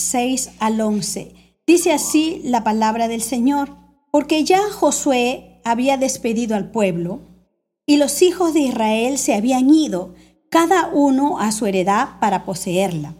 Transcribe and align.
6 0.00 0.50
al 0.58 0.80
11. 0.80 1.34
Dice 1.66 1.92
así 1.92 2.40
la 2.44 2.64
palabra 2.64 3.06
del 3.06 3.22
Señor, 3.22 3.76
porque 4.10 4.44
ya 4.44 4.60
Josué 4.70 5.60
había 5.64 5.96
despedido 5.96 6.56
al 6.56 6.70
pueblo 6.70 7.20
y 7.86 7.96
los 7.96 8.22
hijos 8.22 8.54
de 8.54 8.60
Israel 8.60 9.18
se 9.18 9.34
habían 9.34 9.68
ido, 9.70 10.14
cada 10.48 10.88
uno 10.88 11.38
a 11.38 11.52
su 11.52 11.66
heredad 11.66 12.18
para 12.20 12.44
poseerla. 12.44 13.14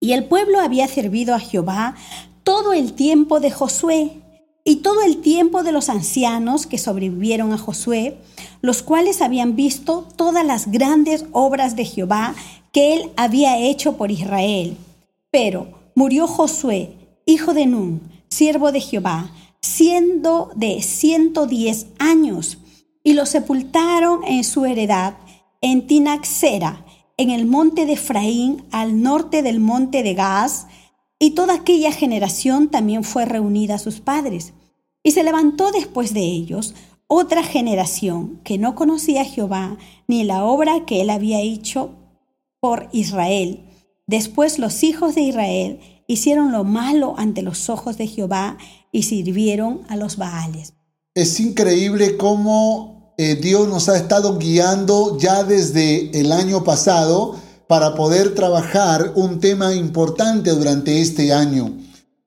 Y 0.00 0.12
el 0.12 0.24
pueblo 0.24 0.60
había 0.60 0.88
servido 0.88 1.34
a 1.34 1.40
Jehová 1.40 1.94
todo 2.42 2.72
el 2.72 2.94
tiempo 2.94 3.38
de 3.38 3.50
Josué 3.50 4.22
y 4.64 4.76
todo 4.76 5.02
el 5.02 5.20
tiempo 5.20 5.62
de 5.62 5.72
los 5.72 5.88
ancianos 5.88 6.66
que 6.66 6.78
sobrevivieron 6.78 7.52
a 7.52 7.58
Josué, 7.58 8.18
los 8.60 8.82
cuales 8.82 9.22
habían 9.22 9.56
visto 9.56 10.06
todas 10.16 10.44
las 10.44 10.70
grandes 10.70 11.26
obras 11.32 11.76
de 11.76 11.84
Jehová 11.84 12.34
que 12.72 12.94
él 12.94 13.10
había 13.16 13.58
hecho 13.58 13.96
por 13.96 14.10
Israel. 14.10 14.76
Pero 15.30 15.81
murió 15.94 16.26
Josué, 16.26 16.96
hijo 17.26 17.54
de 17.54 17.66
Nun, 17.66 18.00
siervo 18.28 18.72
de 18.72 18.80
Jehová, 18.80 19.32
siendo 19.60 20.50
de 20.56 20.82
ciento 20.82 21.46
diez 21.46 21.86
años, 21.98 22.58
y 23.04 23.14
lo 23.14 23.26
sepultaron 23.26 24.24
en 24.24 24.44
su 24.44 24.64
heredad 24.64 25.14
en 25.60 25.86
Tinaxera, 25.86 26.84
en 27.16 27.30
el 27.30 27.46
monte 27.46 27.86
de 27.86 27.92
Efraín, 27.92 28.64
al 28.72 29.02
norte 29.02 29.42
del 29.42 29.60
monte 29.60 30.02
de 30.02 30.14
Gaz, 30.14 30.66
y 31.18 31.30
toda 31.30 31.54
aquella 31.54 31.92
generación 31.92 32.68
también 32.68 33.04
fue 33.04 33.24
reunida 33.24 33.76
a 33.76 33.78
sus 33.78 34.00
padres. 34.00 34.54
Y 35.04 35.12
se 35.12 35.22
levantó 35.22 35.70
después 35.70 36.14
de 36.14 36.22
ellos 36.22 36.74
otra 37.06 37.44
generación 37.44 38.40
que 38.42 38.58
no 38.58 38.74
conocía 38.74 39.22
a 39.22 39.26
Jehová 39.26 39.76
ni 40.08 40.24
la 40.24 40.44
obra 40.44 40.84
que 40.84 41.00
él 41.00 41.10
había 41.10 41.40
hecho 41.40 41.90
por 42.58 42.88
Israel 42.92 43.71
Después 44.06 44.58
los 44.58 44.82
hijos 44.82 45.14
de 45.14 45.22
Israel 45.22 45.80
hicieron 46.06 46.52
lo 46.52 46.64
malo 46.64 47.14
ante 47.16 47.42
los 47.42 47.70
ojos 47.70 47.96
de 47.96 48.06
Jehová 48.06 48.58
y 48.90 49.04
sirvieron 49.04 49.82
a 49.88 49.96
los 49.96 50.16
Baales. 50.16 50.74
Es 51.14 51.40
increíble 51.40 52.16
cómo 52.16 53.14
eh, 53.18 53.36
Dios 53.36 53.68
nos 53.68 53.88
ha 53.88 53.96
estado 53.96 54.38
guiando 54.38 55.18
ya 55.18 55.44
desde 55.44 56.18
el 56.18 56.32
año 56.32 56.64
pasado 56.64 57.36
para 57.68 57.94
poder 57.94 58.34
trabajar 58.34 59.12
un 59.14 59.40
tema 59.40 59.74
importante 59.74 60.50
durante 60.50 61.00
este 61.00 61.32
año 61.32 61.72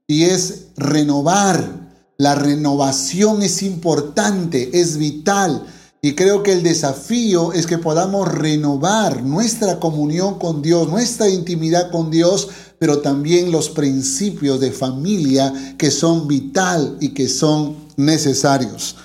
y 0.07 0.23
es 0.23 0.67
renovar. 0.77 1.85
La 2.17 2.33
renovación 2.33 3.43
es 3.43 3.61
importante, 3.61 4.79
es 4.79 4.97
vital. 4.97 5.65
Y 6.05 6.13
creo 6.13 6.43
que 6.43 6.53
el 6.53 6.61
desafío 6.61 7.51
es 7.51 7.65
que 7.65 7.79
podamos 7.79 8.31
renovar 8.31 9.23
nuestra 9.23 9.79
comunión 9.79 10.37
con 10.37 10.61
Dios, 10.61 10.87
nuestra 10.87 11.27
intimidad 11.29 11.89
con 11.89 12.11
Dios, 12.11 12.47
pero 12.77 12.99
también 12.99 13.51
los 13.51 13.69
principios 13.69 14.59
de 14.59 14.71
familia 14.71 15.51
que 15.79 15.89
son 15.89 16.27
vital 16.27 16.95
y 17.01 17.15
que 17.15 17.27
son 17.27 17.77
necesarios. 17.97 18.97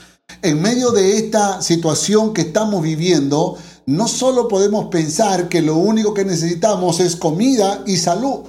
En 0.43 0.61
medio 0.61 0.91
de 0.91 1.17
esta 1.17 1.63
situación 1.63 2.35
que 2.35 2.43
estamos 2.43 2.83
viviendo, 2.83 3.57
no 3.87 4.07
solo 4.07 4.47
podemos 4.47 4.89
pensar 4.91 5.49
que 5.49 5.63
lo 5.63 5.77
único 5.77 6.13
que 6.13 6.27
necesitamos 6.27 7.01
es 7.01 7.17
comida 7.17 7.83
y 7.87 7.97
salud. 7.97 8.41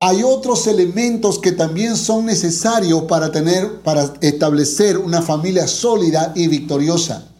Hay 0.00 0.24
otros 0.24 0.66
elementos 0.66 1.38
que 1.38 1.52
también 1.52 1.96
son 1.96 2.26
necesarios 2.26 3.04
para 3.04 3.30
tener 3.30 3.80
para 3.82 4.12
establecer 4.22 4.98
una 4.98 5.22
familia 5.22 5.68
sólida 5.68 6.32
y 6.34 6.48
victoriosa. 6.48 7.35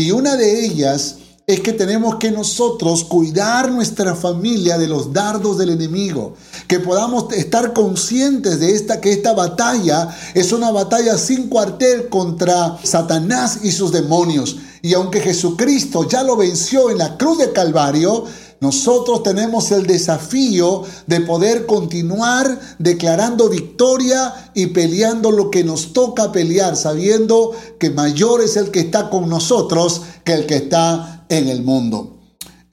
Y 0.00 0.12
una 0.12 0.34
de 0.38 0.64
ellas 0.64 1.16
es 1.46 1.60
que 1.60 1.74
tenemos 1.74 2.14
que 2.14 2.30
nosotros 2.30 3.04
cuidar 3.04 3.70
nuestra 3.70 4.14
familia 4.14 4.78
de 4.78 4.86
los 4.86 5.12
dardos 5.12 5.58
del 5.58 5.68
enemigo, 5.68 6.36
que 6.66 6.80
podamos 6.80 7.30
estar 7.34 7.74
conscientes 7.74 8.60
de 8.60 8.74
esta 8.74 8.98
que 8.98 9.12
esta 9.12 9.34
batalla 9.34 10.08
es 10.32 10.52
una 10.52 10.70
batalla 10.70 11.18
sin 11.18 11.50
cuartel 11.50 12.08
contra 12.08 12.78
Satanás 12.82 13.58
y 13.62 13.72
sus 13.72 13.92
demonios. 13.92 14.56
Y 14.80 14.94
aunque 14.94 15.20
Jesucristo 15.20 16.08
ya 16.08 16.22
lo 16.22 16.34
venció 16.34 16.88
en 16.88 16.96
la 16.96 17.18
cruz 17.18 17.36
de 17.36 17.52
Calvario, 17.52 18.24
nosotros 18.60 19.22
tenemos 19.22 19.70
el 19.72 19.86
desafío 19.86 20.82
de 21.06 21.22
poder 21.22 21.64
continuar 21.64 22.60
declarando 22.78 23.48
victoria 23.48 24.52
y 24.54 24.66
peleando 24.66 25.30
lo 25.30 25.50
que 25.50 25.64
nos 25.64 25.94
toca 25.94 26.30
pelear, 26.30 26.76
sabiendo 26.76 27.52
que 27.78 27.88
mayor 27.88 28.42
es 28.42 28.58
el 28.58 28.70
que 28.70 28.80
está 28.80 29.08
con 29.08 29.30
nosotros 29.30 30.02
que 30.24 30.34
el 30.34 30.46
que 30.46 30.56
está 30.56 31.24
en 31.30 31.48
el 31.48 31.62
mundo. 31.62 32.18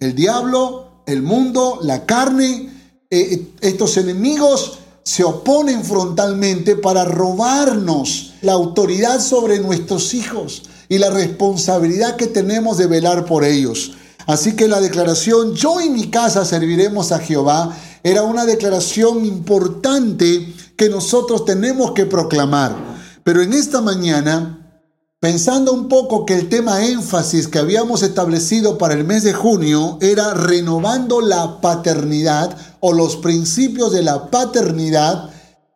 El 0.01 0.13
diablo, 0.13 1.03
el 1.05 1.21
mundo, 1.21 1.79
la 1.81 2.05
carne, 2.05 2.69
eh, 3.09 3.47
estos 3.61 3.95
enemigos 3.95 4.79
se 5.03 5.23
oponen 5.23 5.85
frontalmente 5.85 6.75
para 6.75 7.05
robarnos 7.05 8.33
la 8.41 8.51
autoridad 8.51 9.21
sobre 9.21 9.59
nuestros 9.59 10.13
hijos 10.13 10.63
y 10.89 10.97
la 10.97 11.09
responsabilidad 11.09 12.17
que 12.17 12.27
tenemos 12.27 12.77
de 12.77 12.87
velar 12.87 13.25
por 13.25 13.45
ellos. 13.45 13.93
Así 14.27 14.57
que 14.57 14.67
la 14.67 14.81
declaración, 14.81 15.53
yo 15.55 15.79
y 15.79 15.89
mi 15.89 16.09
casa 16.09 16.43
serviremos 16.43 17.13
a 17.13 17.19
Jehová, 17.19 17.75
era 18.03 18.23
una 18.23 18.45
declaración 18.45 19.25
importante 19.25 20.53
que 20.75 20.89
nosotros 20.89 21.45
tenemos 21.45 21.91
que 21.93 22.05
proclamar. 22.05 22.75
Pero 23.23 23.41
en 23.41 23.53
esta 23.53 23.79
mañana, 23.79 24.81
pensando 25.21 25.71
un 25.71 25.87
poco 25.87 26.25
que 26.25 26.33
el 26.33 26.49
tema 26.49 26.85
énfasis 26.85 27.47
que 27.47 27.59
habíamos 27.59 28.03
establecido 28.03 28.77
para 28.77 28.95
el 28.95 29.05
mes 29.05 29.23
de 29.23 29.33
junio 29.33 29.97
era 30.01 30.33
renovando 30.33 31.21
la 31.21 31.61
paternidad 31.61 32.55
o 32.81 32.91
los 32.91 33.15
principios 33.15 33.93
de 33.93 34.03
la 34.03 34.29
paternidad, 34.29 35.29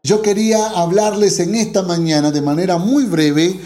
yo 0.04 0.22
quería 0.22 0.68
hablarles 0.72 1.40
en 1.40 1.56
esta 1.56 1.84
mañana 1.84 2.32
de 2.32 2.42
manera 2.42 2.78
muy 2.78 3.06
breve 3.06 3.62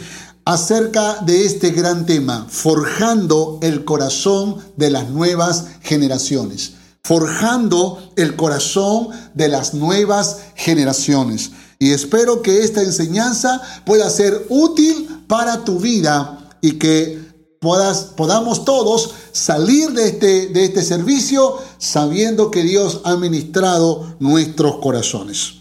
acerca 0.45 1.21
de 1.25 1.45
este 1.45 1.71
gran 1.71 2.05
tema, 2.05 2.45
forjando 2.49 3.59
el 3.61 3.83
corazón 3.83 4.57
de 4.77 4.91
las 4.91 5.09
nuevas 5.09 5.65
generaciones. 5.81 6.73
Forjando 7.03 8.11
el 8.15 8.35
corazón 8.35 9.09
de 9.33 9.47
las 9.47 9.73
nuevas 9.73 10.37
generaciones. 10.55 11.51
Y 11.77 11.91
espero 11.91 12.41
que 12.41 12.63
esta 12.63 12.81
enseñanza 12.81 13.61
pueda 13.85 14.09
ser 14.09 14.45
útil 14.49 15.23
para 15.27 15.63
tu 15.63 15.79
vida 15.79 16.57
y 16.61 16.73
que 16.73 17.25
puedas, 17.59 18.13
podamos 18.15 18.65
todos 18.65 19.13
salir 19.31 19.91
de 19.91 20.07
este, 20.07 20.47
de 20.47 20.65
este 20.65 20.83
servicio 20.83 21.57
sabiendo 21.77 22.49
que 22.49 22.63
Dios 22.63 23.01
ha 23.03 23.17
ministrado 23.17 24.15
nuestros 24.19 24.77
corazones. 24.77 25.55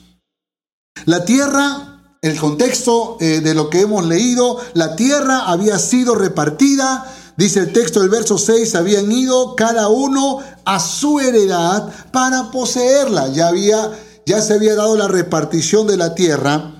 La 1.04 1.24
tierra 1.24 1.93
el 2.24 2.38
contexto 2.38 3.16
eh, 3.20 3.40
de 3.40 3.54
lo 3.54 3.70
que 3.70 3.82
hemos 3.82 4.06
leído, 4.06 4.60
la 4.74 4.96
tierra 4.96 5.46
había 5.46 5.78
sido 5.78 6.14
repartida, 6.14 7.06
dice 7.36 7.60
el 7.60 7.72
texto 7.72 8.00
del 8.00 8.08
verso 8.08 8.38
6, 8.38 8.74
habían 8.74 9.10
ido 9.12 9.54
cada 9.56 9.88
uno 9.88 10.40
a 10.64 10.80
su 10.80 11.20
heredad 11.20 11.92
para 12.10 12.50
poseerla. 12.50 13.28
Ya 13.28 13.48
había 13.48 13.92
ya 14.26 14.40
se 14.40 14.54
había 14.54 14.74
dado 14.74 14.96
la 14.96 15.08
repartición 15.08 15.86
de 15.86 15.96
la 15.96 16.14
tierra. 16.14 16.74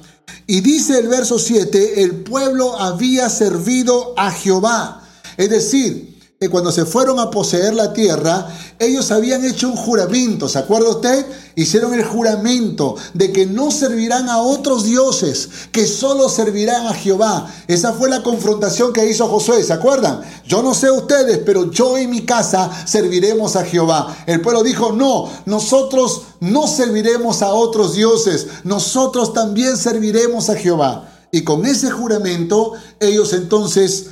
Y 0.47 0.61
dice 0.61 0.99
el 0.99 1.09
verso 1.09 1.39
7, 1.39 2.03
el 2.03 2.23
pueblo 2.23 2.79
había 2.79 3.29
servido 3.29 4.15
a 4.17 4.31
Jehová. 4.31 5.03
Es 5.37 5.51
decir, 5.51 6.14
cuando 6.49 6.73
se 6.73 6.85
fueron 6.85 7.19
a 7.21 7.31
poseer 7.31 7.75
la 7.75 7.93
tierra, 7.93 8.49
ellos 8.79 9.11
habían 9.11 9.45
hecho 9.45 9.69
un 9.69 9.77
juramento, 9.77 10.49
¿se 10.49 10.59
acuerda 10.59 10.91
usted? 10.91 11.25
Hicieron 11.55 11.95
el 11.95 12.05
juramento 12.05 12.97
de 13.13 13.33
que 13.33 13.47
no 13.47 13.71
servirán 13.71 14.29
a 14.29 14.39
otros 14.39 14.85
dioses, 14.85 15.49
que 15.71 15.87
solo 15.87 16.29
servirán 16.29 16.87
a 16.87 16.95
Jehová. 16.95 17.49
Esa 17.69 17.93
fue 17.93 18.09
la 18.11 18.23
confrontación 18.23 18.93
que 18.93 19.09
hizo 19.09 19.29
Josué, 19.29 19.63
¿se 19.63 19.73
acuerdan? 19.73 20.23
Yo 20.47 20.63
no 20.63 20.75
sé 20.75 20.91
ustedes, 20.91 21.39
pero 21.47 21.71
yo 21.71 21.99
y 21.99 22.09
mi 22.09 22.23
casa 22.23 22.71
serviremos 22.87 23.57
a 23.57 23.65
Jehová. 23.65 24.17
El 24.27 24.41
pueblo 24.41 24.63
dijo, 24.63 24.93
no, 24.93 25.31
nosotros 25.47 26.23
no 26.41 26.67
serviremos 26.67 27.43
a 27.43 27.55
otros 27.55 27.95
dioses, 27.95 28.49
nosotros 28.65 29.33
también 29.33 29.77
serviremos 29.77 30.51
a 30.51 30.57
Jehová. 30.57 31.11
Y 31.35 31.43
con 31.43 31.67
ese 31.67 31.91
juramento 31.91 32.75
ellos 33.01 33.33
entonces 33.33 34.11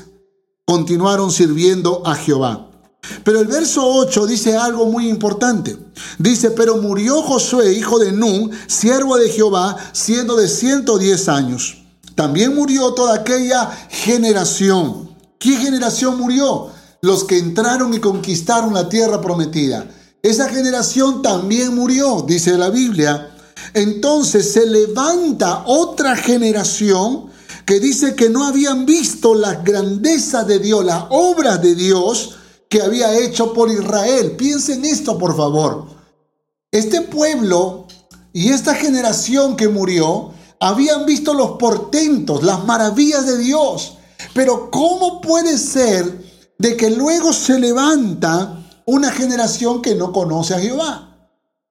continuaron 0.64 1.31
sirviendo 1.31 2.03
a 2.06 2.14
Jehová. 2.14 2.69
Pero 3.25 3.41
el 3.41 3.47
verso 3.47 3.85
8 3.85 4.26
dice 4.26 4.56
algo 4.56 4.87
muy 4.87 5.09
importante. 5.09 5.76
Dice, 6.19 6.50
pero 6.53 6.76
murió 6.76 7.23
Josué, 7.23 7.73
hijo 7.73 7.99
de 7.99 8.12
Nun, 8.12 8.50
siervo 8.69 9.17
de 9.17 9.29
Jehová, 9.29 9.76
siendo 9.93 10.37
de 10.37 10.49
110 10.49 11.29
años. 11.29 11.82
También 12.14 12.55
murió 12.55 12.94
toda 12.94 13.14
aquella 13.14 13.70
generación. 13.91 15.11
¿Qué 15.38 15.56
generación 15.56 16.19
murió? 16.19 16.69
Los 17.00 17.25
que 17.25 17.38
entraron 17.38 17.93
y 17.94 17.99
conquistaron 17.99 18.73
la 18.75 18.88
tierra 18.88 19.20
prometida. 19.20 19.88
Esa 20.23 20.49
generación 20.49 21.23
también 21.23 21.75
murió, 21.75 22.25
dice 22.26 22.56
la 22.56 22.70
Biblia. 22.70 23.35
Entonces 23.75 24.53
se 24.53 24.67
levanta 24.67 25.65
otra 25.67 26.15
generación 26.15 27.32
que 27.67 27.81
dice 27.81 28.14
que 28.14 28.29
no 28.29 28.44
habían 28.44 28.87
visto 28.87 29.35
la 29.35 29.55
grandeza 29.56 30.44
de 30.44 30.59
Dios, 30.59 30.85
las 30.85 31.05
obras 31.11 31.61
de 31.62 31.75
Dios 31.75 32.37
que 32.69 32.82
había 32.82 33.19
hecho 33.19 33.53
por 33.53 33.70
Israel. 33.70 34.37
Piensen 34.37 34.85
esto, 34.85 35.19
por 35.19 35.37
favor. 35.37 35.87
Este 36.70 37.03
pueblo 37.03 37.87
y 38.32 38.49
esta 38.49 38.75
generación 38.75 39.56
que 39.56 39.69
murió 39.69 40.32
habían 40.59 41.05
visto 41.05 41.35
los 41.35 41.53
portentos, 41.59 42.43
las 42.43 42.64
maravillas 42.64 43.26
de 43.26 43.38
Dios. 43.38 43.99
Pero 44.32 44.70
¿cómo 44.70 45.20
puede 45.20 45.58
ser 45.58 46.25
de 46.58 46.76
que 46.76 46.91
luego 46.91 47.32
se 47.32 47.58
levanta 47.58 48.58
una 48.87 49.11
generación 49.11 49.82
que 49.82 49.94
no 49.94 50.12
conoce 50.12 50.55
a 50.55 50.61
Jehová? 50.61 51.12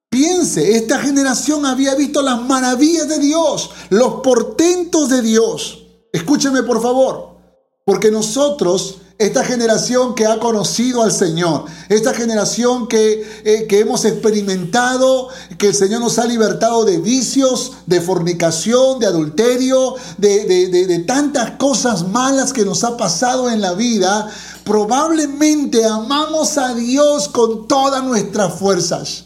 Piense, 0.09 0.75
esta 0.75 0.99
generación 0.99 1.65
había 1.65 1.95
visto 1.95 2.21
las 2.21 2.41
maravillas 2.41 3.07
de 3.07 3.19
Dios, 3.19 3.71
los 3.89 4.15
portentos 4.15 5.09
de 5.09 5.21
Dios. 5.21 5.80
Escúcheme 6.11 6.63
por 6.63 6.81
favor, 6.81 7.37
porque 7.85 8.11
nosotros 8.11 9.01
esta 9.21 9.43
generación 9.43 10.15
que 10.15 10.25
ha 10.25 10.39
conocido 10.39 11.03
al 11.03 11.11
Señor, 11.11 11.65
esta 11.89 12.11
generación 12.11 12.87
que, 12.87 13.23
eh, 13.43 13.67
que, 13.67 13.79
hemos 13.79 14.03
experimentado, 14.03 15.29
que 15.59 15.67
el 15.67 15.75
Señor 15.75 16.01
nos 16.01 16.17
ha 16.17 16.25
libertado 16.25 16.85
de 16.85 16.97
vicios, 16.97 17.73
de 17.85 18.01
fornicación, 18.01 18.97
de 18.99 19.05
adulterio, 19.05 19.95
de, 20.17 20.69
de 20.69 20.99
tantas 20.99 21.51
cosas 21.51 22.07
malas 22.07 22.51
que 22.51 22.65
nos 22.65 22.83
ha 22.83 22.97
pasado 22.97 23.51
en 23.51 23.61
la 23.61 23.73
vida, 23.73 24.27
probablemente 24.63 25.85
amamos 25.85 26.57
a 26.57 26.73
Dios 26.73 27.29
con 27.29 27.67
todas 27.67 28.03
nuestras 28.03 28.55
fuerzas. 28.55 29.25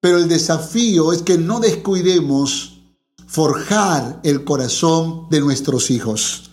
Pero 0.00 0.18
el 0.18 0.28
desafío 0.28 1.14
es 1.14 1.22
que 1.22 1.38
no 1.38 1.60
descuidemos 1.60 2.73
forjar 3.34 4.20
el 4.22 4.44
corazón 4.44 5.26
de 5.28 5.40
nuestros 5.40 5.90
hijos. 5.90 6.52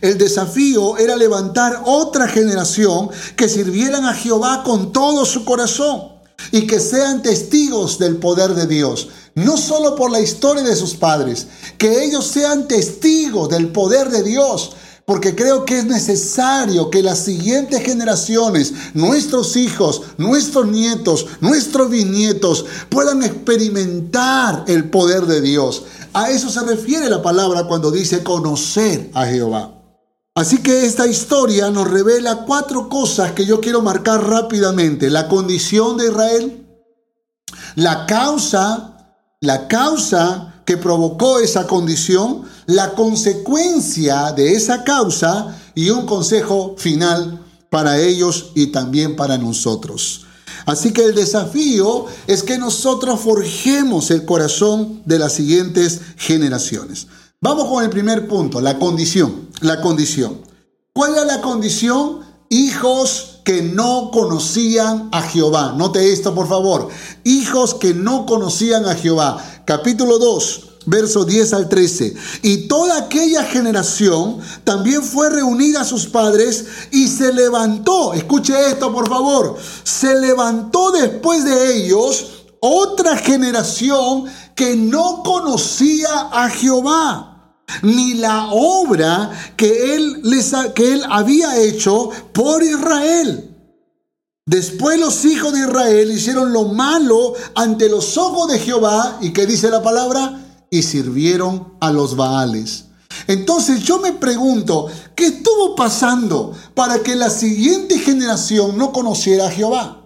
El 0.00 0.16
desafío 0.16 0.96
era 0.96 1.14
levantar 1.14 1.82
otra 1.84 2.26
generación 2.26 3.10
que 3.36 3.50
sirvieran 3.50 4.06
a 4.06 4.14
Jehová 4.14 4.62
con 4.64 4.92
todo 4.92 5.26
su 5.26 5.44
corazón 5.44 6.04
y 6.50 6.66
que 6.66 6.80
sean 6.80 7.20
testigos 7.20 7.98
del 7.98 8.16
poder 8.16 8.54
de 8.54 8.66
Dios, 8.66 9.10
no 9.34 9.58
solo 9.58 9.94
por 9.94 10.10
la 10.10 10.20
historia 10.20 10.62
de 10.62 10.74
sus 10.74 10.94
padres, 10.94 11.48
que 11.76 12.02
ellos 12.02 12.26
sean 12.28 12.66
testigos 12.66 13.50
del 13.50 13.68
poder 13.68 14.08
de 14.08 14.22
Dios, 14.22 14.74
porque 15.04 15.34
creo 15.34 15.66
que 15.66 15.80
es 15.80 15.84
necesario 15.84 16.88
que 16.88 17.02
las 17.02 17.18
siguientes 17.18 17.82
generaciones, 17.82 18.72
nuestros 18.94 19.56
hijos, 19.56 20.02
nuestros 20.16 20.68
nietos, 20.68 21.26
nuestros 21.40 21.90
bisnietos, 21.90 22.64
puedan 22.88 23.22
experimentar 23.22 24.64
el 24.68 24.88
poder 24.88 25.26
de 25.26 25.40
Dios. 25.40 25.82
A 26.14 26.30
eso 26.30 26.50
se 26.50 26.60
refiere 26.62 27.08
la 27.08 27.22
palabra 27.22 27.64
cuando 27.64 27.90
dice 27.90 28.22
conocer 28.22 29.10
a 29.14 29.24
Jehová. 29.26 29.72
Así 30.34 30.58
que 30.62 30.86
esta 30.86 31.06
historia 31.06 31.70
nos 31.70 31.90
revela 31.90 32.44
cuatro 32.46 32.88
cosas 32.88 33.32
que 33.32 33.46
yo 33.46 33.60
quiero 33.60 33.82
marcar 33.82 34.26
rápidamente. 34.26 35.10
La 35.10 35.28
condición 35.28 35.96
de 35.96 36.06
Israel, 36.06 36.66
la 37.76 38.06
causa, 38.06 39.16
la 39.40 39.68
causa 39.68 40.62
que 40.64 40.76
provocó 40.76 41.38
esa 41.38 41.66
condición, 41.66 42.42
la 42.66 42.94
consecuencia 42.94 44.32
de 44.32 44.52
esa 44.52 44.84
causa 44.84 45.58
y 45.74 45.90
un 45.90 46.06
consejo 46.06 46.76
final 46.78 47.44
para 47.70 47.98
ellos 47.98 48.52
y 48.54 48.68
también 48.68 49.16
para 49.16 49.38
nosotros. 49.38 50.26
Así 50.66 50.92
que 50.92 51.04
el 51.04 51.14
desafío 51.14 52.06
es 52.26 52.42
que 52.42 52.58
nosotros 52.58 53.20
forjemos 53.20 54.10
el 54.10 54.24
corazón 54.24 55.02
de 55.04 55.18
las 55.18 55.32
siguientes 55.32 56.00
generaciones. 56.16 57.06
Vamos 57.40 57.68
con 57.68 57.82
el 57.82 57.90
primer 57.90 58.28
punto, 58.28 58.60
la 58.60 58.78
condición. 58.78 59.48
La 59.60 59.80
condición. 59.80 60.38
¿Cuál 60.92 61.12
era 61.12 61.24
la 61.24 61.40
condición? 61.40 62.20
Hijos 62.48 63.40
que 63.44 63.62
no 63.62 64.10
conocían 64.12 65.08
a 65.12 65.22
Jehová. 65.22 65.74
Note 65.76 66.12
esto, 66.12 66.34
por 66.34 66.48
favor. 66.48 66.88
Hijos 67.24 67.74
que 67.74 67.94
no 67.94 68.26
conocían 68.26 68.86
a 68.86 68.94
Jehová. 68.94 69.62
Capítulo 69.64 70.18
2, 70.18 70.71
versos 70.86 71.26
10 71.26 71.52
al 71.52 71.68
13. 71.68 72.14
Y 72.42 72.68
toda 72.68 72.98
aquella 72.98 73.44
generación 73.44 74.38
también 74.64 75.02
fue 75.02 75.30
reunida 75.30 75.82
a 75.82 75.84
sus 75.84 76.06
padres 76.06 76.64
y 76.90 77.08
se 77.08 77.32
levantó. 77.32 78.14
Escuche 78.14 78.54
esto, 78.68 78.92
por 78.92 79.08
favor. 79.08 79.56
Se 79.84 80.18
levantó 80.20 80.90
después 80.90 81.44
de 81.44 81.76
ellos 81.76 82.44
otra 82.60 83.16
generación 83.16 84.24
que 84.54 84.76
no 84.76 85.22
conocía 85.22 86.28
a 86.32 86.48
Jehová 86.50 87.28
ni 87.80 88.14
la 88.14 88.48
obra 88.50 89.30
que 89.56 89.94
él, 89.94 90.20
les, 90.24 90.52
que 90.74 90.92
él 90.92 91.02
había 91.08 91.58
hecho 91.58 92.10
por 92.32 92.62
Israel. 92.62 93.48
Después 94.44 94.98
los 94.98 95.24
hijos 95.24 95.52
de 95.52 95.60
Israel 95.60 96.10
hicieron 96.10 96.52
lo 96.52 96.64
malo 96.64 97.34
ante 97.54 97.88
los 97.88 98.18
ojos 98.18 98.52
de 98.52 98.58
Jehová, 98.58 99.18
y 99.20 99.32
que 99.32 99.46
dice 99.46 99.70
la 99.70 99.82
palabra, 99.82 100.51
y 100.72 100.82
sirvieron 100.82 101.74
a 101.78 101.92
los 101.92 102.16
Baales. 102.16 102.86
Entonces 103.28 103.84
yo 103.84 104.00
me 104.00 104.12
pregunto, 104.14 104.88
¿qué 105.14 105.26
estuvo 105.26 105.76
pasando 105.76 106.52
para 106.74 107.04
que 107.04 107.14
la 107.14 107.30
siguiente 107.30 108.00
generación 108.00 108.76
no 108.76 108.90
conociera 108.90 109.46
a 109.46 109.50
Jehová? 109.52 110.00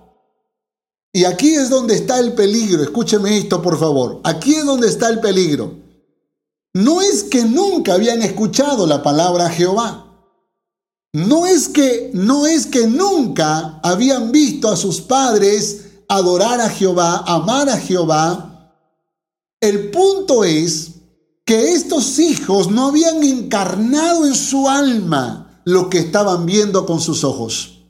Y 1.14 1.24
aquí 1.24 1.54
es 1.54 1.70
donde 1.70 1.94
está 1.94 2.18
el 2.18 2.34
peligro, 2.34 2.82
escúcheme 2.82 3.38
esto 3.38 3.62
por 3.62 3.78
favor, 3.78 4.20
aquí 4.24 4.56
es 4.56 4.66
donde 4.66 4.88
está 4.88 5.08
el 5.08 5.20
peligro 5.20 5.86
no 6.76 7.00
es 7.00 7.24
que 7.24 7.42
nunca 7.42 7.94
habían 7.94 8.20
escuchado 8.20 8.86
la 8.86 9.02
palabra 9.02 9.48
Jehová. 9.48 10.12
No 11.14 11.46
es 11.46 11.70
que 11.70 12.10
no 12.12 12.44
es 12.44 12.66
que 12.66 12.86
nunca 12.86 13.80
habían 13.82 14.30
visto 14.30 14.68
a 14.68 14.76
sus 14.76 15.00
padres 15.00 15.86
adorar 16.06 16.60
a 16.60 16.68
Jehová, 16.68 17.24
amar 17.26 17.70
a 17.70 17.78
Jehová. 17.78 18.55
El 19.60 19.90
punto 19.90 20.44
es 20.44 20.92
que 21.44 21.72
estos 21.72 22.18
hijos 22.18 22.70
no 22.70 22.88
habían 22.88 23.22
encarnado 23.22 24.26
en 24.26 24.34
su 24.34 24.68
alma 24.68 25.62
lo 25.64 25.88
que 25.88 25.98
estaban 25.98 26.44
viendo 26.46 26.84
con 26.84 27.00
sus 27.00 27.24
ojos. 27.24 27.84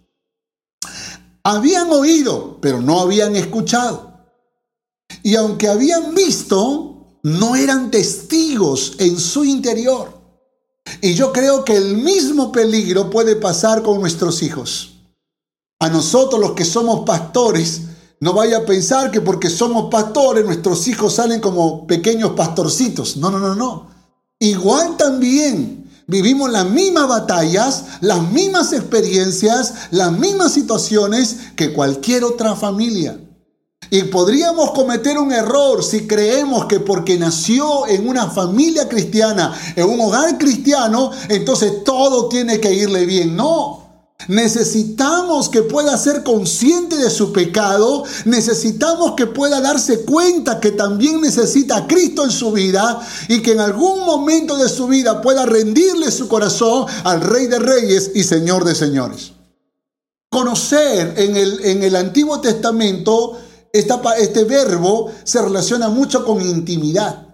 Habían 1.42 1.90
oído, 1.90 2.58
pero 2.60 2.80
no 2.80 3.00
habían 3.00 3.36
escuchado. 3.36 4.14
Y 5.22 5.36
aunque 5.36 5.68
habían 5.68 6.14
visto, 6.14 7.18
no 7.22 7.56
eran 7.56 7.90
testigos 7.90 8.94
en 8.98 9.18
su 9.18 9.44
interior. 9.44 10.16
Y 11.00 11.14
yo 11.14 11.32
creo 11.32 11.64
que 11.64 11.76
el 11.76 11.96
mismo 11.96 12.52
peligro 12.52 13.10
puede 13.10 13.36
pasar 13.36 13.82
con 13.82 14.00
nuestros 14.00 14.42
hijos. 14.42 14.94
A 15.80 15.88
nosotros 15.88 16.40
los 16.40 16.52
que 16.52 16.64
somos 16.64 17.04
pastores, 17.04 17.82
no 18.18 18.32
vaya 18.32 18.58
a 18.58 18.64
pensar 18.64 19.10
que 19.10 19.20
porque 19.20 19.50
somos 19.50 19.90
pastores 19.90 20.44
nuestros 20.44 20.88
hijos 20.88 21.14
salen 21.14 21.40
como 21.40 21.86
pequeños 21.86 22.30
pastorcitos. 22.32 23.16
No, 23.18 23.30
no, 23.30 23.38
no, 23.38 23.54
no. 23.54 23.88
Igual 24.38 24.96
también 24.96 25.90
vivimos 26.06 26.50
las 26.50 26.66
mismas 26.66 27.08
batallas, 27.08 27.84
las 28.00 28.22
mismas 28.30 28.72
experiencias, 28.72 29.74
las 29.90 30.12
mismas 30.12 30.52
situaciones 30.52 31.36
que 31.56 31.72
cualquier 31.72 32.24
otra 32.24 32.56
familia. 32.56 33.20
Y 33.90 34.02
podríamos 34.04 34.72
cometer 34.72 35.18
un 35.18 35.32
error 35.32 35.84
si 35.84 36.06
creemos 36.06 36.64
que 36.66 36.80
porque 36.80 37.18
nació 37.18 37.86
en 37.86 38.08
una 38.08 38.30
familia 38.30 38.88
cristiana, 38.88 39.56
en 39.76 39.84
un 39.84 40.00
hogar 40.00 40.38
cristiano, 40.38 41.12
entonces 41.28 41.84
todo 41.84 42.28
tiene 42.28 42.58
que 42.60 42.72
irle 42.72 43.04
bien. 43.04 43.36
No. 43.36 43.85
Necesitamos 44.28 45.48
que 45.48 45.62
pueda 45.62 45.96
ser 45.96 46.24
consciente 46.24 46.96
de 46.96 47.10
su 47.10 47.32
pecado, 47.32 48.02
necesitamos 48.24 49.12
que 49.16 49.26
pueda 49.26 49.60
darse 49.60 50.04
cuenta 50.04 50.58
que 50.58 50.72
también 50.72 51.20
necesita 51.20 51.76
a 51.76 51.86
Cristo 51.86 52.24
en 52.24 52.30
su 52.30 52.50
vida 52.50 53.00
y 53.28 53.40
que 53.40 53.52
en 53.52 53.60
algún 53.60 54.04
momento 54.04 54.56
de 54.56 54.68
su 54.68 54.88
vida 54.88 55.20
pueda 55.20 55.46
rendirle 55.46 56.10
su 56.10 56.28
corazón 56.28 56.86
al 57.04 57.20
Rey 57.20 57.46
de 57.46 57.58
Reyes 57.58 58.10
y 58.14 58.24
Señor 58.24 58.64
de 58.64 58.74
Señores. 58.74 59.32
Conocer 60.28 61.14
en 61.18 61.36
el, 61.36 61.64
en 61.64 61.84
el 61.84 61.94
Antiguo 61.94 62.40
Testamento 62.40 63.38
este 63.72 64.44
verbo 64.44 65.12
se 65.24 65.42
relaciona 65.42 65.88
mucho 65.88 66.24
con 66.24 66.40
intimidad. 66.40 67.26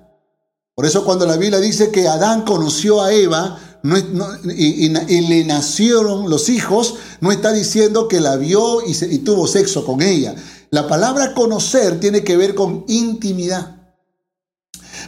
Por 0.75 0.87
eso 0.87 1.05
cuando 1.05 1.27
la 1.27 1.37
Biblia 1.37 1.61
dice 1.61 1.91
que 1.91 2.09
Adán 2.09 2.43
conoció 2.43 3.03
a 3.03 3.13
Eva, 3.13 3.59
y, 3.85 4.89
le 4.89 5.45
nacieron 5.45 6.31
los 6.31 6.49
hijos, 6.49 6.95
no 7.21 7.33
está 7.33 7.53
diciendo 7.53 8.09
que 8.09 8.21
la 8.21 8.37
vio 8.37 8.87
y, 8.87 8.93
y 9.05 9.19
tuvo 9.19 9.47
sexo 9.47 9.85
con 9.85 10.03
ella. 10.03 10.35
La 10.71 10.89
palabra 10.89 11.35
conocer 11.35 12.01
tiene 12.01 12.23
que 12.25 12.37
ver 12.37 12.55
con 12.55 12.85
intimidad. 12.89 13.82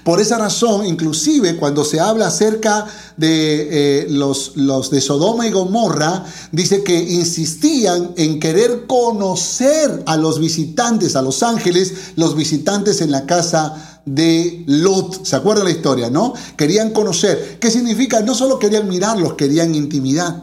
Por 0.05 0.21
esa 0.21 0.37
razón, 0.37 0.85
inclusive 0.85 1.57
cuando 1.57 1.83
se 1.83 1.99
habla 1.99 2.27
acerca 2.27 2.87
de 3.17 4.03
eh, 4.03 4.07
los, 4.11 4.53
los 4.55 4.91
de 4.91 5.01
Sodoma 5.01 5.47
y 5.47 5.51
Gomorra, 5.51 6.27
dice 6.53 6.85
que 6.85 6.95
insistían 6.95 8.13
en 8.17 8.39
querer 8.39 8.87
conocer 8.87 10.03
a 10.05 10.19
los 10.19 10.39
visitantes, 10.39 11.17
a 11.17 11.23
los 11.23 11.43
ángeles, 11.43 12.13
los 12.17 12.37
visitantes 12.37 13.01
en 13.01 13.13
la 13.13 13.25
casa 13.25 14.03
de 14.05 14.65
Lot. 14.67 15.25
¿Se 15.25 15.37
acuerdan 15.37 15.65
la 15.65 15.71
historia, 15.71 16.11
no? 16.11 16.35
Querían 16.57 16.91
conocer. 16.91 17.59
¿Qué 17.59 17.71
significa? 17.71 18.21
No 18.21 18.35
solo 18.35 18.59
querían 18.59 18.87
mirarlos, 18.87 19.35
querían 19.35 19.75
intimidad. 19.75 20.43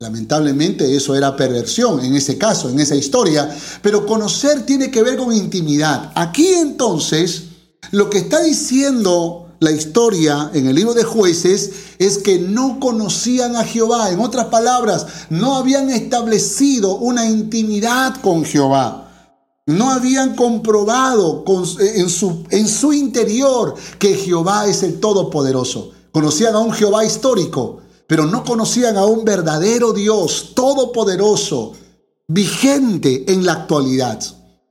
Lamentablemente 0.00 0.96
eso 0.96 1.14
era 1.14 1.36
perversión 1.36 2.04
en 2.04 2.14
ese 2.14 2.38
caso, 2.38 2.68
en 2.68 2.78
esa 2.78 2.94
historia, 2.94 3.48
pero 3.82 4.06
conocer 4.06 4.64
tiene 4.66 4.90
que 4.90 5.02
ver 5.02 5.16
con 5.16 5.32
intimidad. 5.32 6.12
Aquí 6.14 6.46
entonces 6.46 7.47
lo 7.90 8.10
que 8.10 8.18
está 8.18 8.42
diciendo 8.42 9.48
la 9.60 9.72
historia 9.72 10.50
en 10.54 10.68
el 10.68 10.76
libro 10.76 10.94
de 10.94 11.04
jueces 11.04 11.70
es 11.98 12.18
que 12.18 12.38
no 12.38 12.78
conocían 12.78 13.56
a 13.56 13.64
Jehová. 13.64 14.10
En 14.10 14.20
otras 14.20 14.46
palabras, 14.46 15.06
no 15.30 15.56
habían 15.56 15.90
establecido 15.90 16.96
una 16.96 17.28
intimidad 17.28 18.20
con 18.20 18.44
Jehová. 18.44 19.04
No 19.66 19.90
habían 19.90 20.34
comprobado 20.36 21.44
en, 21.80 22.08
su, 22.08 22.44
en 22.50 22.68
su 22.68 22.92
interior 22.92 23.74
que 23.98 24.14
Jehová 24.14 24.66
es 24.66 24.82
el 24.82 25.00
Todopoderoso. 25.00 25.90
Conocían 26.12 26.54
a 26.54 26.60
un 26.60 26.72
Jehová 26.72 27.04
histórico, 27.04 27.80
pero 28.06 28.26
no 28.26 28.44
conocían 28.44 28.96
a 28.96 29.04
un 29.04 29.24
verdadero 29.24 29.92
Dios 29.92 30.52
todopoderoso, 30.54 31.74
vigente 32.26 33.30
en 33.30 33.44
la 33.44 33.52
actualidad. 33.52 34.22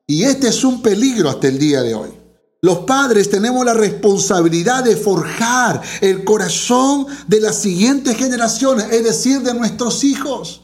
Y 0.08 0.24
este 0.24 0.48
es 0.48 0.64
un 0.64 0.82
peligro 0.82 1.30
hasta 1.30 1.48
el 1.48 1.60
día 1.60 1.84
de 1.84 1.94
hoy. 1.94 2.17
Los 2.62 2.80
padres 2.80 3.30
tenemos 3.30 3.64
la 3.64 3.74
responsabilidad 3.74 4.84
de 4.84 4.96
forjar 4.96 5.82
el 6.02 6.24
corazón 6.24 7.06
de 7.28 7.40
las 7.40 7.56
siguientes 7.56 8.18
generaciones, 8.18 8.88
es 8.92 9.04
decir, 9.04 9.42
de 9.42 9.54
nuestros 9.54 10.04
hijos. 10.04 10.64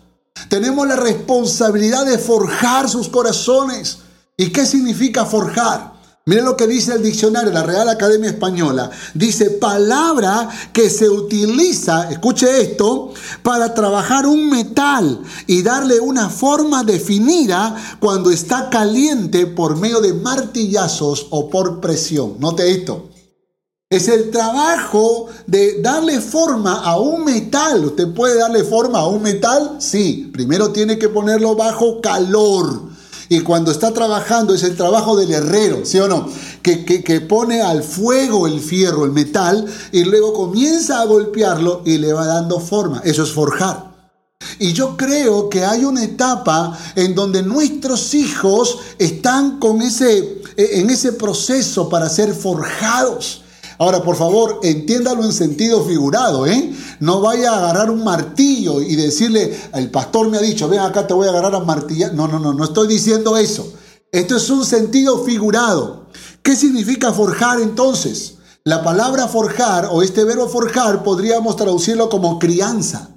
Tenemos 0.50 0.88
la 0.88 0.95
responsabilidad 0.95 2.05
de 2.05 2.17
forjar 2.17 2.89
sus 2.89 3.07
corazones. 3.09 4.00
¿Y 4.35 4.50
qué 4.50 4.65
significa 4.65 5.25
forjar? 5.25 5.92
Miren 6.25 6.45
lo 6.45 6.55
que 6.55 6.67
dice 6.67 6.93
el 6.93 7.03
diccionario, 7.03 7.51
la 7.51 7.63
Real 7.63 7.89
Academia 7.89 8.29
Española. 8.29 8.89
Dice 9.13 9.49
palabra 9.49 10.47
que 10.71 10.89
se 10.89 11.09
utiliza, 11.09 12.09
escuche 12.09 12.61
esto, 12.61 13.11
para 13.41 13.73
trabajar 13.73 14.25
un 14.25 14.49
metal 14.49 15.19
y 15.47 15.61
darle 15.63 15.99
una 15.99 16.29
forma 16.29 16.85
definida 16.85 17.75
cuando 17.99 18.31
está 18.31 18.69
caliente 18.69 19.47
por 19.47 19.75
medio 19.75 19.99
de 19.99 20.13
martillazos 20.13 21.27
o 21.29 21.49
por 21.49 21.81
presión. 21.81 22.35
Note 22.39 22.71
esto. 22.71 23.09
Es 23.89 24.07
el 24.07 24.31
trabajo 24.31 25.27
de 25.45 25.81
darle 25.81 26.21
forma 26.21 26.83
a 26.83 26.99
un 27.01 27.25
metal. 27.25 27.83
¿Usted 27.83 28.13
puede 28.13 28.39
darle 28.39 28.63
forma 28.63 28.99
a 28.99 29.07
un 29.07 29.21
metal? 29.23 29.75
Sí. 29.79 30.29
Primero 30.31 30.71
tiene 30.71 30.97
que 30.97 31.09
ponerlo 31.09 31.53
bajo 31.55 31.99
calor. 31.99 32.93
Y 33.29 33.41
cuando 33.41 33.71
está 33.71 33.93
trabajando 33.93 34.53
es 34.53 34.63
el 34.63 34.75
trabajo 34.75 35.15
del 35.15 35.31
herrero, 35.31 35.85
¿sí 35.85 35.99
o 35.99 36.07
no? 36.07 36.27
Que, 36.61 36.85
que, 36.85 37.21
pone 37.21 37.61
al 37.61 37.83
fuego 37.83 38.47
el 38.47 38.59
fierro, 38.59 39.05
el 39.05 39.11
metal, 39.11 39.65
y 39.91 40.03
luego 40.03 40.33
comienza 40.33 41.01
a 41.01 41.05
golpearlo 41.05 41.81
y 41.85 41.97
le 41.97 42.13
va 42.13 42.25
dando 42.25 42.59
forma. 42.59 43.01
Eso 43.03 43.23
es 43.23 43.31
forjar. 43.31 43.93
Y 44.59 44.73
yo 44.73 44.97
creo 44.97 45.49
que 45.49 45.63
hay 45.63 45.85
una 45.85 46.03
etapa 46.03 46.77
en 46.95 47.15
donde 47.15 47.43
nuestros 47.43 48.13
hijos 48.13 48.79
están 48.97 49.59
con 49.59 49.81
ese, 49.81 50.41
en 50.57 50.89
ese 50.89 51.13
proceso 51.13 51.89
para 51.89 52.09
ser 52.09 52.33
forjados. 52.33 53.42
Ahora, 53.83 54.01
por 54.01 54.15
favor, 54.15 54.61
entiéndalo 54.63 55.25
en 55.25 55.33
sentido 55.33 55.83
figurado, 55.83 56.47
¿eh? 56.47 56.73
No 57.01 57.19
vaya 57.19 57.51
a 57.51 57.57
agarrar 57.57 57.91
un 57.91 58.01
martillo 58.01 58.81
y 58.81 58.95
decirle, 58.95 59.59
el 59.73 59.91
pastor 59.91 60.29
me 60.29 60.37
ha 60.37 60.41
dicho, 60.41 60.69
ven 60.69 60.79
acá, 60.79 61.05
te 61.05 61.13
voy 61.13 61.27
a 61.27 61.31
agarrar 61.31 61.53
a 61.55 61.59
martillar. 61.59 62.13
No, 62.13 62.29
no, 62.29 62.39
no, 62.39 62.53
no 62.53 62.63
estoy 62.63 62.87
diciendo 62.87 63.35
eso. 63.35 63.73
Esto 64.09 64.37
es 64.37 64.49
un 64.49 64.63
sentido 64.65 65.25
figurado. 65.25 66.05
¿Qué 66.41 66.55
significa 66.55 67.11
forjar 67.11 67.59
entonces? 67.59 68.35
La 68.63 68.83
palabra 68.83 69.27
forjar 69.27 69.89
o 69.91 70.01
este 70.01 70.23
verbo 70.23 70.47
forjar 70.47 71.03
podríamos 71.03 71.57
traducirlo 71.57 72.07
como 72.07 72.39
crianza. 72.39 73.09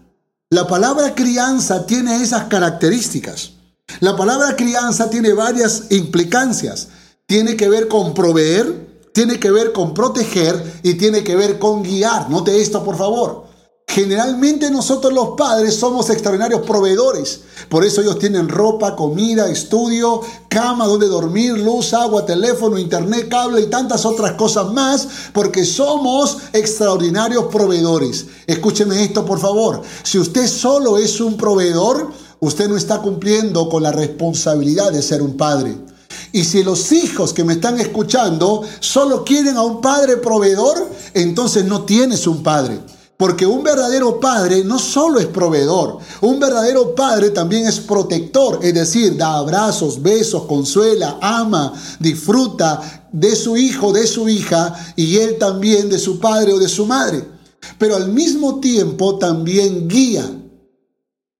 La 0.50 0.66
palabra 0.66 1.14
crianza 1.14 1.86
tiene 1.86 2.20
esas 2.20 2.46
características. 2.46 3.52
La 4.00 4.16
palabra 4.16 4.56
crianza 4.56 5.10
tiene 5.10 5.32
varias 5.32 5.84
implicancias. 5.90 6.88
Tiene 7.26 7.56
que 7.56 7.68
ver 7.68 7.86
con 7.86 8.14
proveer, 8.14 8.85
tiene 9.16 9.40
que 9.40 9.50
ver 9.50 9.72
con 9.72 9.94
proteger 9.94 10.80
y 10.82 10.92
tiene 10.92 11.24
que 11.24 11.34
ver 11.36 11.58
con 11.58 11.82
guiar. 11.82 12.28
Note 12.28 12.60
esto, 12.60 12.84
por 12.84 12.98
favor. 12.98 13.46
Generalmente 13.88 14.70
nosotros 14.70 15.10
los 15.10 15.28
padres 15.38 15.74
somos 15.74 16.10
extraordinarios 16.10 16.60
proveedores. 16.66 17.40
Por 17.70 17.82
eso 17.82 18.02
ellos 18.02 18.18
tienen 18.18 18.46
ropa, 18.46 18.94
comida, 18.94 19.48
estudio, 19.48 20.20
cama 20.50 20.86
donde 20.86 21.06
dormir, 21.08 21.56
luz, 21.56 21.94
agua, 21.94 22.26
teléfono, 22.26 22.76
internet, 22.76 23.30
cable 23.30 23.62
y 23.62 23.70
tantas 23.70 24.04
otras 24.04 24.32
cosas 24.32 24.70
más, 24.74 25.08
porque 25.32 25.64
somos 25.64 26.36
extraordinarios 26.52 27.46
proveedores. 27.46 28.26
Escúcheme 28.46 29.02
esto, 29.02 29.24
por 29.24 29.38
favor. 29.38 29.80
Si 30.02 30.18
usted 30.18 30.46
solo 30.46 30.98
es 30.98 31.22
un 31.22 31.38
proveedor, 31.38 32.10
usted 32.40 32.68
no 32.68 32.76
está 32.76 33.00
cumpliendo 33.00 33.70
con 33.70 33.82
la 33.82 33.92
responsabilidad 33.92 34.92
de 34.92 35.00
ser 35.00 35.22
un 35.22 35.38
padre. 35.38 35.74
Y 36.36 36.44
si 36.44 36.62
los 36.62 36.92
hijos 36.92 37.32
que 37.32 37.44
me 37.44 37.54
están 37.54 37.80
escuchando 37.80 38.62
solo 38.80 39.24
quieren 39.24 39.56
a 39.56 39.62
un 39.62 39.80
padre 39.80 40.18
proveedor, 40.18 40.86
entonces 41.14 41.64
no 41.64 41.86
tienes 41.86 42.26
un 42.26 42.42
padre. 42.42 42.78
Porque 43.16 43.46
un 43.46 43.64
verdadero 43.64 44.20
padre 44.20 44.62
no 44.62 44.78
solo 44.78 45.18
es 45.18 45.24
proveedor, 45.24 45.96
un 46.20 46.38
verdadero 46.38 46.94
padre 46.94 47.30
también 47.30 47.66
es 47.66 47.80
protector, 47.80 48.58
es 48.60 48.74
decir, 48.74 49.16
da 49.16 49.36
abrazos, 49.36 50.02
besos, 50.02 50.42
consuela, 50.42 51.16
ama, 51.22 51.72
disfruta 52.00 53.08
de 53.10 53.34
su 53.34 53.56
hijo, 53.56 53.94
de 53.94 54.06
su 54.06 54.28
hija 54.28 54.74
y 54.94 55.16
él 55.16 55.38
también 55.38 55.88
de 55.88 55.98
su 55.98 56.20
padre 56.20 56.52
o 56.52 56.58
de 56.58 56.68
su 56.68 56.84
madre. 56.84 57.26
Pero 57.78 57.96
al 57.96 58.12
mismo 58.12 58.60
tiempo 58.60 59.16
también 59.16 59.88
guía, 59.88 60.30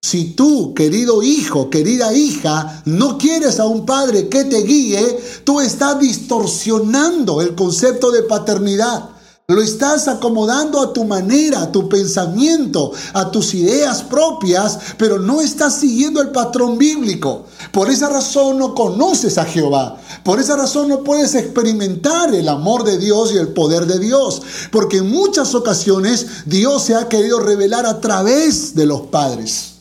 si 0.06 0.34
tú, 0.34 0.72
querido 0.72 1.20
hijo, 1.20 1.68
querida 1.68 2.14
hija, 2.14 2.80
no 2.84 3.18
quieres 3.18 3.58
a 3.58 3.66
un 3.66 3.84
padre 3.84 4.28
que 4.28 4.44
te 4.44 4.62
guíe, 4.62 5.20
tú 5.42 5.60
estás 5.60 5.98
distorsionando 5.98 7.42
el 7.42 7.56
concepto 7.56 8.12
de 8.12 8.22
paternidad. 8.22 9.10
Lo 9.48 9.60
estás 9.60 10.06
acomodando 10.06 10.80
a 10.80 10.92
tu 10.92 11.04
manera, 11.04 11.62
a 11.62 11.72
tu 11.72 11.88
pensamiento, 11.88 12.92
a 13.14 13.32
tus 13.32 13.52
ideas 13.54 14.04
propias, 14.04 14.78
pero 14.96 15.18
no 15.18 15.40
estás 15.40 15.80
siguiendo 15.80 16.20
el 16.20 16.30
patrón 16.30 16.78
bíblico. 16.78 17.46
Por 17.72 17.90
esa 17.90 18.08
razón 18.08 18.60
no 18.60 18.76
conoces 18.76 19.38
a 19.38 19.44
Jehová. 19.44 19.96
Por 20.22 20.38
esa 20.38 20.54
razón 20.54 20.88
no 20.88 21.02
puedes 21.02 21.34
experimentar 21.34 22.32
el 22.32 22.48
amor 22.48 22.84
de 22.84 22.98
Dios 22.98 23.32
y 23.32 23.38
el 23.38 23.48
poder 23.48 23.86
de 23.86 23.98
Dios. 23.98 24.40
Porque 24.70 24.98
en 24.98 25.10
muchas 25.10 25.52
ocasiones 25.56 26.44
Dios 26.46 26.84
se 26.84 26.94
ha 26.94 27.08
querido 27.08 27.40
revelar 27.40 27.86
a 27.86 28.00
través 28.00 28.76
de 28.76 28.86
los 28.86 29.00
padres. 29.08 29.75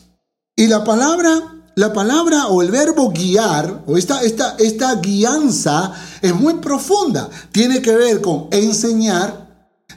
Y 0.58 0.68
la 0.68 0.84
palabra, 0.84 1.54
la 1.74 1.92
palabra 1.92 2.46
o 2.46 2.62
el 2.62 2.70
verbo 2.70 3.10
guiar, 3.10 3.82
o 3.86 3.98
esta, 3.98 4.22
esta, 4.22 4.56
esta 4.58 4.94
guianza 4.94 5.92
es 6.22 6.34
muy 6.34 6.54
profunda. 6.54 7.28
Tiene 7.52 7.82
que 7.82 7.94
ver 7.94 8.22
con 8.22 8.48
enseñar, 8.50 9.46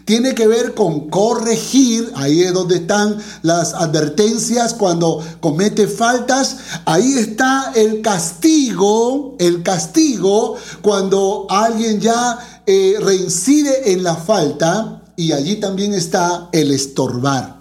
tiene 0.04 0.36
que 0.36 0.48
ver 0.48 0.74
con 0.74 1.10
corregir, 1.10 2.12
ahí 2.14 2.42
es 2.42 2.52
donde 2.52 2.76
están 2.76 3.18
las 3.42 3.74
advertencias 3.74 4.74
cuando 4.74 5.24
comete 5.40 5.88
faltas, 5.88 6.58
ahí 6.84 7.14
está 7.14 7.72
el 7.74 8.02
castigo, 8.02 9.38
el 9.40 9.64
castigo 9.64 10.58
cuando 10.82 11.48
alguien 11.50 12.02
ya 12.02 12.38
eh, 12.66 12.98
reincide 13.00 13.94
en 13.94 14.04
la 14.04 14.18
falta 14.18 15.04
y 15.16 15.32
allí 15.32 15.56
también 15.56 15.94
está 15.94 16.50
el 16.52 16.72
estorbar. 16.72 17.59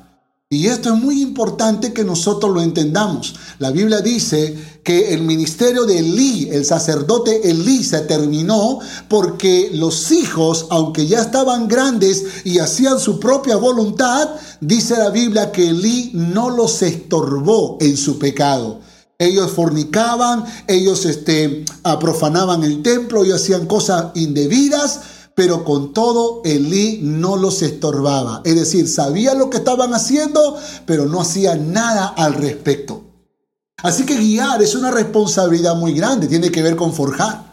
Y 0.51 0.69
esto 0.69 0.95
es 0.95 0.99
muy 0.99 1.21
importante 1.21 1.93
que 1.93 2.05
nosotros 2.05 2.55
lo 2.55 2.63
entendamos. 2.63 3.35
La 3.59 3.71
Biblia 3.71 4.01
dice 4.01 4.57
que 4.83 5.13
el 5.13 5.21
ministerio 5.21 5.85
de 5.85 5.99
Elí, 5.99 6.49
el 6.51 6.65
sacerdote 6.65 7.51
Elí, 7.51 7.85
se 7.85 8.01
terminó 8.01 8.79
porque 9.09 9.71
los 9.75 10.11
hijos, 10.11 10.67
aunque 10.71 11.07
ya 11.07 11.21
estaban 11.21 11.69
grandes 11.69 12.25
y 12.47 12.61
hacían 12.61 12.99
su 12.99 13.21
propia 13.21 13.57
voluntad, 13.57 14.27
dice 14.63 14.97
la 14.97 15.11
Biblia 15.11 15.53
que 15.53 15.69
Elí 15.69 16.13
no 16.15 16.49
los 16.49 16.81
estorbó 16.81 17.77
en 17.83 17.99
su 17.99 18.19
pecado. 18.19 18.81
Ellos 19.19 19.51
fornicaban, 19.51 20.47
ellos 20.67 21.05
este, 21.05 21.67
profanaban 22.01 22.65
el 22.65 22.81
templo 22.81 23.23
y 23.27 23.33
hacían 23.33 23.67
cosas 23.67 24.13
indebidas, 24.15 25.01
pero 25.39 25.63
con 25.63 25.93
todo 25.93 26.43
Elí 26.45 26.99
no 27.01 27.37
los 27.37 27.63
estorbaba. 27.63 28.43
Es 28.45 28.57
decir, 28.57 28.89
sabía 28.89 29.35
lo 29.35 29.51
que 29.51 29.59
estaban 29.59 29.95
haciendo, 29.95 30.57
pero 30.85 31.07
no 31.07 31.21
hacía 31.21 31.55
nada 31.55 32.09
al 32.09 32.35
respecto. 32.35 33.05
Así 33.85 34.05
que 34.05 34.17
guiar 34.17 34.61
es 34.61 34.75
una 34.75 34.91
responsabilidad 34.91 35.77
muy 35.77 35.93
grande, 35.93 36.27
tiene 36.27 36.51
que 36.51 36.61
ver 36.61 36.75
con 36.75 36.93
forjar. 36.93 37.48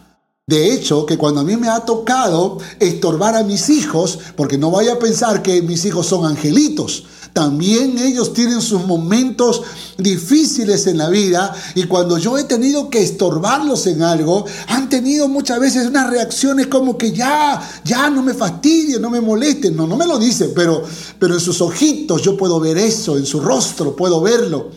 De 0.47 0.71
hecho, 0.71 1.07
que 1.07 1.17
cuando 1.17 1.41
a 1.41 1.43
mí 1.43 1.57
me 1.57 1.69
ha 1.69 1.79
tocado 1.79 2.59
estorbar 2.79 3.35
a 3.35 3.43
mis 3.43 3.67
hijos, 3.69 4.19
porque 4.35 4.59
no 4.59 4.69
vaya 4.69 4.93
a 4.93 4.99
pensar 4.99 5.41
que 5.41 5.63
mis 5.63 5.83
hijos 5.85 6.05
son 6.05 6.23
angelitos, 6.23 7.05
también 7.33 7.97
ellos 7.97 8.31
tienen 8.31 8.61
sus 8.61 8.85
momentos 8.85 9.63
difíciles 9.97 10.85
en 10.85 10.99
la 10.99 11.09
vida 11.09 11.51
y 11.73 11.85
cuando 11.85 12.19
yo 12.19 12.37
he 12.37 12.43
tenido 12.43 12.91
que 12.91 13.01
estorbarlos 13.01 13.87
en 13.87 14.03
algo, 14.03 14.45
han 14.67 14.87
tenido 14.87 15.27
muchas 15.27 15.59
veces 15.59 15.87
unas 15.87 16.11
reacciones 16.11 16.67
como 16.67 16.95
que 16.95 17.11
ya, 17.11 17.59
ya 17.83 18.11
no 18.11 18.21
me 18.21 18.35
fastidien, 18.35 19.01
no 19.01 19.09
me 19.09 19.21
molesten. 19.21 19.75
No, 19.75 19.87
no 19.87 19.97
me 19.97 20.05
lo 20.05 20.19
dicen, 20.19 20.51
pero, 20.55 20.83
pero 21.17 21.33
en 21.33 21.39
sus 21.39 21.59
ojitos 21.59 22.21
yo 22.21 22.37
puedo 22.37 22.59
ver 22.59 22.77
eso, 22.77 23.17
en 23.17 23.25
su 23.25 23.39
rostro 23.39 23.95
puedo 23.95 24.21
verlo. 24.21 24.69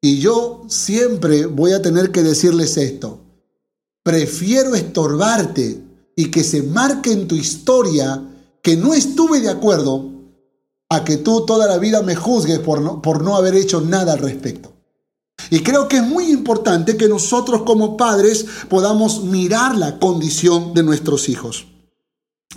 Y 0.00 0.18
yo 0.20 0.62
siempre 0.68 1.44
voy 1.44 1.72
a 1.72 1.82
tener 1.82 2.10
que 2.10 2.22
decirles 2.22 2.78
esto. 2.78 3.29
Prefiero 4.02 4.74
estorbarte 4.74 5.82
y 6.16 6.30
que 6.30 6.44
se 6.44 6.62
marque 6.62 7.12
en 7.12 7.28
tu 7.28 7.34
historia 7.34 8.22
que 8.62 8.76
no 8.76 8.94
estuve 8.94 9.40
de 9.40 9.50
acuerdo 9.50 10.10
a 10.88 11.04
que 11.04 11.18
tú 11.18 11.44
toda 11.46 11.66
la 11.66 11.78
vida 11.78 12.02
me 12.02 12.16
juzgues 12.16 12.58
por 12.58 12.80
no, 12.80 13.00
por 13.00 13.22
no 13.22 13.36
haber 13.36 13.54
hecho 13.54 13.80
nada 13.80 14.14
al 14.14 14.18
respecto. 14.18 14.72
Y 15.50 15.60
creo 15.60 15.88
que 15.88 15.98
es 15.98 16.02
muy 16.02 16.30
importante 16.30 16.96
que 16.96 17.08
nosotros 17.08 17.62
como 17.62 17.96
padres 17.96 18.44
podamos 18.68 19.24
mirar 19.24 19.76
la 19.76 19.98
condición 19.98 20.74
de 20.74 20.82
nuestros 20.82 21.28
hijos. 21.28 21.66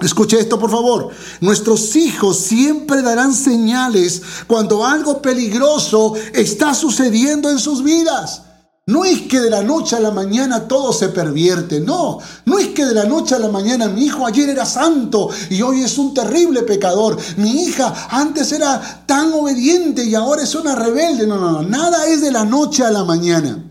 Escuche 0.02 0.40
esto, 0.40 0.60
por 0.60 0.72
favor. 0.72 1.10
Nuestros 1.40 1.96
hijos 1.96 2.40
siempre 2.40 3.02
darán 3.02 3.34
señales 3.34 4.22
cuando 4.48 4.86
algo 4.86 5.22
peligroso 5.22 6.14
está 6.34 6.74
sucediendo 6.74 7.50
en 7.50 7.60
sus 7.60 7.84
vidas. 7.84 8.42
No 8.86 9.06
es 9.06 9.22
que 9.24 9.40
de 9.40 9.50
la 9.50 9.64
noche 9.64 9.96
a 9.96 10.02
la 10.02 10.12
mañana 10.12 10.68
todo 10.68 10.92
se 10.92 11.08
pervierte, 11.08 11.80
no. 11.80 12.20
No 12.46 12.60
es 12.60 12.70
que 12.70 12.86
de 12.86 12.94
la 12.94 13.06
noche 13.06 13.34
a 13.34 13.40
la 13.40 13.48
mañana 13.48 13.88
mi 13.88 14.04
hijo 14.04 14.26
ayer 14.26 14.50
era 14.50 14.66
santo 14.66 15.30
y 15.50 15.62
hoy 15.62 15.84
es 15.84 15.98
un 15.98 16.14
terrible 16.14 16.64
pecador. 16.64 17.18
Mi 17.38 17.64
hija 17.64 18.08
antes 18.10 18.52
era 18.52 19.06
tan 19.06 19.32
obediente 19.32 20.04
y 20.04 20.16
ahora 20.16 20.44
es 20.44 20.54
una 20.54 20.76
rebelde. 20.76 21.26
No, 21.26 21.38
no, 21.38 21.52
no. 21.52 21.62
Nada 21.62 22.08
es 22.08 22.20
de 22.20 22.32
la 22.32 22.44
noche 22.44 22.84
a 22.84 22.92
la 22.92 23.06
mañana. 23.06 23.64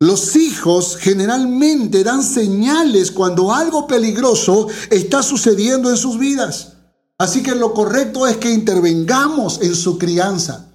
Los 0.00 0.36
hijos 0.36 0.98
generalmente 1.00 2.04
dan 2.04 2.22
señales 2.22 3.10
cuando 3.10 3.54
algo 3.54 3.86
peligroso 3.86 4.68
está 4.90 5.22
sucediendo 5.22 5.88
en 5.88 5.96
sus 5.96 6.18
vidas. 6.18 6.74
Así 7.16 7.42
que 7.42 7.54
lo 7.54 7.72
correcto 7.72 8.26
es 8.26 8.36
que 8.36 8.50
intervengamos 8.50 9.62
en 9.62 9.74
su 9.74 9.96
crianza. 9.96 10.73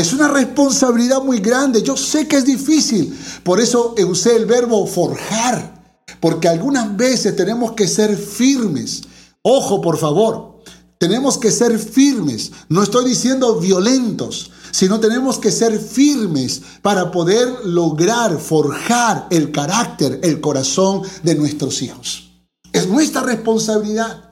Es 0.00 0.14
una 0.14 0.28
responsabilidad 0.28 1.20
muy 1.20 1.40
grande. 1.40 1.82
Yo 1.82 1.94
sé 1.94 2.26
que 2.26 2.36
es 2.36 2.46
difícil. 2.46 3.14
Por 3.42 3.60
eso 3.60 3.94
usé 4.08 4.34
el 4.34 4.46
verbo 4.46 4.86
forjar. 4.86 5.94
Porque 6.20 6.48
algunas 6.48 6.96
veces 6.96 7.36
tenemos 7.36 7.72
que 7.72 7.86
ser 7.86 8.16
firmes. 8.16 9.02
Ojo, 9.42 9.82
por 9.82 9.98
favor. 9.98 10.62
Tenemos 10.96 11.36
que 11.36 11.50
ser 11.50 11.78
firmes. 11.78 12.50
No 12.70 12.82
estoy 12.82 13.10
diciendo 13.10 13.60
violentos, 13.60 14.50
sino 14.70 15.00
tenemos 15.00 15.38
que 15.38 15.50
ser 15.50 15.78
firmes 15.78 16.62
para 16.80 17.10
poder 17.10 17.66
lograr 17.66 18.38
forjar 18.38 19.26
el 19.30 19.52
carácter, 19.52 20.18
el 20.22 20.40
corazón 20.40 21.02
de 21.22 21.34
nuestros 21.34 21.82
hijos. 21.82 22.30
Es 22.72 22.88
nuestra 22.88 23.20
responsabilidad. 23.20 24.29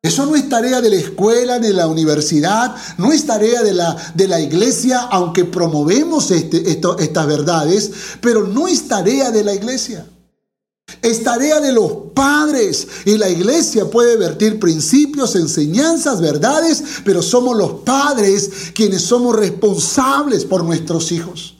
Eso 0.00 0.26
no 0.26 0.36
es 0.36 0.48
tarea 0.48 0.80
de 0.80 0.90
la 0.90 0.96
escuela, 0.96 1.58
de 1.58 1.72
la 1.72 1.88
universidad, 1.88 2.76
no 2.98 3.12
es 3.12 3.26
tarea 3.26 3.62
de 3.62 3.74
la, 3.74 3.96
de 4.14 4.28
la 4.28 4.40
iglesia, 4.40 5.00
aunque 5.10 5.44
promovemos 5.44 6.30
este, 6.30 6.70
estas 6.70 7.26
verdades, 7.26 7.90
pero 8.20 8.46
no 8.46 8.68
es 8.68 8.86
tarea 8.86 9.32
de 9.32 9.42
la 9.42 9.54
iglesia. 9.54 10.06
Es 11.02 11.22
tarea 11.22 11.60
de 11.60 11.72
los 11.72 11.92
padres 12.14 12.86
y 13.04 13.18
la 13.18 13.28
iglesia 13.28 13.90
puede 13.90 14.16
vertir 14.16 14.58
principios, 14.58 15.34
enseñanzas, 15.34 16.20
verdades, 16.20 16.82
pero 17.04 17.20
somos 17.20 17.56
los 17.56 17.80
padres 17.82 18.50
quienes 18.74 19.02
somos 19.02 19.36
responsables 19.36 20.44
por 20.44 20.64
nuestros 20.64 21.12
hijos. 21.12 21.57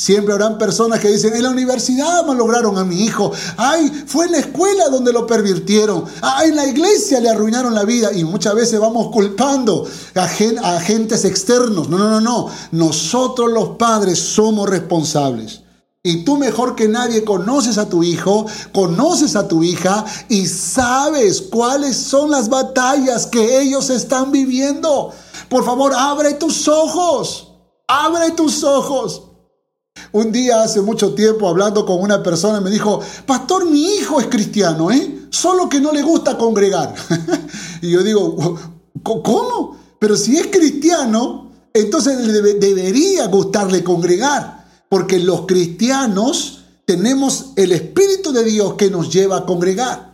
Siempre 0.00 0.32
habrán 0.32 0.58
personas 0.58 1.00
que 1.00 1.08
dicen, 1.08 1.34
en 1.34 1.42
la 1.42 1.50
universidad 1.50 2.24
lograron 2.24 2.78
a 2.78 2.84
mi 2.84 3.02
hijo, 3.02 3.32
ay, 3.56 3.90
fue 4.06 4.26
en 4.26 4.32
la 4.32 4.38
escuela 4.38 4.88
donde 4.90 5.12
lo 5.12 5.26
pervirtieron, 5.26 6.04
ay, 6.22 6.50
en 6.50 6.56
la 6.56 6.66
iglesia 6.66 7.18
le 7.18 7.28
arruinaron 7.28 7.74
la 7.74 7.82
vida 7.82 8.12
y 8.12 8.22
muchas 8.22 8.54
veces 8.54 8.78
vamos 8.78 9.08
culpando 9.08 9.88
a, 10.14 10.22
a 10.22 10.76
agentes 10.76 11.24
externos. 11.24 11.88
No, 11.88 11.98
no, 11.98 12.08
no, 12.10 12.20
no, 12.20 12.48
nosotros 12.70 13.50
los 13.50 13.70
padres 13.70 14.20
somos 14.20 14.70
responsables. 14.70 15.62
Y 16.04 16.24
tú 16.24 16.36
mejor 16.36 16.76
que 16.76 16.86
nadie 16.86 17.24
conoces 17.24 17.76
a 17.76 17.88
tu 17.88 18.04
hijo, 18.04 18.46
conoces 18.72 19.34
a 19.34 19.48
tu 19.48 19.64
hija 19.64 20.04
y 20.28 20.46
sabes 20.46 21.42
cuáles 21.42 21.96
son 21.96 22.30
las 22.30 22.48
batallas 22.48 23.26
que 23.26 23.60
ellos 23.60 23.90
están 23.90 24.30
viviendo. 24.30 25.12
Por 25.48 25.64
favor, 25.64 25.92
abre 25.92 26.34
tus 26.34 26.68
ojos, 26.68 27.48
abre 27.88 28.30
tus 28.30 28.62
ojos. 28.62 29.22
Un 30.12 30.32
día 30.32 30.62
hace 30.62 30.80
mucho 30.80 31.14
tiempo 31.14 31.48
hablando 31.48 31.84
con 31.84 32.00
una 32.00 32.22
persona 32.22 32.60
me 32.60 32.70
dijo, 32.70 33.00
pastor, 33.26 33.70
mi 33.70 33.96
hijo 33.96 34.20
es 34.20 34.26
cristiano, 34.26 34.90
¿eh? 34.90 35.26
Solo 35.30 35.68
que 35.68 35.80
no 35.80 35.92
le 35.92 36.02
gusta 36.02 36.38
congregar. 36.38 36.94
y 37.82 37.90
yo 37.90 38.02
digo, 38.02 38.58
¿cómo? 39.02 39.76
Pero 39.98 40.16
si 40.16 40.36
es 40.36 40.46
cristiano, 40.46 41.50
entonces 41.74 42.16
debería 42.60 43.26
gustarle 43.26 43.84
congregar, 43.84 44.66
porque 44.88 45.18
los 45.18 45.42
cristianos 45.42 46.64
tenemos 46.86 47.52
el 47.56 47.72
Espíritu 47.72 48.32
de 48.32 48.44
Dios 48.44 48.74
que 48.74 48.90
nos 48.90 49.12
lleva 49.12 49.38
a 49.38 49.46
congregar. 49.46 50.12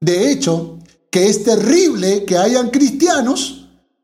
De 0.00 0.32
hecho, 0.32 0.78
que 1.10 1.28
es 1.28 1.44
terrible 1.44 2.24
que 2.24 2.36
hayan 2.36 2.70
cristianos 2.70 3.59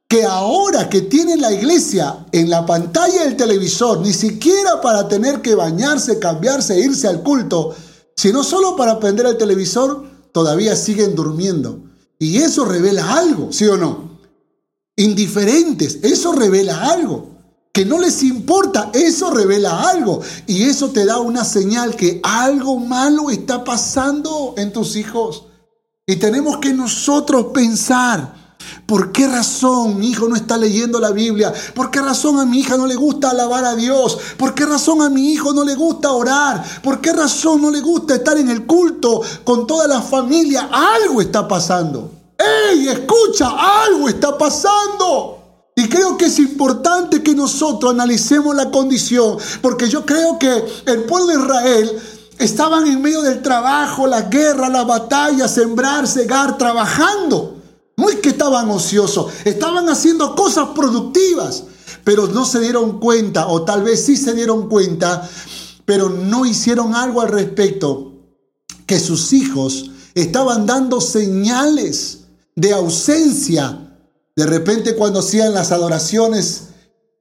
que 0.08 0.24
ahora 0.24 0.88
que 0.88 1.02
tienen 1.02 1.40
la 1.40 1.52
iglesia 1.52 2.26
en 2.32 2.48
la 2.48 2.64
pantalla 2.64 3.24
del 3.24 3.36
televisor, 3.36 4.00
ni 4.00 4.12
siquiera 4.12 4.80
para 4.80 5.08
tener 5.08 5.42
que 5.42 5.54
bañarse, 5.54 6.18
cambiarse 6.18 6.78
irse 6.78 7.08
al 7.08 7.22
culto, 7.22 7.74
sino 8.16 8.44
solo 8.44 8.76
para 8.76 9.00
prender 9.00 9.26
el 9.26 9.36
televisor, 9.36 10.04
todavía 10.32 10.76
siguen 10.76 11.14
durmiendo. 11.14 11.82
Y 12.18 12.38
eso 12.38 12.64
revela 12.64 13.14
algo, 13.14 13.52
¿sí 13.52 13.66
o 13.66 13.76
no? 13.76 14.18
Indiferentes, 14.96 15.98
eso 16.02 16.32
revela 16.32 16.90
algo. 16.90 17.36
Que 17.72 17.84
no 17.84 17.98
les 17.98 18.22
importa, 18.22 18.90
eso 18.94 19.30
revela 19.30 19.90
algo. 19.90 20.22
Y 20.46 20.62
eso 20.62 20.90
te 20.90 21.04
da 21.04 21.18
una 21.18 21.44
señal 21.44 21.94
que 21.94 22.20
algo 22.22 22.78
malo 22.78 23.28
está 23.28 23.64
pasando 23.64 24.54
en 24.56 24.72
tus 24.72 24.96
hijos. 24.96 25.44
Y 26.06 26.16
tenemos 26.16 26.56
que 26.58 26.72
nosotros 26.72 27.48
pensar, 27.52 28.45
¿Por 28.86 29.12
qué 29.12 29.26
razón 29.26 29.98
mi 29.98 30.08
hijo 30.08 30.28
no 30.28 30.36
está 30.36 30.56
leyendo 30.56 31.00
la 31.00 31.10
Biblia? 31.10 31.52
¿Por 31.74 31.90
qué 31.90 32.00
razón 32.00 32.38
a 32.38 32.46
mi 32.46 32.60
hija 32.60 32.76
no 32.76 32.86
le 32.86 32.94
gusta 32.94 33.30
alabar 33.30 33.64
a 33.64 33.74
Dios? 33.74 34.18
¿Por 34.36 34.54
qué 34.54 34.64
razón 34.64 35.02
a 35.02 35.10
mi 35.10 35.32
hijo 35.32 35.52
no 35.52 35.64
le 35.64 35.74
gusta 35.74 36.12
orar? 36.12 36.64
¿Por 36.82 37.00
qué 37.00 37.12
razón 37.12 37.62
no 37.62 37.70
le 37.70 37.80
gusta 37.80 38.14
estar 38.14 38.36
en 38.36 38.48
el 38.48 38.66
culto 38.66 39.22
con 39.44 39.66
toda 39.66 39.86
la 39.88 40.00
familia? 40.00 40.68
Algo 40.70 41.20
está 41.20 41.46
pasando. 41.48 42.10
¡Ey, 42.38 42.88
escucha! 42.88 43.50
Algo 43.84 44.08
está 44.08 44.36
pasando. 44.36 45.36
Y 45.74 45.88
creo 45.88 46.16
que 46.16 46.26
es 46.26 46.38
importante 46.38 47.22
que 47.22 47.34
nosotros 47.34 47.92
analicemos 47.92 48.56
la 48.56 48.70
condición, 48.70 49.36
porque 49.60 49.88
yo 49.90 50.06
creo 50.06 50.38
que 50.38 50.64
el 50.86 51.04
pueblo 51.04 51.26
de 51.26 51.42
Israel 51.42 52.02
estaban 52.38 52.86
en 52.86 53.02
medio 53.02 53.20
del 53.20 53.42
trabajo, 53.42 54.06
la 54.06 54.22
guerra, 54.22 54.70
la 54.70 54.84
batalla, 54.84 55.46
sembrar, 55.48 56.06
cegar, 56.06 56.56
trabajando. 56.56 57.55
No 57.96 58.10
es 58.10 58.16
que 58.16 58.28
estaban 58.28 58.68
ociosos, 58.70 59.32
estaban 59.44 59.88
haciendo 59.88 60.34
cosas 60.34 60.68
productivas, 60.74 61.64
pero 62.04 62.26
no 62.26 62.44
se 62.44 62.60
dieron 62.60 63.00
cuenta, 63.00 63.48
o 63.48 63.62
tal 63.62 63.82
vez 63.82 64.04
sí 64.04 64.16
se 64.16 64.34
dieron 64.34 64.68
cuenta, 64.68 65.28
pero 65.84 66.10
no 66.10 66.44
hicieron 66.44 66.94
algo 66.94 67.22
al 67.22 67.28
respecto, 67.28 68.12
que 68.86 69.00
sus 69.00 69.32
hijos 69.32 69.90
estaban 70.14 70.66
dando 70.66 71.00
señales 71.00 72.20
de 72.54 72.72
ausencia. 72.72 73.98
De 74.36 74.46
repente 74.46 74.94
cuando 74.94 75.20
hacían 75.20 75.54
las 75.54 75.72
adoraciones 75.72 76.64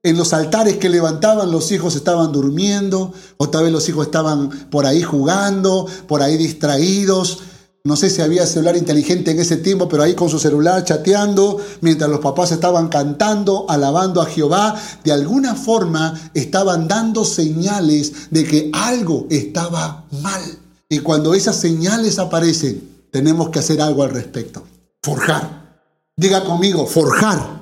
en 0.04 0.18
los 0.18 0.34
altares 0.34 0.78
que 0.78 0.90
levantaban, 0.90 1.52
los 1.52 1.72
hijos 1.72 1.96
estaban 1.96 2.32
durmiendo, 2.32 3.14
o 3.38 3.50
tal 3.50 3.64
vez 3.64 3.74
los 3.74 3.90
hijos 3.90 4.06
estaban 4.06 4.50
por 4.70 4.86
ahí 4.86 5.02
jugando, 5.02 5.88
por 6.08 6.22
ahí 6.22 6.38
distraídos, 6.38 7.40
no 7.86 7.96
sé 7.96 8.10
si 8.10 8.24
había 8.24 8.48
celular 8.48 8.76
inteligente 8.76 9.30
en 9.30 9.40
ese 9.40 9.58
tiempo, 9.58 9.88
pero 9.88 10.02
ahí 10.02 10.16
con 10.16 10.28
su 10.28 10.40
celular 10.40 10.84
chateando, 10.84 11.62
mientras 11.82 12.10
los 12.10 12.20
papás 12.20 12.52
estaban 12.52 12.88
cantando, 12.88 13.68
alabando 13.70 14.24
a 14.24 14.26
Jehová, 14.26 14.74
de 15.04 15.12
alguna 15.12 15.54
forma 15.54 16.32
estaban 16.34 16.88
dando 16.88 17.24
señales 17.24 18.32
de 18.32 18.44
que 18.44 18.72
algo 18.74 19.28
estaba 19.30 20.04
mal. 20.24 20.42
Y 20.90 20.98
cuando 21.00 21.36
esas 21.36 21.58
señales 21.58 22.18
aparecen, 22.18 23.06
tenemos 23.12 23.50
que 23.50 23.60
hacer 23.60 23.80
algo 23.80 24.02
al 24.02 24.10
respecto. 24.10 24.64
Forjar. 25.04 25.78
Diga 26.18 26.44
conmigo, 26.44 26.88
forjar. 26.88 27.62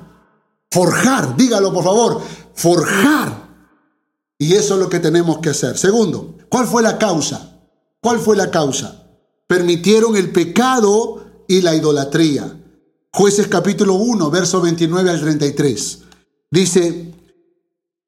Forjar, 0.70 1.36
dígalo 1.36 1.70
por 1.70 1.84
favor, 1.84 2.22
forjar. 2.54 3.46
Y 4.38 4.54
eso 4.54 4.72
es 4.74 4.80
lo 4.80 4.88
que 4.88 5.00
tenemos 5.00 5.40
que 5.40 5.50
hacer. 5.50 5.76
Segundo, 5.76 6.36
¿cuál 6.48 6.66
fue 6.66 6.82
la 6.82 6.96
causa? 6.96 7.58
¿Cuál 8.00 8.20
fue 8.20 8.36
la 8.36 8.50
causa? 8.50 9.03
Permitieron 9.54 10.16
el 10.16 10.32
pecado 10.32 11.22
y 11.46 11.60
la 11.60 11.76
idolatría. 11.76 12.60
Jueces 13.12 13.46
capítulo 13.46 13.94
1, 13.94 14.28
verso 14.28 14.60
29 14.60 15.08
al 15.08 15.20
33. 15.20 15.98
Dice, 16.50 17.14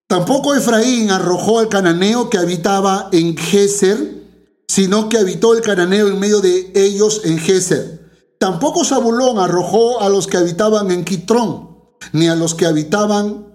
tampoco 0.09 0.57
Efraín 0.57 1.13
arrojó 1.13 1.61
al 1.61 1.69
cananeo 1.69 2.31
que 2.31 2.39
habitaba 2.39 3.11
en 3.13 3.37
Geser, 3.37 4.25
sino 4.67 5.09
que 5.09 5.19
habitó 5.19 5.55
el 5.55 5.63
cananeo 5.63 6.09
en 6.09 6.19
medio 6.19 6.41
de 6.41 6.73
ellos 6.75 7.21
en 7.23 7.39
Geser. 7.39 8.11
Tampoco 8.41 8.85
Zabulón 8.85 9.39
arrojó 9.39 10.01
a 10.01 10.09
los 10.09 10.27
que 10.27 10.39
habitaban 10.39 10.91
en 10.91 11.05
Quitrón, 11.05 11.79
ni 12.13 12.27
a 12.27 12.35
los 12.35 12.57
que 12.57 12.67
habitaban 12.67 13.55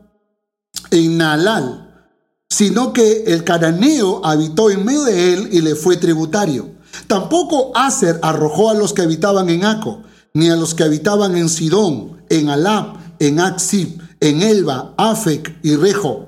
en 0.92 1.18
Naalal, 1.18 2.08
sino 2.50 2.94
que 2.94 3.26
el 3.28 3.44
cananeo 3.44 4.22
habitó 4.24 4.72
en 4.72 4.86
medio 4.86 5.04
de 5.04 5.34
él 5.34 5.50
y 5.52 5.60
le 5.60 5.76
fue 5.76 5.98
tributario. 5.98 6.80
Tampoco 7.12 7.74
Aser 7.76 8.22
arrojó 8.22 8.70
a 8.70 8.74
los 8.74 8.94
que 8.94 9.02
habitaban 9.02 9.50
en 9.50 9.66
Aco, 9.66 10.02
ni 10.34 10.50
a 10.50 10.56
los 10.56 10.74
que 10.74 10.86
habitaban 10.86 11.36
en 11.36 11.50
Sidón, 11.50 12.24
en 12.30 12.48
Alab, 12.48 12.94
en 13.20 13.42
Aksib, 13.42 14.02
en 14.22 14.42
Elba, 14.42 14.94
Afec 14.96 15.60
y 15.62 15.76
Rejo. 15.76 16.28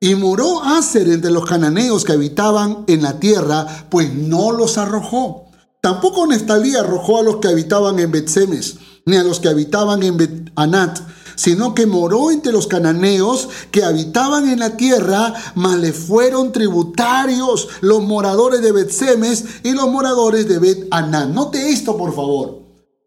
Y 0.00 0.14
moró 0.14 0.62
Aser 0.62 1.10
entre 1.10 1.30
los 1.30 1.44
cananeos 1.44 2.06
que 2.06 2.14
habitaban 2.14 2.84
en 2.86 3.02
la 3.02 3.20
tierra, 3.20 3.66
pues 3.90 4.14
no 4.14 4.50
los 4.50 4.78
arrojó. 4.78 5.50
Tampoco 5.82 6.26
Neftalí 6.26 6.74
arrojó 6.74 7.18
a 7.18 7.22
los 7.22 7.36
que 7.36 7.48
habitaban 7.48 7.98
en 7.98 8.10
Betsemes, 8.10 8.76
ni 9.04 9.16
a 9.16 9.24
los 9.24 9.40
que 9.40 9.50
habitaban 9.50 10.02
en 10.02 10.16
Bet 10.16 10.52
Anat, 10.56 11.00
sino 11.36 11.74
que 11.74 11.86
moró 11.86 12.30
entre 12.30 12.52
los 12.52 12.66
cananeos 12.66 13.48
que 13.70 13.84
habitaban 13.84 14.48
en 14.48 14.60
la 14.60 14.76
tierra, 14.76 15.34
mas 15.54 15.78
le 15.78 15.92
fueron 15.92 16.52
tributarios 16.52 17.68
los 17.80 18.02
moradores 18.02 18.62
de 18.62 18.72
Bet-Semes 18.72 19.44
y 19.62 19.72
los 19.72 19.88
moradores 19.88 20.48
de 20.48 20.58
Bet-Anat. 20.58 21.28
Note 21.28 21.70
esto, 21.70 21.96
por 21.96 22.14
favor. 22.14 22.62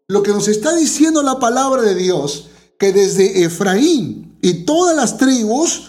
Lo 0.08 0.22
que 0.22 0.30
nos 0.30 0.48
está 0.48 0.74
diciendo 0.74 1.22
la 1.22 1.38
palabra 1.38 1.82
de 1.82 1.94
Dios, 1.94 2.48
que 2.78 2.92
desde 2.92 3.44
Efraín 3.44 4.38
y 4.40 4.64
todas 4.64 4.96
las 4.96 5.18
tribus 5.18 5.88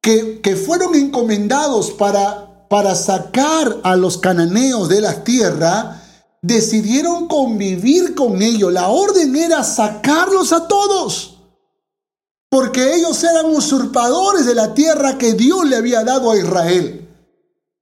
que, 0.00 0.40
que 0.40 0.56
fueron 0.56 0.94
encomendados 0.94 1.90
para, 1.92 2.66
para 2.68 2.94
sacar 2.94 3.78
a 3.82 3.96
los 3.96 4.18
cananeos 4.18 4.88
de 4.88 5.00
la 5.00 5.24
tierra, 5.24 6.02
decidieron 6.42 7.26
convivir 7.26 8.14
con 8.14 8.42
ellos. 8.42 8.72
La 8.72 8.88
orden 8.88 9.34
era 9.34 9.64
sacarlos 9.64 10.52
a 10.52 10.68
todos 10.68 11.37
porque 12.50 12.94
ellos 12.94 13.22
eran 13.24 13.46
usurpadores 13.46 14.46
de 14.46 14.54
la 14.54 14.74
tierra 14.74 15.18
que 15.18 15.34
Dios 15.34 15.68
le 15.68 15.76
había 15.76 16.02
dado 16.04 16.30
a 16.30 16.38
Israel. 16.38 17.06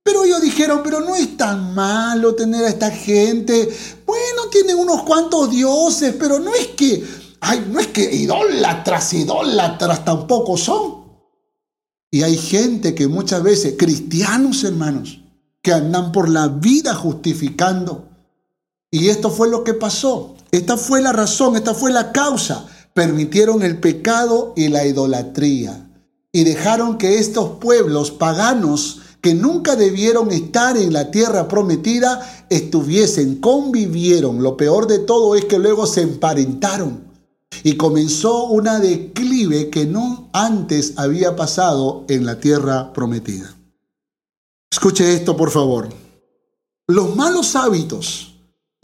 Pero 0.03 0.25
ellos 0.25 0.43
dijeron, 0.43 0.81
pero 0.85 1.01
no 1.01 1.15
es 1.15 1.37
tan 1.37 1.75
malo 1.75 2.35
tener 2.35 2.65
a 2.65 2.69
esta 2.69 2.91
gente. 2.91 3.69
Bueno, 4.05 4.49
tienen 4.51 4.79
unos 4.79 5.03
cuantos 5.03 5.51
dioses, 5.51 6.15
pero 6.19 6.39
no 6.39 6.55
es 6.55 6.69
que, 6.69 7.05
ay, 7.41 7.67
no 7.71 7.81
es 7.81 7.89
que 7.89 8.13
idólatras, 8.15 9.13
idólatras 9.15 10.05
tampoco 10.05 10.57
son. 10.57 11.07
Y 12.11 12.23
hay 12.23 12.37
gente 12.37 12.95
que 12.95 13.09
muchas 13.09 13.43
veces, 13.43 13.75
cristianos 13.77 14.63
hermanos, 14.65 15.21
que 15.61 15.73
andan 15.73 16.13
por 16.13 16.29
la 16.29 16.49
vida 16.49 16.95
justificando. 16.95 18.09
Y 18.91 19.09
esto 19.09 19.31
fue 19.31 19.49
lo 19.49 19.65
que 19.65 19.75
pasó. 19.75 20.37
Esta 20.53 20.77
fue 20.77 21.03
la 21.03 21.13
razón, 21.13 21.57
esta 21.57 21.75
fue 21.75 21.91
la 21.91 22.13
causa 22.13 22.69
permitieron 22.97 23.63
el 23.63 23.79
pecado 23.79 24.55
y 24.57 24.69
la 24.69 24.87
idolatría 24.87 25.87
y 26.33 26.45
dejaron 26.45 26.97
que 26.97 27.19
estos 27.19 27.59
pueblos 27.59 28.11
paganos 28.11 29.03
que 29.21 29.35
nunca 29.35 29.77
debieron 29.77 30.33
estar 30.33 30.79
en 30.79 30.95
la 30.95 31.11
tierra 31.11 31.47
prometida 31.47 32.47
estuviesen, 32.49 33.37
convivieron. 33.37 34.43
Lo 34.43 34.57
peor 34.57 34.87
de 34.87 35.01
todo 35.01 35.37
es 35.37 35.45
que 35.45 35.59
luego 35.59 35.87
se 35.87 36.01
emparentaron 36.01 37.05
y 37.63 37.77
comenzó 37.77 38.45
una 38.47 38.81
declive 38.81 39.69
que 39.69 39.85
no 39.85 40.31
antes 40.33 40.95
había 40.97 41.37
pasado 41.37 42.07
en 42.09 42.25
la 42.25 42.41
tierra 42.41 42.95
prometida. 42.95 43.55
Escuche 44.71 45.13
esto, 45.13 45.37
por 45.37 45.51
favor. 45.51 45.91
Los 46.87 47.15
malos 47.15 47.57
hábitos 47.57 48.36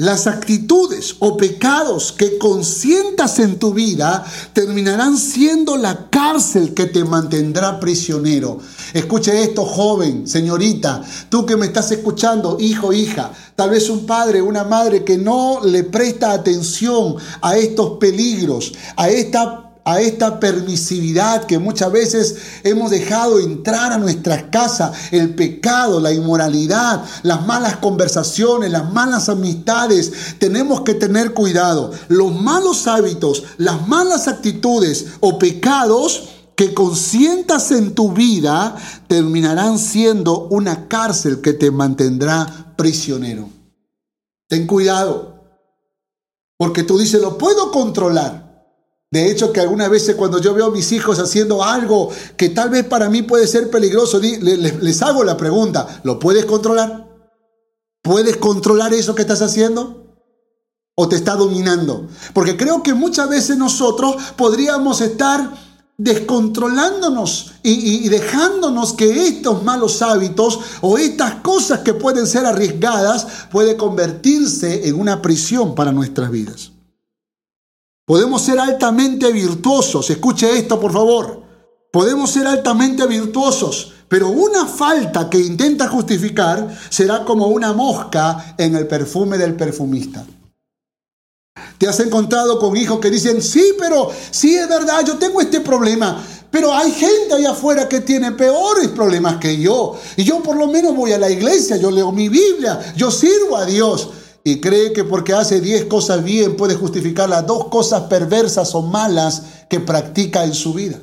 las 0.03 0.27
actitudes 0.27 1.15
o 1.21 1.37
pecados 1.37 2.11
que 2.11 2.37
consientas 2.37 3.39
en 3.39 3.61
tu 3.61 3.73
vida 3.73 4.25
terminarán 4.53 5.17
siendo 5.17 5.77
la 5.77 6.11
cárcel 6.11 6.75
que 6.75 6.87
te 6.87 7.05
mantendrá 7.05 7.79
prisionero. 7.79 8.59
Escuche 8.93 9.45
esto, 9.45 9.65
joven, 9.65 10.27
señorita, 10.27 11.03
tú 11.29 11.47
que 11.47 11.57
me 11.57 11.67
estás 11.67 11.93
escuchando, 11.93 12.57
hijo, 12.59 12.93
hija, 12.93 13.31
tal 13.55 13.71
vez 13.71 13.89
un 13.91 14.05
padre, 14.05 14.43
una 14.43 14.65
madre 14.65 15.05
que 15.05 15.19
no 15.19 15.61
le 15.65 15.85
presta 15.85 16.33
atención 16.33 17.15
a 17.41 17.57
estos 17.57 17.99
peligros, 17.99 18.73
a 18.97 19.09
esta 19.09 19.72
a 19.85 20.01
esta 20.01 20.39
permisividad 20.39 21.45
que 21.45 21.59
muchas 21.59 21.91
veces 21.91 22.37
hemos 22.63 22.91
dejado 22.91 23.41
entrar 23.41 23.93
a 23.93 23.99
nuestras 23.99 24.45
casas, 24.45 24.93
el 25.11 25.35
pecado, 25.35 25.99
la 25.99 26.13
inmoralidad, 26.13 27.05
las 27.23 27.45
malas 27.47 27.77
conversaciones, 27.79 28.71
las 28.71 28.93
malas 28.93 29.29
amistades. 29.29 30.13
Tenemos 30.39 30.83
que 30.83 30.95
tener 30.95 31.35
cuidado. 31.35 31.91
Los 32.09 32.33
malos 32.33 32.87
hábitos, 32.87 33.43
las 33.59 33.89
malas 33.89 34.29
actitudes 34.29 35.07
o 35.21 35.39
pecados 35.39 36.29
que 36.55 36.75
consientas 36.75 37.73
en 37.73 37.95
tu 37.95 38.13
vida 38.13 38.77
terminarán 39.09 39.79
siendo 39.79 40.47
una 40.49 40.87
cárcel 40.87 41.41
que 41.41 41.55
te 41.55 41.71
mantendrá 41.71 42.75
prisionero. 42.77 43.49
Ten 44.49 44.67
cuidado, 44.67 45.33
porque 46.57 46.85
tú 46.85 46.99
dices, 46.99 47.21
lo 47.21 47.39
puedo 47.39 47.73
controlar. 47.73 48.52
De 49.13 49.31
hecho, 49.31 49.53
que 49.53 49.61
algunas 49.61 49.91
veces 49.91 50.17
cuando 50.17 50.39
yo 50.39 50.55
veo 50.55 50.67
a 50.67 50.71
mis 50.71 50.91
hijos 50.91 51.19
haciendo 51.19 51.63
algo 51.63 52.11
que 52.39 52.49
tal 52.49 52.71
vez 52.71 52.85
para 52.85 53.11
mí 53.11 53.21
puede 53.21 53.47
ser 53.47 53.71
peligroso, 53.71 54.19
les 54.19 55.03
hago 55.03 55.23
la 55.23 55.37
pregunta, 55.37 56.01
¿lo 56.03 56.19
puedes 56.19 56.47
controlar? 56.47 57.13
¿Puedes 58.03 58.39
controlar 58.39 58.95
eso 58.95 59.15
que 59.15 59.21
estás 59.21 59.43
haciendo? 59.43 60.17
¿O 60.95 61.09
te 61.09 61.17
está 61.17 61.37
dominando? 61.37 62.09
Porque 62.33 62.57
creo 62.57 62.83
que 62.83 62.95
muchas 62.95 63.29
veces 63.29 63.59
nosotros 63.59 64.17
podríamos 64.35 65.03
estar 65.03 65.53
descontrolándonos 65.99 67.53
y, 67.63 68.09
dejándonos 68.09 68.95
que 68.95 69.29
estos 69.29 69.63
malos 69.63 70.01
hábitos 70.01 70.59
o 70.81 70.97
estas 70.97 71.35
cosas 71.37 71.81
que 71.81 71.93
pueden 71.93 72.27
ser 72.27 72.47
arriesgadas 72.47 73.27
puede 73.51 73.77
convertirse 73.77 74.89
en 74.89 74.99
una 74.99 75.21
prisión 75.21 75.75
para 75.75 75.93
nuestras 75.93 76.31
vidas. 76.31 76.72
Podemos 78.13 78.43
ser 78.43 78.61
altamente 78.61 79.33
virtuosos, 79.33 80.11
escuche 80.11 80.59
esto 80.59 80.79
por 80.79 80.93
favor. 80.93 81.43
Podemos 81.91 82.31
ser 82.31 82.47
altamente 82.47 83.07
virtuosos, 83.07 83.91
pero 84.07 84.29
una 84.29 84.67
falta 84.67 85.31
que 85.31 85.39
intenta 85.39 85.89
justificar 85.89 86.79
será 86.91 87.25
como 87.25 87.47
una 87.47 87.73
mosca 87.73 88.55
en 88.59 88.77
el 88.77 88.87
perfume 88.87 89.39
del 89.39 89.57
perfumista. 89.57 90.27
Te 91.79 91.89
has 91.89 92.01
encontrado 92.01 92.59
con 92.59 92.77
hijos 92.77 93.01
que 93.01 93.09
dicen, 93.09 93.41
sí, 93.41 93.73
pero 93.79 94.11
sí 94.31 94.57
es 94.57 94.69
verdad, 94.69 95.03
yo 95.07 95.17
tengo 95.17 95.41
este 95.41 95.61
problema, 95.61 96.23
pero 96.51 96.71
hay 96.75 96.93
gente 96.93 97.33
allá 97.33 97.53
afuera 97.53 97.89
que 97.89 98.03
tiene 98.03 98.33
peores 98.33 98.89
problemas 98.89 99.39
que 99.39 99.59
yo. 99.59 99.99
Y 100.19 100.25
yo 100.25 100.43
por 100.43 100.57
lo 100.57 100.67
menos 100.67 100.95
voy 100.95 101.13
a 101.13 101.19
la 101.19 101.31
iglesia, 101.31 101.79
yo 101.79 101.91
leo 101.91 102.13
mi 102.13 102.29
Biblia, 102.29 102.79
yo 102.95 103.11
sirvo 103.11 103.57
a 103.57 103.65
Dios 103.65 104.11
y 104.45 104.61
cree 104.61 104.93
que 104.93 105.05
porque 105.05 105.33
hace 105.33 105.61
10 105.61 105.87
cosas 105.87 106.25
bien 106.25 106.57
puede 106.57 106.75
justificar 106.75 107.29
las 107.29 107.47
dos 107.47 107.69
cosas 107.69 108.03
perversas 108.03 108.75
o 108.75 108.83
malas 108.83 109.43
que 109.71 109.81
practica 109.81 110.45
en 110.45 110.55
su 110.55 110.75
vida. 110.75 111.01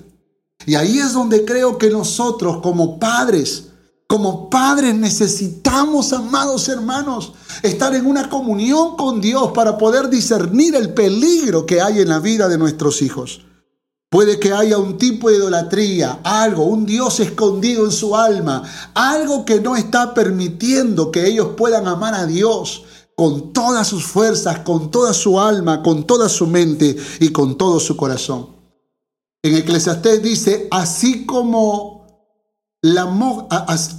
Y 0.66 0.76
ahí 0.76 1.00
es 1.00 1.14
donde 1.14 1.46
creo 1.46 1.78
que 1.78 1.90
nosotros 1.90 2.60
como 2.62 3.00
padres, 3.00 3.70
como 4.08 4.50
padres 4.50 4.94
necesitamos, 4.94 6.12
amados 6.12 6.68
hermanos, 6.68 7.34
estar 7.64 7.96
en 7.96 8.06
una 8.06 8.30
comunión 8.30 8.98
con 8.98 9.22
Dios 9.22 9.52
para 9.54 9.78
poder 9.78 10.10
discernir 10.10 10.76
el 10.76 10.94
peligro 10.94 11.66
que 11.66 11.82
hay 11.82 12.00
en 12.00 12.10
la 12.10 12.20
vida 12.20 12.50
de 12.50 12.58
nuestros 12.58 13.02
hijos. 13.02 13.46
Puede 14.10 14.40
que 14.40 14.52
haya 14.52 14.80
un 14.80 14.98
tipo 14.98 15.30
de 15.30 15.38
idolatría, 15.38 16.20
algo, 16.24 16.64
un 16.64 16.86
Dios 16.86 17.20
escondido 17.20 17.86
en 17.86 17.92
su 17.92 18.16
alma, 18.16 18.64
algo 18.96 19.46
que 19.46 19.62
no 19.62 19.76
está 19.76 20.16
permitiendo 20.16 21.12
que 21.12 21.28
ellos 21.28 21.50
puedan 21.56 21.88
amar 21.88 22.16
a 22.16 22.26
Dios 22.26 22.86
con 23.20 23.52
todas 23.52 23.86
sus 23.86 24.06
fuerzas, 24.06 24.60
con 24.60 24.92
toda 24.92 25.14
su 25.14 25.42
alma, 25.42 25.84
con 25.84 26.08
toda 26.08 26.30
su 26.30 26.48
mente 26.48 26.96
y 27.20 27.34
con 27.34 27.58
todo 27.58 27.78
su 27.78 27.98
corazón. 27.98 28.48
En 29.44 29.56
Eclesiastés 29.56 30.24
dice, 30.24 30.70
así 30.72 31.26
como 31.26 32.08
la, 32.82 33.14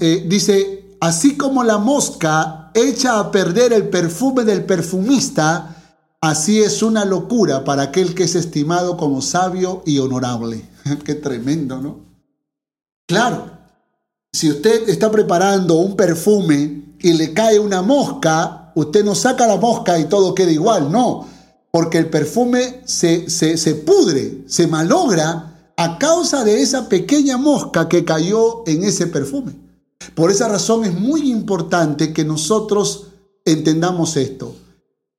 eh, 0.01 0.25
dice, 0.27 0.97
así 1.03 1.37
como 1.37 1.63
la 1.65 1.77
mosca 1.77 2.71
mosca 2.71 2.71
echa 2.73 3.19
a 3.19 3.31
perder 3.31 3.75
el 3.75 3.91
perfume 3.91 4.45
del 4.45 4.65
perfumista, 4.65 5.99
así 6.23 6.63
es 6.63 6.83
una 6.83 7.05
locura 7.05 7.63
para 7.63 7.83
aquel 7.83 8.15
que 8.15 8.23
es 8.25 8.35
estimado 8.35 8.97
como 8.97 9.21
sabio 9.21 9.83
y 9.85 9.99
honorable. 9.99 10.67
Qué 11.05 11.15
tremendo, 11.15 11.79
¿no? 11.79 12.01
Claro, 13.07 13.51
si 14.33 14.49
usted 14.51 14.89
está 14.89 15.11
preparando 15.11 15.75
un 15.75 15.95
perfume 15.95 16.97
y 16.99 17.13
le 17.13 17.35
cae 17.35 17.59
una 17.59 17.83
mosca, 17.83 18.60
usted 18.81 19.05
no 19.05 19.15
saca 19.15 19.47
la 19.47 19.57
mosca 19.57 19.99
y 19.99 20.07
todo 20.07 20.35
queda 20.35 20.51
igual, 20.51 20.91
no, 20.91 21.27
porque 21.71 21.99
el 21.99 22.11
perfume 22.11 22.83
se, 22.85 23.31
se, 23.31 23.57
se 23.57 23.75
pudre, 23.75 24.45
se 24.47 24.67
malogra 24.67 25.73
a 25.77 25.99
causa 25.99 26.45
de 26.45 26.61
esa 26.61 26.89
pequeña 26.89 27.39
mosca 27.39 27.89
que 27.89 28.05
cayó 28.05 28.63
en 28.67 28.85
ese 28.85 29.07
perfume. 29.07 29.55
Por 30.15 30.31
esa 30.31 30.49
razón 30.49 30.85
es 30.85 30.95
muy 30.95 31.31
importante 31.31 32.13
que 32.13 32.25
nosotros 32.25 33.07
entendamos 33.45 34.17
esto. 34.17 34.55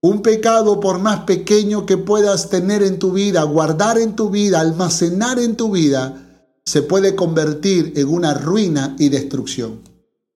Un 0.01 0.21
pecado, 0.21 0.79
por 0.79 0.99
más 0.99 1.21
pequeño 1.21 1.85
que 1.85 1.97
puedas 1.97 2.49
tener 2.49 2.81
en 2.83 2.97
tu 2.97 3.11
vida, 3.11 3.43
guardar 3.43 3.97
en 3.97 4.15
tu 4.15 4.29
vida, 4.29 4.59
almacenar 4.59 5.39
en 5.39 5.55
tu 5.55 5.71
vida, 5.71 6.49
se 6.65 6.81
puede 6.81 7.15
convertir 7.15 7.93
en 7.95 8.07
una 8.09 8.33
ruina 8.33 8.95
y 8.97 9.09
destrucción. 9.09 9.90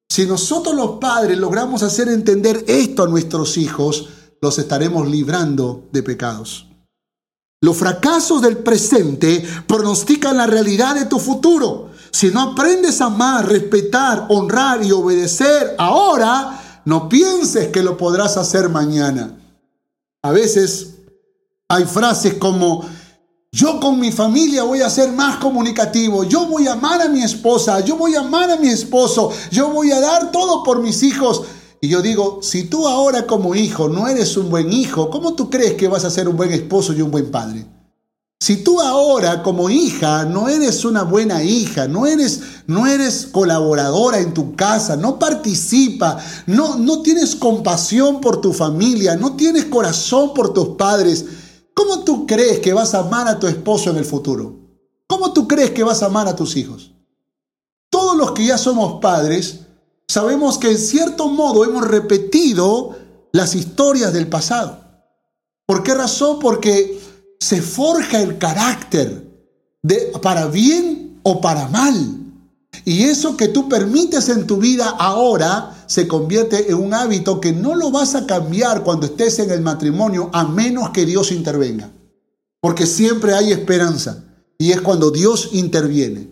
Si 0.09 0.25
nosotros 0.25 0.75
los 0.75 0.91
padres 0.99 1.37
logramos 1.37 1.83
hacer 1.83 2.09
entender 2.09 2.63
esto 2.67 3.03
a 3.03 3.07
nuestros 3.07 3.57
hijos, 3.57 4.09
los 4.41 4.59
estaremos 4.59 5.07
librando 5.07 5.87
de 5.91 6.03
pecados. 6.03 6.67
Los 7.61 7.77
fracasos 7.77 8.41
del 8.41 8.57
presente 8.57 9.43
pronostican 9.67 10.37
la 10.37 10.45
realidad 10.45 10.95
de 10.95 11.05
tu 11.05 11.19
futuro. 11.19 11.89
Si 12.11 12.29
no 12.29 12.51
aprendes 12.51 13.01
a 13.01 13.05
amar, 13.05 13.47
respetar, 13.47 14.27
honrar 14.29 14.85
y 14.85 14.91
obedecer 14.91 15.75
ahora, 15.77 16.81
no 16.85 17.09
pienses 17.09 17.69
que 17.69 17.81
lo 17.81 17.97
podrás 17.97 18.37
hacer 18.37 18.69
mañana. 18.69 19.37
A 20.21 20.31
veces 20.31 20.95
hay 21.67 21.85
frases 21.85 22.35
como, 22.35 22.85
yo 23.55 23.79
con 23.79 23.97
mi 24.01 24.11
familia 24.11 24.63
voy 24.63 24.81
a 24.81 24.89
ser 24.89 25.13
más 25.13 25.37
comunicativo, 25.37 26.25
yo 26.25 26.45
voy 26.45 26.67
a 26.67 26.73
amar 26.73 27.01
a 27.01 27.07
mi 27.07 27.23
esposa, 27.23 27.79
yo 27.79 27.95
voy 27.95 28.13
a 28.13 28.19
amar 28.19 28.51
a 28.51 28.57
mi 28.57 28.67
esposo, 28.67 29.31
yo 29.49 29.69
voy 29.69 29.93
a 29.93 30.01
dar 30.01 30.29
todo 30.29 30.61
por 30.61 30.81
mis 30.81 31.01
hijos. 31.03 31.43
Y 31.79 31.87
yo 31.87 32.01
digo, 32.01 32.39
si 32.41 32.65
tú 32.65 32.85
ahora 32.85 33.25
como 33.25 33.55
hijo 33.55 33.87
no 33.87 34.09
eres 34.09 34.35
un 34.35 34.49
buen 34.49 34.73
hijo, 34.73 35.09
¿cómo 35.09 35.35
tú 35.35 35.49
crees 35.49 35.75
que 35.75 35.87
vas 35.87 36.03
a 36.03 36.09
ser 36.09 36.27
un 36.27 36.35
buen 36.35 36.51
esposo 36.51 36.91
y 36.91 37.01
un 37.01 37.11
buen 37.11 37.31
padre? 37.31 37.65
Si 38.41 38.57
tú 38.57 38.81
ahora 38.81 39.41
como 39.41 39.69
hija 39.69 40.25
no 40.25 40.49
eres 40.49 40.83
una 40.83 41.03
buena 41.03 41.41
hija, 41.41 41.87
no 41.87 42.05
eres, 42.05 42.41
no 42.67 42.85
eres 42.85 43.25
colaboradora 43.31 44.19
en 44.19 44.33
tu 44.33 44.53
casa, 44.57 44.97
no 44.97 45.17
participa, 45.17 46.17
no, 46.45 46.75
no 46.75 47.01
tienes 47.01 47.37
compasión 47.37 48.19
por 48.19 48.41
tu 48.41 48.51
familia, 48.51 49.15
no 49.15 49.37
tienes 49.37 49.63
corazón 49.63 50.33
por 50.33 50.53
tus 50.53 50.75
padres, 50.75 51.25
¿cómo 51.75 52.03
tú 52.03 52.25
crees 52.25 52.59
que 52.59 52.73
vas 52.73 52.95
a 52.95 53.01
amar 53.01 53.27
a 53.27 53.37
tu 53.37 53.45
esposo 53.45 53.91
en 53.91 53.97
el 53.97 54.05
futuro? 54.05 54.55
¿Cómo 55.05 55.31
tú 55.33 55.47
crees 55.47 55.71
que 55.71 55.83
vas 55.83 56.01
a 56.01 56.07
amar 56.07 56.27
a 56.27 56.35
tus 56.35 56.55
hijos? 56.57 56.91
Todos 57.91 58.17
los 58.17 58.31
que 58.31 58.45
ya 58.45 58.57
somos 58.57 58.99
padres 58.99 59.59
sabemos 60.07 60.57
que 60.57 60.71
en 60.71 60.79
cierto 60.79 61.27
modo 61.27 61.63
hemos 61.63 61.87
repetido 61.87 62.95
las 63.31 63.53
historias 63.53 64.13
del 64.13 64.27
pasado. 64.27 64.79
¿Por 65.67 65.83
qué 65.83 65.93
razón? 65.93 66.39
Porque 66.39 66.99
se 67.39 67.61
forja 67.61 68.21
el 68.21 68.37
carácter 68.37 69.25
de, 69.83 70.13
para 70.21 70.47
bien 70.47 71.19
o 71.23 71.41
para 71.41 71.67
mal. 71.67 72.24
Y 72.83 73.03
eso 73.03 73.37
que 73.37 73.47
tú 73.47 73.69
permites 73.69 74.29
en 74.29 74.45
tu 74.45 74.57
vida 74.57 74.89
ahora 74.89 75.83
se 75.87 76.07
convierte 76.07 76.69
en 76.69 76.75
un 76.75 76.93
hábito 76.93 77.39
que 77.39 77.51
no 77.51 77.75
lo 77.75 77.91
vas 77.91 78.15
a 78.15 78.25
cambiar 78.25 78.83
cuando 78.83 79.05
estés 79.05 79.39
en 79.39 79.51
el 79.51 79.61
matrimonio 79.61 80.29
a 80.33 80.43
menos 80.43 80.89
que 80.89 81.05
Dios 81.05 81.31
intervenga. 81.31 81.89
Porque 82.59 82.85
siempre 82.85 83.33
hay 83.33 83.51
esperanza 83.51 84.23
y 84.57 84.71
es 84.71 84.81
cuando 84.81 85.11
Dios 85.11 85.49
interviene. 85.53 86.29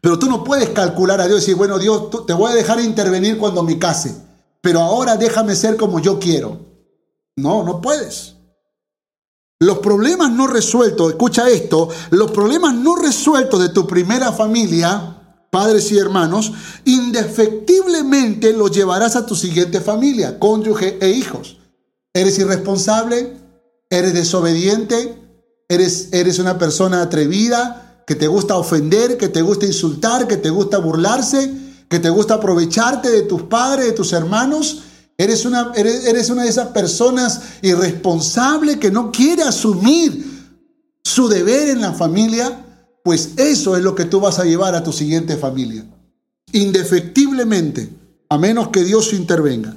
Pero 0.00 0.18
tú 0.18 0.26
no 0.26 0.44
puedes 0.44 0.68
calcular 0.70 1.20
a 1.20 1.26
Dios 1.26 1.38
y 1.38 1.40
decir, 1.40 1.56
bueno, 1.56 1.78
Dios, 1.78 2.26
te 2.26 2.32
voy 2.32 2.52
a 2.52 2.54
dejar 2.54 2.80
intervenir 2.80 3.38
cuando 3.38 3.62
me 3.62 3.78
case, 3.78 4.14
pero 4.60 4.80
ahora 4.80 5.16
déjame 5.16 5.56
ser 5.56 5.76
como 5.76 6.00
yo 6.00 6.18
quiero. 6.18 6.60
No, 7.34 7.64
no 7.64 7.80
puedes. 7.80 8.35
Los 9.58 9.78
problemas 9.78 10.30
no 10.32 10.46
resueltos, 10.46 11.10
escucha 11.10 11.48
esto, 11.48 11.88
los 12.10 12.30
problemas 12.30 12.74
no 12.74 12.94
resueltos 12.94 13.58
de 13.62 13.70
tu 13.70 13.86
primera 13.86 14.30
familia, 14.32 15.16
padres 15.50 15.90
y 15.92 15.98
hermanos, 15.98 16.52
indefectiblemente 16.84 18.52
los 18.52 18.70
llevarás 18.70 19.16
a 19.16 19.24
tu 19.24 19.34
siguiente 19.34 19.80
familia, 19.80 20.38
cónyuge 20.38 20.98
e 21.00 21.08
hijos. 21.08 21.56
¿Eres 22.12 22.38
irresponsable? 22.38 23.34
¿Eres 23.88 24.12
desobediente? 24.12 25.22
¿Eres, 25.70 26.10
eres 26.12 26.38
una 26.38 26.58
persona 26.58 27.00
atrevida? 27.00 28.02
¿Que 28.06 28.14
te 28.14 28.26
gusta 28.26 28.56
ofender? 28.56 29.16
¿Que 29.16 29.30
te 29.30 29.40
gusta 29.40 29.64
insultar? 29.64 30.28
¿Que 30.28 30.36
te 30.36 30.50
gusta 30.50 30.76
burlarse? 30.76 31.50
¿Que 31.88 31.98
te 31.98 32.10
gusta 32.10 32.34
aprovecharte 32.34 33.08
de 33.08 33.22
tus 33.22 33.44
padres, 33.44 33.86
de 33.86 33.92
tus 33.92 34.12
hermanos? 34.12 34.82
Eres 35.18 35.46
una, 35.46 35.72
eres, 35.74 36.28
una 36.28 36.42
de 36.42 36.50
esas 36.50 36.68
personas 36.68 37.40
irresponsables 37.62 38.76
que 38.76 38.90
no 38.90 39.10
quiere 39.10 39.42
asumir 39.42 40.36
su 41.02 41.28
deber 41.28 41.70
en 41.70 41.80
la 41.80 41.92
familia, 41.92 42.64
pues 43.02 43.30
eso 43.36 43.76
es 43.76 43.82
lo 43.82 43.94
que 43.94 44.04
tú 44.04 44.20
vas 44.20 44.38
a 44.38 44.44
llevar 44.44 44.74
a 44.74 44.82
tu 44.82 44.92
siguiente 44.92 45.36
familia. 45.36 45.86
Indefectiblemente, 46.52 47.88
a 48.28 48.36
menos 48.36 48.68
que 48.68 48.84
Dios 48.84 49.12
intervenga. 49.14 49.74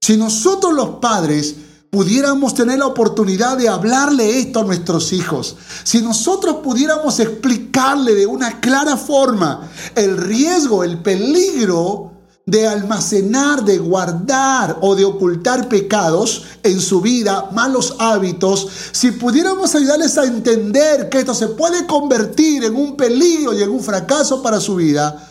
Si 0.00 0.16
nosotros 0.16 0.72
los 0.72 1.00
padres 1.00 1.56
pudiéramos 1.90 2.54
tener 2.54 2.78
la 2.78 2.86
oportunidad 2.86 3.56
de 3.56 3.68
hablarle 3.68 4.38
esto 4.38 4.60
a 4.60 4.64
nuestros 4.64 5.12
hijos, 5.12 5.56
si 5.82 6.00
nosotros 6.00 6.58
pudiéramos 6.62 7.18
explicarle 7.18 8.14
de 8.14 8.26
una 8.26 8.60
clara 8.60 8.96
forma 8.96 9.68
el 9.96 10.16
riesgo, 10.16 10.84
el 10.84 10.98
peligro 10.98 12.09
de 12.50 12.66
almacenar, 12.66 13.64
de 13.64 13.78
guardar 13.78 14.78
o 14.80 14.96
de 14.96 15.04
ocultar 15.04 15.68
pecados 15.68 16.42
en 16.64 16.80
su 16.80 17.00
vida, 17.00 17.48
malos 17.52 17.94
hábitos, 18.00 18.66
si 18.90 19.12
pudiéramos 19.12 19.72
ayudarles 19.76 20.18
a 20.18 20.24
entender 20.24 21.08
que 21.08 21.20
esto 21.20 21.32
se 21.32 21.48
puede 21.48 21.86
convertir 21.86 22.64
en 22.64 22.74
un 22.74 22.96
peligro 22.96 23.54
y 23.54 23.62
en 23.62 23.70
un 23.70 23.80
fracaso 23.80 24.42
para 24.42 24.58
su 24.58 24.74
vida, 24.74 25.28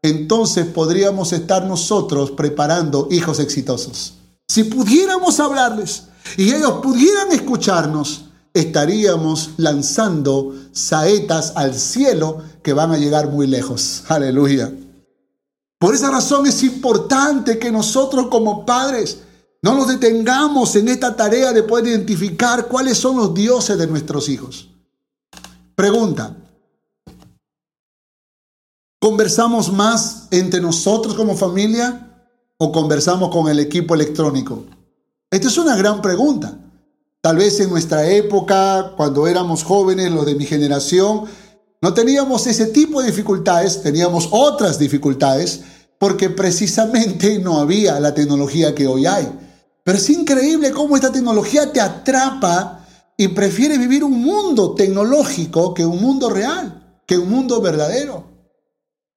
entonces 0.00 0.64
podríamos 0.66 1.34
estar 1.34 1.66
nosotros 1.66 2.30
preparando 2.30 3.06
hijos 3.10 3.38
exitosos. 3.38 4.14
Si 4.48 4.64
pudiéramos 4.64 5.38
hablarles 5.40 6.04
y 6.38 6.54
ellos 6.54 6.80
pudieran 6.82 7.32
escucharnos, 7.32 8.24
estaríamos 8.54 9.50
lanzando 9.58 10.54
saetas 10.72 11.52
al 11.54 11.74
cielo 11.74 12.38
que 12.62 12.72
van 12.72 12.92
a 12.92 12.98
llegar 12.98 13.28
muy 13.28 13.46
lejos. 13.46 14.04
Aleluya. 14.08 14.72
Por 15.82 15.96
esa 15.96 16.12
razón 16.12 16.46
es 16.46 16.62
importante 16.62 17.58
que 17.58 17.72
nosotros 17.72 18.28
como 18.28 18.64
padres 18.64 19.18
no 19.62 19.74
nos 19.74 19.88
detengamos 19.88 20.76
en 20.76 20.86
esta 20.86 21.16
tarea 21.16 21.52
de 21.52 21.64
poder 21.64 21.88
identificar 21.88 22.68
cuáles 22.68 22.98
son 22.98 23.16
los 23.16 23.34
dioses 23.34 23.76
de 23.76 23.88
nuestros 23.88 24.28
hijos. 24.28 24.68
Pregunta. 25.74 26.36
¿Conversamos 29.00 29.72
más 29.72 30.28
entre 30.30 30.60
nosotros 30.60 31.14
como 31.14 31.34
familia 31.34 32.28
o 32.58 32.70
conversamos 32.70 33.30
con 33.30 33.48
el 33.48 33.58
equipo 33.58 33.96
electrónico? 33.96 34.62
Esta 35.32 35.48
es 35.48 35.58
una 35.58 35.74
gran 35.74 36.00
pregunta. 36.00 36.56
Tal 37.20 37.38
vez 37.38 37.58
en 37.58 37.70
nuestra 37.70 38.06
época, 38.06 38.92
cuando 38.96 39.26
éramos 39.26 39.64
jóvenes, 39.64 40.12
los 40.12 40.26
de 40.26 40.36
mi 40.36 40.46
generación, 40.46 41.24
no 41.82 41.92
teníamos 41.92 42.46
ese 42.46 42.66
tipo 42.66 43.00
de 43.00 43.08
dificultades, 43.08 43.82
teníamos 43.82 44.28
otras 44.30 44.78
dificultades, 44.78 45.62
porque 45.98 46.30
precisamente 46.30 47.40
no 47.40 47.58
había 47.58 47.98
la 47.98 48.14
tecnología 48.14 48.72
que 48.72 48.86
hoy 48.86 49.04
hay. 49.04 49.28
Pero 49.82 49.98
es 49.98 50.08
increíble 50.08 50.70
cómo 50.70 50.94
esta 50.94 51.10
tecnología 51.10 51.72
te 51.72 51.80
atrapa 51.80 52.86
y 53.16 53.28
prefiere 53.28 53.78
vivir 53.78 54.04
un 54.04 54.22
mundo 54.22 54.74
tecnológico 54.74 55.74
que 55.74 55.84
un 55.84 56.00
mundo 56.00 56.30
real, 56.30 57.00
que 57.04 57.18
un 57.18 57.28
mundo 57.28 57.60
verdadero. 57.60 58.30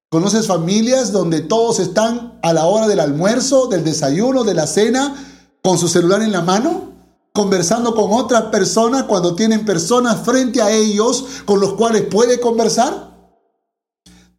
¿Conoces 0.09 0.47
familias 0.47 1.11
donde 1.11 1.41
todos 1.41 1.79
están 1.79 2.39
a 2.41 2.51
la 2.51 2.65
hora 2.65 2.87
del 2.87 2.99
almuerzo, 2.99 3.67
del 3.67 3.83
desayuno, 3.83 4.43
de 4.43 4.55
la 4.55 4.65
cena, 4.65 5.15
con 5.61 5.77
su 5.77 5.87
celular 5.87 6.23
en 6.23 6.31
la 6.31 6.41
mano? 6.41 6.94
Conversando 7.35 7.93
con 7.93 8.11
otras 8.13 8.45
personas 8.45 9.03
cuando 9.03 9.35
tienen 9.35 9.63
personas 9.65 10.25
frente 10.25 10.61
a 10.61 10.71
ellos 10.71 11.25
con 11.45 11.59
los 11.59 11.73
cuales 11.73 12.05
puede 12.09 12.39
conversar? 12.39 13.13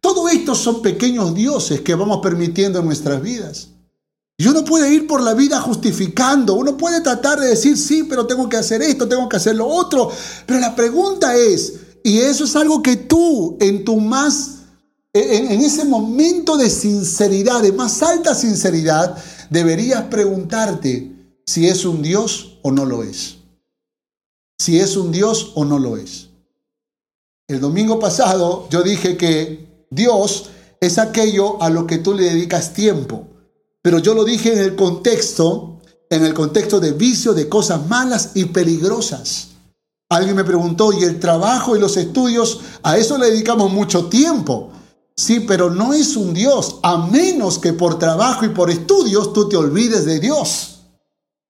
Todo 0.01 0.27
esto 0.27 0.55
son 0.55 0.81
pequeños 0.81 1.33
dioses 1.33 1.79
que 1.81 1.95
vamos 1.95 2.19
permitiendo 2.21 2.79
en 2.79 2.85
nuestras 2.85 3.21
vidas. 3.21 3.69
Y 4.37 4.47
uno 4.47 4.65
puede 4.65 4.93
ir 4.93 5.07
por 5.07 5.21
la 5.21 5.33
vida 5.33 5.61
justificando, 5.61 6.55
uno 6.55 6.75
puede 6.75 7.01
tratar 7.01 7.39
de 7.39 7.47
decir, 7.47 7.77
sí, 7.77 8.03
pero 8.03 8.27
tengo 8.27 8.49
que 8.49 8.57
hacer 8.57 8.81
esto, 8.81 9.07
tengo 9.07 9.29
que 9.29 9.37
hacer 9.37 9.55
lo 9.55 9.67
otro. 9.67 10.11
Pero 10.45 10.59
la 10.59 10.75
pregunta 10.75 11.35
es, 11.35 11.73
y 12.03 12.19
eso 12.19 12.43
es 12.43 12.55
algo 12.55 12.83
que 12.83 12.97
tú 12.97 13.57
en 13.59 13.85
tu 13.85 13.99
más 13.99 14.57
en, 15.13 15.51
en 15.51 15.61
ese 15.61 15.85
momento 15.85 16.57
de 16.57 16.69
sinceridad, 16.69 17.61
de 17.61 17.71
más 17.71 18.03
alta 18.03 18.35
sinceridad, 18.35 19.17
deberías 19.49 20.03
preguntarte 20.03 21.16
si 21.47 21.67
es 21.67 21.85
un 21.85 22.01
Dios 22.01 22.59
o 22.61 22.71
no 22.71 22.85
lo 22.85 23.03
es. 23.03 23.37
Si 24.59 24.79
es 24.79 24.97
un 24.97 25.11
Dios 25.11 25.53
o 25.55 25.63
no 25.63 25.79
lo 25.79 25.97
es. 25.97 26.27
El 27.47 27.61
domingo 27.61 27.99
pasado 27.99 28.67
yo 28.69 28.83
dije 28.83 29.15
que 29.15 29.87
Dios 29.89 30.49
es 30.81 30.97
aquello 30.97 31.61
a 31.63 31.69
lo 31.69 31.87
que 31.87 31.99
tú 31.99 32.13
le 32.13 32.25
dedicas 32.25 32.73
tiempo. 32.73 33.27
Pero 33.81 33.99
yo 33.99 34.13
lo 34.13 34.25
dije 34.25 34.51
en 34.51 34.59
el 34.59 34.75
contexto, 34.75 35.79
en 36.09 36.25
el 36.25 36.33
contexto 36.33 36.81
de 36.81 36.91
vicio, 36.91 37.33
de 37.33 37.47
cosas 37.47 37.87
malas 37.87 38.31
y 38.33 38.45
peligrosas. 38.45 39.49
Alguien 40.09 40.35
me 40.35 40.43
preguntó, 40.43 40.91
¿y 40.91 41.03
el 41.03 41.19
trabajo 41.19 41.75
y 41.75 41.79
los 41.79 41.95
estudios? 41.95 42.59
A 42.83 42.97
eso 42.97 43.17
le 43.17 43.31
dedicamos 43.31 43.71
mucho 43.71 44.07
tiempo. 44.07 44.71
Sí, 45.15 45.41
pero 45.41 45.69
no 45.69 45.93
es 45.93 46.15
un 46.17 46.33
Dios, 46.33 46.79
a 46.83 47.07
menos 47.07 47.57
que 47.57 47.73
por 47.73 47.97
trabajo 47.97 48.45
y 48.45 48.49
por 48.49 48.69
estudios 48.69 49.31
tú 49.33 49.47
te 49.47 49.55
olvides 49.55 50.05
de 50.05 50.19
Dios. 50.19 50.76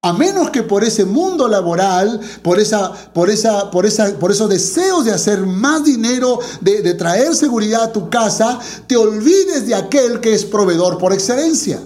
A 0.08 0.14
menos 0.14 0.52
que 0.52 0.64
por 0.64 0.86
ese 0.86 1.04
mundo 1.04 1.50
laboral, 1.50 2.22
por, 2.42 2.62
esa, 2.62 2.94
por, 3.12 3.30
esa, 3.30 3.70
por, 3.70 3.86
esa, 3.86 4.18
por 4.18 4.32
esos 4.32 4.50
deseos 4.50 5.04
de 5.04 5.12
hacer 5.12 5.46
más 5.46 5.84
dinero, 5.84 6.40
de, 6.62 6.94
traer 6.94 7.36
seguridad 7.36 7.84
a 7.84 7.92
tu 7.92 8.10
casa, 8.10 8.58
te 8.88 8.96
olvides 8.96 9.68
de 9.68 9.76
aquel 9.76 10.22
que 10.22 10.34
es 10.34 10.46
proveedor 10.46 10.98
por 10.98 11.12
excelencia. 11.12 11.82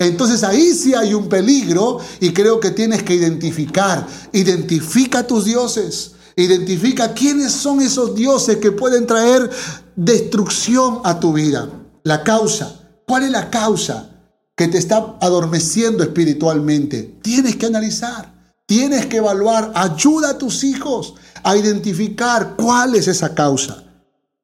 Entonces 0.00 0.42
ahí 0.42 0.74
sí 0.74 0.94
hay 0.94 1.14
un 1.14 1.28
peligro 1.28 2.00
y 2.18 2.32
creo 2.32 2.58
que 2.58 2.72
tienes 2.72 3.04
que 3.04 3.14
identificar. 3.14 4.04
Identifica 4.32 5.24
tus 5.24 5.44
dioses. 5.44 6.10
Identifica 6.34 7.14
quiénes 7.14 7.52
son 7.52 7.80
esos 7.80 8.16
dioses 8.16 8.56
que 8.56 8.72
pueden 8.72 9.06
traer 9.06 9.48
destrucción 9.94 11.02
a 11.04 11.20
tu 11.20 11.32
vida. 11.32 11.70
La 12.02 12.24
causa. 12.24 12.80
¿Cuál 13.06 13.22
es 13.22 13.30
la 13.30 13.48
causa 13.48 14.13
que 14.56 14.68
te 14.68 14.78
está 14.78 15.16
adormeciendo 15.20 16.02
espiritualmente? 16.02 17.18
Tienes 17.22 17.56
que 17.56 17.66
analizar. 17.66 18.32
Tienes 18.66 19.06
que 19.06 19.18
evaluar. 19.18 19.72
Ayuda 19.74 20.30
a 20.30 20.38
tus 20.38 20.64
hijos 20.64 21.14
a 21.42 21.56
identificar 21.56 22.54
cuál 22.56 22.94
es 22.94 23.08
esa 23.08 23.34
causa 23.34 23.84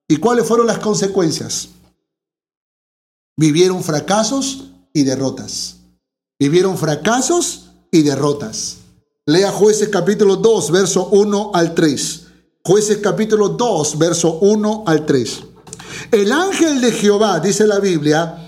y 0.08 0.16
cuáles 0.16 0.46
fueron 0.46 0.66
las 0.66 0.78
consecuencias. 0.78 1.68
Vivieron 3.36 3.82
fracasos 3.82 4.72
y 4.92 5.04
derrotas. 5.04 5.76
Vivieron 6.38 6.76
fracasos 6.76 7.70
y 7.90 8.02
derrotas. 8.02 8.78
Lea 9.26 9.52
jueces 9.52 9.88
capítulo 9.88 10.36
2, 10.36 10.70
verso 10.70 11.08
1 11.12 11.52
al 11.54 11.74
3. 11.74 12.26
Jueces 12.64 12.98
capítulo 12.98 13.50
2, 13.50 13.98
verso 13.98 14.38
1 14.40 14.84
al 14.86 15.06
3. 15.06 15.40
El 16.10 16.32
ángel 16.32 16.80
de 16.80 16.92
Jehová, 16.92 17.40
dice 17.40 17.66
la 17.66 17.78
Biblia, 17.78 18.39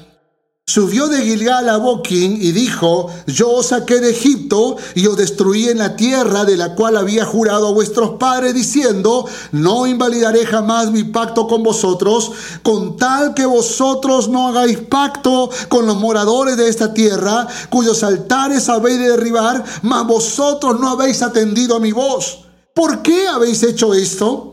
Subió 0.73 1.09
de 1.09 1.21
Gilgal 1.21 1.69
a 1.69 1.77
Boquín 1.77 2.39
y 2.41 2.51
dijo, 2.51 3.11
yo 3.27 3.51
os 3.51 3.67
saqué 3.67 4.01
de 4.01 4.13
Egipto 4.13 4.79
y 4.95 5.07
os 5.07 5.19
destruí 5.19 5.69
en 5.69 5.77
la 5.77 5.97
tierra 5.97 6.47
de 6.47 6.57
la 6.57 6.75
cual 6.75 6.97
había 6.97 7.27
jurado 7.27 7.69
a 7.69 7.73
vuestros 7.73 8.13
padres, 8.13 8.55
diciendo, 8.55 9.27
no 9.51 9.87
invalidaré 9.87 10.47
jamás 10.47 10.91
mi 10.91 11.05
pacto 11.05 11.47
con 11.47 11.63
vosotros, 11.63 12.33
con 12.63 12.97
tal 12.97 13.35
que 13.35 13.45
vosotros 13.45 14.31
no 14.31 14.49
hagáis 14.49 14.79
pacto 14.79 15.51
con 15.69 15.85
los 15.85 15.99
moradores 15.99 16.57
de 16.57 16.71
esta 16.71 16.95
tierra, 16.95 17.47
cuyos 17.69 18.03
altares 18.03 18.71
habéis 18.71 18.99
de 18.99 19.11
derribar, 19.11 19.63
mas 19.83 20.07
vosotros 20.07 20.81
no 20.81 20.89
habéis 20.89 21.21
atendido 21.21 21.77
a 21.77 21.81
mi 21.81 21.93
voz. 21.93 22.47
¿Por 22.73 23.03
qué 23.03 23.29
habéis 23.29 23.63
hecho 23.63 23.93
esto? 23.93 24.52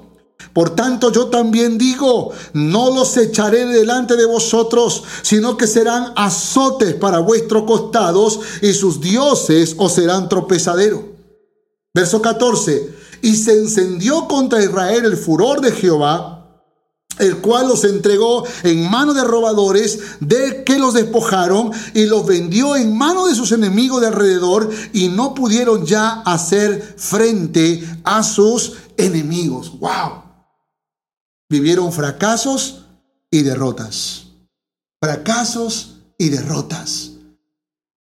Por 0.53 0.71
tanto 0.71 1.11
yo 1.11 1.27
también 1.27 1.77
digo, 1.77 2.31
no 2.53 2.93
los 2.93 3.15
echaré 3.17 3.65
delante 3.65 4.15
de 4.15 4.25
vosotros, 4.25 5.03
sino 5.21 5.57
que 5.57 5.67
serán 5.67 6.13
azotes 6.15 6.95
para 6.95 7.19
vuestros 7.19 7.63
costados 7.63 8.39
y 8.61 8.73
sus 8.73 8.99
dioses 8.99 9.75
os 9.77 9.93
serán 9.93 10.27
tropezadero. 10.27 11.03
Verso 11.93 12.21
14, 12.21 12.89
y 13.21 13.35
se 13.35 13.59
encendió 13.59 14.27
contra 14.27 14.63
Israel 14.63 15.05
el 15.05 15.17
furor 15.17 15.61
de 15.61 15.71
Jehová, 15.71 16.39
el 17.17 17.37
cual 17.37 17.67
los 17.67 17.83
entregó 17.83 18.45
en 18.63 18.89
mano 18.89 19.13
de 19.13 19.23
robadores, 19.23 19.99
de 20.21 20.63
que 20.63 20.79
los 20.79 20.93
despojaron 20.93 21.71
y 21.93 22.05
los 22.05 22.25
vendió 22.25 22.75
en 22.75 22.97
mano 22.97 23.27
de 23.27 23.35
sus 23.35 23.51
enemigos 23.51 24.01
de 24.01 24.07
alrededor 24.07 24.69
y 24.93 25.09
no 25.09 25.33
pudieron 25.33 25.85
ya 25.85 26.21
hacer 26.21 26.95
frente 26.97 27.83
a 28.03 28.23
sus 28.23 28.73
enemigos. 28.95 29.77
¡Wow! 29.79 30.28
Vivieron 31.49 31.91
fracasos 31.91 32.85
y 33.31 33.41
derrotas. 33.41 34.27
Fracasos 35.01 35.97
y 36.17 36.29
derrotas. 36.29 37.18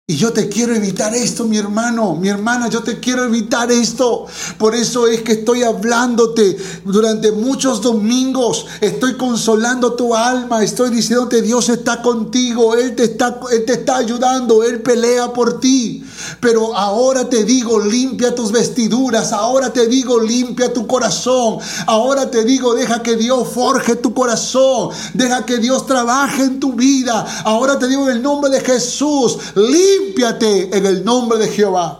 Y 0.05 0.17
yo 0.17 0.33
te 0.33 0.49
quiero 0.49 0.75
evitar 0.75 1.15
esto, 1.15 1.45
mi 1.45 1.57
hermano, 1.57 2.17
mi 2.17 2.27
hermana, 2.27 2.67
yo 2.67 2.83
te 2.83 2.99
quiero 2.99 3.23
evitar 3.23 3.71
esto. 3.71 4.25
Por 4.57 4.75
eso 4.75 5.07
es 5.07 5.21
que 5.21 5.31
estoy 5.31 5.63
hablándote 5.63 6.57
durante 6.83 7.31
muchos 7.31 7.81
domingos. 7.81 8.65
Estoy 8.81 9.15
consolando 9.15 9.93
tu 9.93 10.13
alma. 10.13 10.61
Estoy 10.61 10.89
diciéndote, 10.89 11.41
Dios 11.41 11.69
está 11.69 12.01
contigo. 12.01 12.75
Él 12.75 12.97
te 12.97 13.05
está, 13.05 13.39
Él 13.49 13.63
te 13.63 13.75
está 13.75 13.95
ayudando. 13.95 14.61
Él 14.65 14.81
pelea 14.81 15.31
por 15.31 15.61
ti. 15.61 16.03
Pero 16.41 16.75
ahora 16.75 17.29
te 17.29 17.45
digo, 17.45 17.79
limpia 17.79 18.35
tus 18.35 18.51
vestiduras. 18.51 19.31
Ahora 19.31 19.71
te 19.71 19.87
digo, 19.87 20.19
limpia 20.19 20.73
tu 20.73 20.85
corazón. 20.85 21.59
Ahora 21.87 22.29
te 22.29 22.43
digo, 22.43 22.73
deja 22.73 23.01
que 23.01 23.15
Dios 23.15 23.47
forje 23.47 23.95
tu 23.95 24.13
corazón. 24.13 24.89
Deja 25.13 25.45
que 25.45 25.59
Dios 25.59 25.85
trabaje 25.87 26.43
en 26.43 26.59
tu 26.59 26.73
vida. 26.73 27.25
Ahora 27.45 27.79
te 27.79 27.87
digo 27.87 28.09
en 28.09 28.17
el 28.17 28.21
nombre 28.21 28.51
de 28.51 28.59
Jesús, 28.59 29.37
limpia 29.55 29.92
límpiate 29.99 30.77
en 30.77 30.85
el 30.85 31.03
nombre 31.03 31.37
de 31.39 31.47
Jehová. 31.47 31.99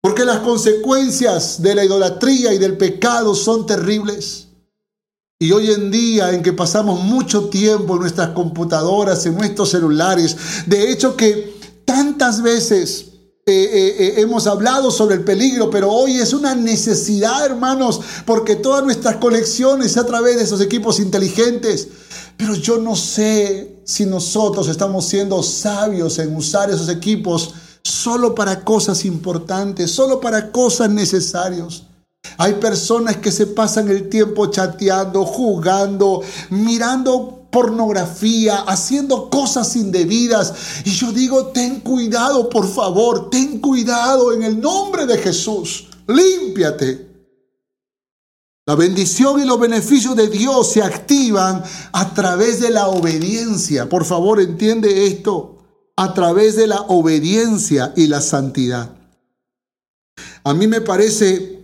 Porque 0.00 0.24
las 0.24 0.38
consecuencias 0.38 1.60
de 1.60 1.74
la 1.74 1.84
idolatría 1.84 2.52
y 2.52 2.58
del 2.58 2.76
pecado 2.76 3.34
son 3.34 3.66
terribles. 3.66 4.48
Y 5.38 5.52
hoy 5.52 5.70
en 5.70 5.90
día 5.90 6.30
en 6.32 6.42
que 6.42 6.52
pasamos 6.52 7.00
mucho 7.00 7.48
tiempo 7.48 7.94
en 7.94 8.00
nuestras 8.00 8.30
computadoras, 8.30 9.26
en 9.26 9.36
nuestros 9.36 9.70
celulares, 9.70 10.36
de 10.66 10.90
hecho 10.90 11.16
que 11.16 11.56
tantas 11.84 12.40
veces 12.40 13.06
eh, 13.44 13.52
eh, 13.52 13.96
eh, 13.98 14.14
hemos 14.22 14.46
hablado 14.46 14.90
sobre 14.90 15.16
el 15.16 15.24
peligro, 15.24 15.70
pero 15.70 15.92
hoy 15.92 16.16
es 16.16 16.32
una 16.32 16.54
necesidad, 16.54 17.44
hermanos, 17.44 18.00
porque 18.24 18.56
todas 18.56 18.82
nuestras 18.82 19.16
colecciones 19.16 19.96
a 19.96 20.06
través 20.06 20.36
de 20.36 20.44
esos 20.44 20.60
equipos 20.60 20.98
inteligentes, 20.98 21.86
pero 22.36 22.54
yo 22.54 22.78
no 22.78 22.96
sé 22.96 23.75
si 23.86 24.04
nosotros 24.04 24.68
estamos 24.68 25.06
siendo 25.06 25.42
sabios 25.44 26.18
en 26.18 26.34
usar 26.34 26.68
esos 26.70 26.88
equipos 26.88 27.54
solo 27.82 28.34
para 28.34 28.64
cosas 28.64 29.04
importantes, 29.04 29.92
solo 29.92 30.20
para 30.20 30.50
cosas 30.50 30.90
necesarias. 30.90 31.84
Hay 32.36 32.54
personas 32.54 33.18
que 33.18 33.30
se 33.30 33.46
pasan 33.46 33.88
el 33.88 34.08
tiempo 34.08 34.46
chateando, 34.46 35.24
jugando, 35.24 36.20
mirando 36.50 37.46
pornografía, 37.52 38.56
haciendo 38.66 39.30
cosas 39.30 39.76
indebidas. 39.76 40.52
Y 40.84 40.90
yo 40.90 41.12
digo, 41.12 41.46
ten 41.46 41.80
cuidado, 41.80 42.50
por 42.50 42.68
favor, 42.68 43.30
ten 43.30 43.60
cuidado 43.60 44.32
en 44.32 44.42
el 44.42 44.60
nombre 44.60 45.06
de 45.06 45.16
Jesús. 45.16 45.86
Límpiate. 46.08 47.15
La 48.66 48.74
bendición 48.74 49.40
y 49.40 49.44
los 49.44 49.60
beneficios 49.60 50.16
de 50.16 50.26
Dios 50.26 50.72
se 50.72 50.82
activan 50.82 51.62
a 51.92 52.14
través 52.14 52.60
de 52.60 52.70
la 52.70 52.88
obediencia. 52.88 53.88
Por 53.88 54.04
favor, 54.04 54.40
entiende 54.40 55.06
esto. 55.06 55.52
A 55.96 56.12
través 56.12 56.56
de 56.56 56.66
la 56.66 56.80
obediencia 56.82 57.92
y 57.96 58.08
la 58.08 58.20
santidad. 58.20 58.90
A 60.42 60.52
mí 60.52 60.66
me 60.66 60.80
parece 60.80 61.62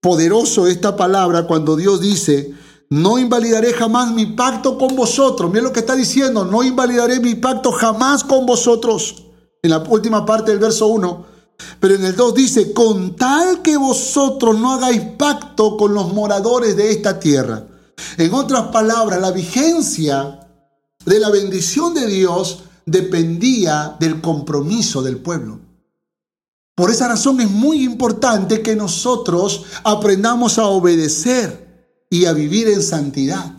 poderoso 0.00 0.66
esta 0.66 0.94
palabra 0.94 1.46
cuando 1.46 1.74
Dios 1.74 2.00
dice, 2.00 2.54
no 2.90 3.18
invalidaré 3.18 3.72
jamás 3.72 4.12
mi 4.12 4.26
pacto 4.26 4.76
con 4.76 4.94
vosotros. 4.94 5.50
Mira 5.50 5.64
lo 5.64 5.72
que 5.72 5.80
está 5.80 5.96
diciendo, 5.96 6.44
no 6.44 6.62
invalidaré 6.62 7.18
mi 7.18 7.34
pacto 7.34 7.72
jamás 7.72 8.24
con 8.24 8.44
vosotros. 8.44 9.24
En 9.62 9.70
la 9.70 9.78
última 9.78 10.26
parte 10.26 10.50
del 10.50 10.60
verso 10.60 10.86
1, 10.86 11.29
pero 11.78 11.94
en 11.94 12.04
el 12.04 12.16
2 12.16 12.34
dice, 12.34 12.72
con 12.72 13.16
tal 13.16 13.62
que 13.62 13.76
vosotros 13.76 14.58
no 14.58 14.72
hagáis 14.72 15.00
pacto 15.18 15.76
con 15.76 15.94
los 15.94 16.12
moradores 16.12 16.76
de 16.76 16.90
esta 16.90 17.18
tierra. 17.18 17.66
En 18.16 18.32
otras 18.34 18.68
palabras, 18.68 19.20
la 19.20 19.30
vigencia 19.30 20.40
de 21.04 21.20
la 21.20 21.30
bendición 21.30 21.94
de 21.94 22.06
Dios 22.06 22.64
dependía 22.86 23.96
del 23.98 24.20
compromiso 24.20 25.02
del 25.02 25.18
pueblo. 25.18 25.60
Por 26.74 26.90
esa 26.90 27.08
razón 27.08 27.40
es 27.40 27.50
muy 27.50 27.84
importante 27.84 28.62
que 28.62 28.74
nosotros 28.74 29.64
aprendamos 29.84 30.58
a 30.58 30.66
obedecer 30.66 32.06
y 32.08 32.24
a 32.24 32.32
vivir 32.32 32.68
en 32.68 32.82
santidad. 32.82 33.52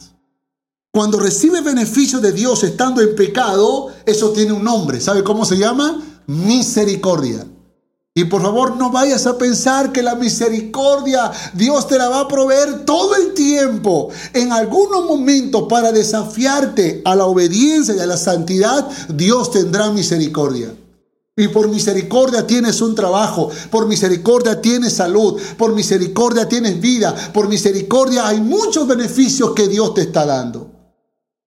Cuando 0.91 1.19
recibe 1.19 1.61
beneficio 1.61 2.19
de 2.19 2.33
Dios 2.33 2.63
estando 2.63 2.99
en 3.01 3.15
pecado, 3.15 3.89
eso 4.05 4.31
tiene 4.31 4.51
un 4.51 4.63
nombre. 4.63 4.99
¿Sabe 4.99 5.23
cómo 5.23 5.45
se 5.45 5.57
llama? 5.57 6.01
Misericordia. 6.27 7.47
Y 8.13 8.25
por 8.25 8.41
favor 8.41 8.75
no 8.75 8.91
vayas 8.91 9.25
a 9.25 9.37
pensar 9.37 9.93
que 9.93 10.03
la 10.03 10.15
misericordia 10.15 11.31
Dios 11.53 11.87
te 11.87 11.97
la 11.97 12.09
va 12.09 12.21
a 12.21 12.27
proveer 12.27 12.83
todo 12.83 13.15
el 13.15 13.33
tiempo. 13.33 14.09
En 14.33 14.51
algunos 14.51 15.05
momentos 15.05 15.65
para 15.69 15.93
desafiarte 15.93 17.01
a 17.05 17.15
la 17.15 17.25
obediencia 17.25 17.95
y 17.95 17.99
a 17.99 18.05
la 18.05 18.17
santidad, 18.17 18.85
Dios 19.07 19.51
tendrá 19.51 19.91
misericordia. 19.91 20.75
Y 21.37 21.47
por 21.47 21.69
misericordia 21.69 22.45
tienes 22.45 22.81
un 22.81 22.95
trabajo, 22.95 23.49
por 23.69 23.87
misericordia 23.87 24.59
tienes 24.59 24.91
salud, 24.91 25.41
por 25.57 25.73
misericordia 25.73 26.49
tienes 26.49 26.81
vida, 26.81 27.15
por 27.33 27.47
misericordia 27.47 28.27
hay 28.27 28.41
muchos 28.41 28.85
beneficios 28.85 29.53
que 29.53 29.69
Dios 29.69 29.93
te 29.93 30.01
está 30.01 30.25
dando. 30.25 30.70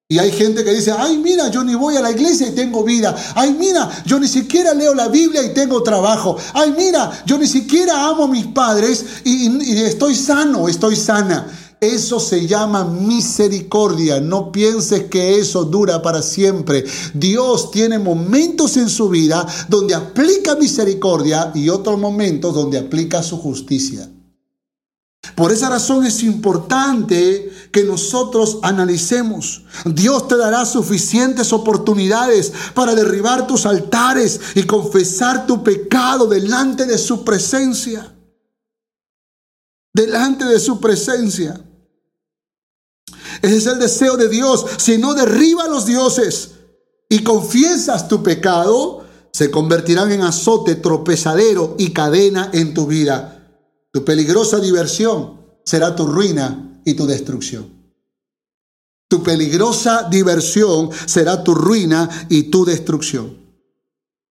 Y 0.07 0.19
hay 0.19 0.31
gente 0.33 0.63
que 0.63 0.75
dice, 0.75 0.93
ay 0.93 1.17
mira, 1.17 1.51
yo 1.51 1.65
ni 1.65 1.75
voy 1.75 1.97
a 1.97 2.03
la 2.03 2.11
iglesia 2.11 2.47
y 2.49 2.55
tengo 2.55 2.85
vida. 2.85 3.17
Ay 3.35 3.57
mira, 3.59 3.91
yo 4.05 4.21
ni 4.21 4.29
siquiera 4.29 4.75
leo 4.75 4.95
la 4.95 5.09
Biblia 5.09 5.43
y 5.43 5.55
tengo 5.55 5.83
trabajo. 5.83 6.37
Ay 6.53 6.75
mira, 6.77 7.23
yo 7.25 7.39
ni 7.39 7.47
siquiera 7.47 8.07
amo 8.09 8.25
a 8.25 8.29
mis 8.29 8.47
padres 8.49 9.03
y, 9.25 9.49
y 9.63 9.83
estoy 9.83 10.15
sano, 10.15 10.69
estoy 10.69 10.95
sana. 10.95 11.47
Eso 11.81 12.21
se 12.21 12.47
llama 12.47 12.85
misericordia. 12.85 14.21
No 14.21 14.53
pienses 14.53 15.05
que 15.05 15.39
eso 15.39 15.65
dura 15.65 16.03
para 16.03 16.21
siempre. 16.21 16.85
Dios 17.15 17.71
tiene 17.71 17.99
momentos 17.99 18.77
en 18.77 18.91
su 18.91 19.09
vida 19.09 19.47
donde 19.69 19.95
aplica 19.95 20.55
misericordia 20.55 21.51
y 21.55 21.71
otros 21.71 21.99
momentos 21.99 22.55
donde 22.55 22.79
aplica 22.79 23.23
su 23.23 23.39
justicia. 23.39 24.14
Por 25.35 25.51
esa 25.51 25.69
razón 25.69 26.07
es 26.07 26.23
importante 26.23 27.53
que 27.73 27.83
nosotros 27.83 28.59
analicemos. 28.63 29.65
Dios 29.85 30.29
te 30.29 30.37
dará 30.37 30.65
suficientes 30.65 31.53
oportunidades 31.53 32.53
para 32.73 32.95
derribar 32.95 33.47
tus 33.47 33.67
altares 33.67 34.41
y 34.55 34.63
confesar 34.63 35.47
tu 35.47 35.65
pecado 35.65 36.27
delante 36.27 36.87
de 36.87 36.99
su 36.99 37.25
presencia. 37.25 38.15
Delante 39.93 40.45
de 40.45 40.61
su 40.61 40.81
presencia. 40.81 41.61
Ese 43.43 43.57
es 43.57 43.67
el 43.67 43.81
deseo 43.81 44.17
de 44.17 44.29
Dios. 44.29 44.65
Si 44.77 44.99
no 44.99 45.15
derriba 45.15 45.65
a 45.65 45.69
los 45.69 45.85
dioses 45.85 46.53
y 47.09 47.25
confiesas 47.25 48.07
tu 48.07 48.23
pecado, 48.23 49.05
se 49.33 49.51
convertirán 49.51 50.13
en 50.13 50.23
azote, 50.23 50.77
tropezadero 50.77 51.75
y 51.77 51.93
cadena 51.93 52.51
en 52.53 52.73
tu 52.73 52.87
vida. 52.87 53.44
Tu 53.95 54.05
peligrosa 54.05 54.59
diversión 54.59 55.41
será 55.65 55.95
tu 55.95 56.05
ruina 56.05 56.81
y 56.85 56.95
tu 56.95 57.07
destrucción. 57.07 57.73
Tu 59.09 59.23
peligrosa 59.23 60.09
diversión 60.11 60.91
será 61.07 61.45
tu 61.45 61.55
ruina 61.55 62.27
y 62.29 62.51
tu 62.51 62.65
destrucción. 62.65 63.39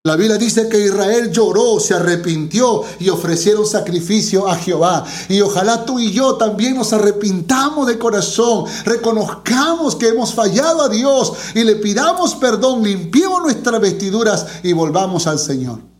La 0.03 0.17
Biblia 0.17 0.37
dice 0.37 0.69
que 0.69 0.85
Israel 0.85 1.31
lloró, 1.31 1.79
se 1.79 1.95
arrepintió 1.95 2.83
y 2.99 3.09
ofrecieron 3.09 3.65
sacrificio 3.65 4.49
a 4.49 4.57
Jehová. 4.57 5.07
Y 5.29 5.41
ojalá 5.43 5.85
tú 5.85 6.01
y 6.01 6.11
yo 6.11 6.35
también 6.35 6.75
nos 6.75 6.93
arrepintamos 6.93 7.87
de 7.87 8.01
corazón, 8.01 8.65
reconozcamos 8.85 9.95
que 9.95 10.09
hemos 10.09 10.35
fallado 10.35 10.83
a 10.83 10.89
Dios 10.89 11.35
y 11.55 11.63
le 11.63 11.77
pidamos 11.77 12.35
perdón, 12.35 12.83
limpiemos 12.83 13.43
nuestras 13.43 13.81
vestiduras 13.81 14.45
y 14.65 14.73
volvamos 14.73 15.29
al 15.29 15.39
Señor. 15.39 15.92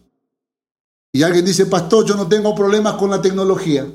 Y 1.13 1.23
alguien 1.23 1.45
dice, 1.45 1.67
pastor, 1.67 2.07
yo 2.07 2.17
no 2.17 2.27
tengo 2.27 2.55
problemas 2.55 2.95
con 2.95 3.11
la 3.11 3.21
tecnología. 3.21 3.87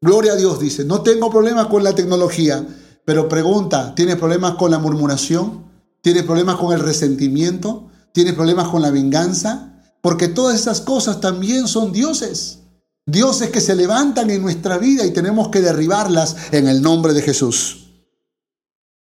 Gloria 0.00 0.32
a 0.32 0.36
Dios, 0.36 0.60
dice, 0.60 0.84
no 0.84 1.02
tengo 1.02 1.30
problemas 1.30 1.66
con 1.66 1.82
la 1.82 1.94
tecnología. 1.94 2.64
Pero 3.04 3.28
pregunta, 3.28 3.94
¿tienes 3.94 4.16
problemas 4.16 4.54
con 4.54 4.70
la 4.70 4.78
murmuración? 4.78 5.64
¿Tienes 6.00 6.22
problemas 6.22 6.56
con 6.56 6.72
el 6.72 6.80
resentimiento? 6.80 7.90
tiene 8.14 8.32
problemas 8.32 8.68
con 8.68 8.80
la 8.80 8.92
venganza, 8.92 9.74
porque 10.00 10.28
todas 10.28 10.54
esas 10.54 10.80
cosas 10.80 11.20
también 11.20 11.66
son 11.66 11.92
dioses. 11.92 12.60
Dioses 13.04 13.50
que 13.50 13.60
se 13.60 13.74
levantan 13.74 14.30
en 14.30 14.40
nuestra 14.40 14.78
vida 14.78 15.04
y 15.04 15.12
tenemos 15.12 15.48
que 15.48 15.60
derribarlas 15.60 16.36
en 16.52 16.68
el 16.68 16.80
nombre 16.80 17.12
de 17.12 17.22
Jesús. 17.22 17.88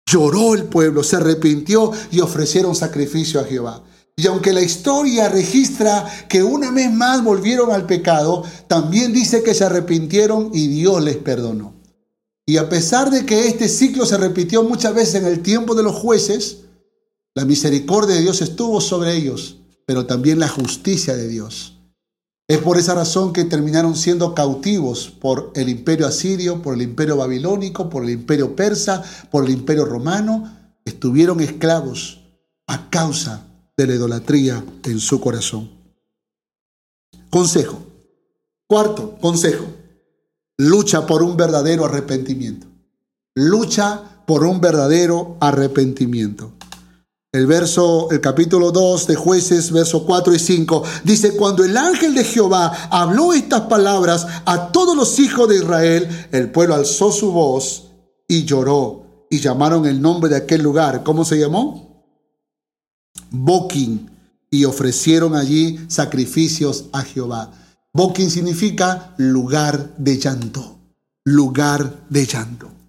Lloró 0.09 0.53
el 0.53 0.63
pueblo, 0.63 1.03
se 1.03 1.17
arrepintió 1.17 1.91
y 2.09 2.21
ofrecieron 2.21 2.73
sacrificio 2.73 3.41
a 3.41 3.43
Jehová. 3.43 3.83
Y 4.16 4.28
aunque 4.28 4.53
la 4.53 4.62
historia 4.62 5.30
registra 5.30 6.05
que 6.28 6.43
una 6.43 6.72
vez 6.72 6.91
más 6.91 7.24
volvieron 7.24 7.72
al 7.72 7.86
pecado, 7.86 8.43
también 8.68 9.14
dice 9.14 9.41
que 9.41 9.53
se 9.53 9.64
arrepintieron 9.64 10.51
y 10.53 10.68
Dios 10.68 11.03
les 11.03 11.18
perdonó. 11.18 11.74
Y 12.45 12.57
a 12.57 12.70
pesar 12.70 13.09
de 13.09 13.26
que 13.26 13.47
este 13.47 13.68
ciclo 13.68 14.05
se 14.05 14.18
repitió 14.18 14.64
muchas 14.64 14.93
veces 14.93 15.16
en 15.16 15.26
el 15.26 15.41
tiempo 15.41 15.74
de 15.76 15.84
los 15.84 15.95
jueces, 15.95 16.66
la 17.34 17.45
misericordia 17.45 18.16
de 18.16 18.22
Dios 18.22 18.41
estuvo 18.41 18.82
sobre 18.82 19.16
ellos, 19.16 19.57
pero 19.86 20.05
también 20.05 20.39
la 20.39 20.49
justicia 20.49 21.16
de 21.16 21.28
Dios. 21.28 21.78
Es 22.47 22.57
por 22.57 22.78
esa 22.78 22.93
razón 22.93 23.32
que 23.32 23.45
terminaron 23.45 23.95
siendo 23.95 24.36
cautivos 24.36 25.09
por 25.09 25.53
el 25.55 25.70
imperio 25.70 26.05
asirio, 26.05 26.62
por 26.62 26.74
el 26.74 26.82
imperio 26.82 27.16
babilónico, 27.16 27.89
por 27.89 28.03
el 28.03 28.09
imperio 28.09 28.57
persa, 28.57 29.01
por 29.32 29.45
el 29.45 29.51
imperio 29.51 29.86
romano. 29.86 30.57
Estuvieron 30.84 31.39
esclavos 31.39 32.20
a 32.68 32.89
causa 32.89 33.50
de 33.78 33.88
la 33.88 33.95
idolatría 33.95 34.63
en 34.84 34.99
su 34.99 35.19
corazón. 35.19 35.69
Consejo. 37.30 37.80
Cuarto, 38.67 39.17
consejo. 39.19 39.65
Lucha 40.57 41.05
por 41.05 41.24
un 41.24 41.36
verdadero 41.36 41.86
arrepentimiento. 41.86 42.67
Lucha 43.36 44.24
por 44.26 44.43
un 44.43 44.61
verdadero 44.61 45.38
arrepentimiento. 45.39 46.53
El 47.34 47.47
verso, 47.47 48.09
el 48.11 48.19
capítulo 48.19 48.72
2 48.72 49.07
de 49.07 49.15
jueces, 49.15 49.72
verso 49.72 50.05
4 50.05 50.34
y 50.34 50.39
5, 50.39 50.84
dice, 51.05 51.38
cuando 51.38 51.63
el 51.63 51.78
ángel 51.78 52.13
de 52.13 52.26
Jehová 52.26 52.89
habló 52.91 53.32
estas 53.32 53.61
palabras 53.61 54.28
a 54.45 54.74
todos 54.74 54.97
los 54.97 55.17
hijos 55.17 55.47
de 55.47 55.55
Israel, 55.55 56.28
el 56.34 56.51
pueblo 56.51 56.76
alzó 56.76 57.09
su 57.11 57.32
voz 57.32 57.86
y 58.28 58.43
lloró 58.43 59.28
y 59.30 59.39
llamaron 59.39 59.86
el 59.86 60.01
nombre 60.01 60.30
de 60.30 60.36
aquel 60.36 60.61
lugar. 60.61 61.03
¿Cómo 61.03 61.24
se 61.24 61.39
llamó? 61.39 61.90
Boquín. 63.30 64.09
Y 64.49 64.66
ofrecieron 64.66 65.36
allí 65.36 65.80
sacrificios 65.88 66.86
a 66.91 67.03
Jehová. 67.03 67.53
Boquín 67.93 68.30
significa 68.30 69.14
lugar 69.18 69.95
de 69.97 70.18
llanto. 70.18 70.78
Lugar 71.24 72.05
de 72.09 72.26
llanto. 72.26 72.80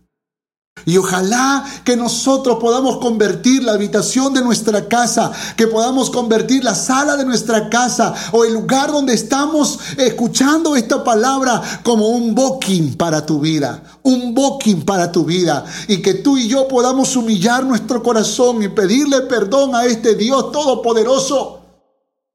Y 0.84 0.96
ojalá 0.96 1.64
que 1.84 1.96
nosotros 1.96 2.58
podamos 2.60 2.98
convertir 2.98 3.62
la 3.62 3.72
habitación 3.72 4.34
de 4.34 4.42
nuestra 4.42 4.88
casa, 4.88 5.30
que 5.56 5.68
podamos 5.68 6.10
convertir 6.10 6.64
la 6.64 6.74
sala 6.74 7.16
de 7.16 7.24
nuestra 7.24 7.68
casa 7.70 8.12
o 8.32 8.44
el 8.44 8.54
lugar 8.54 8.90
donde 8.90 9.14
estamos 9.14 9.78
escuchando 9.96 10.74
esta 10.74 11.04
palabra 11.04 11.62
como 11.84 12.08
un 12.08 12.34
booking 12.34 12.96
para 12.96 13.24
tu 13.24 13.38
vida, 13.38 13.82
un 14.02 14.34
booking 14.34 14.84
para 14.84 15.12
tu 15.12 15.24
vida. 15.24 15.64
Y 15.86 16.02
que 16.02 16.14
tú 16.14 16.36
y 16.36 16.48
yo 16.48 16.66
podamos 16.66 17.14
humillar 17.14 17.64
nuestro 17.64 18.02
corazón 18.02 18.62
y 18.62 18.68
pedirle 18.68 19.20
perdón 19.22 19.76
a 19.76 19.84
este 19.84 20.16
Dios 20.16 20.50
todopoderoso. 20.50 21.60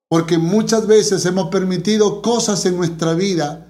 Porque 0.10 0.38
muchas 0.38 0.88
veces 0.88 1.26
hemos 1.26 1.50
permitido 1.50 2.22
cosas 2.22 2.66
en 2.66 2.78
nuestra 2.78 3.14
vida 3.14 3.66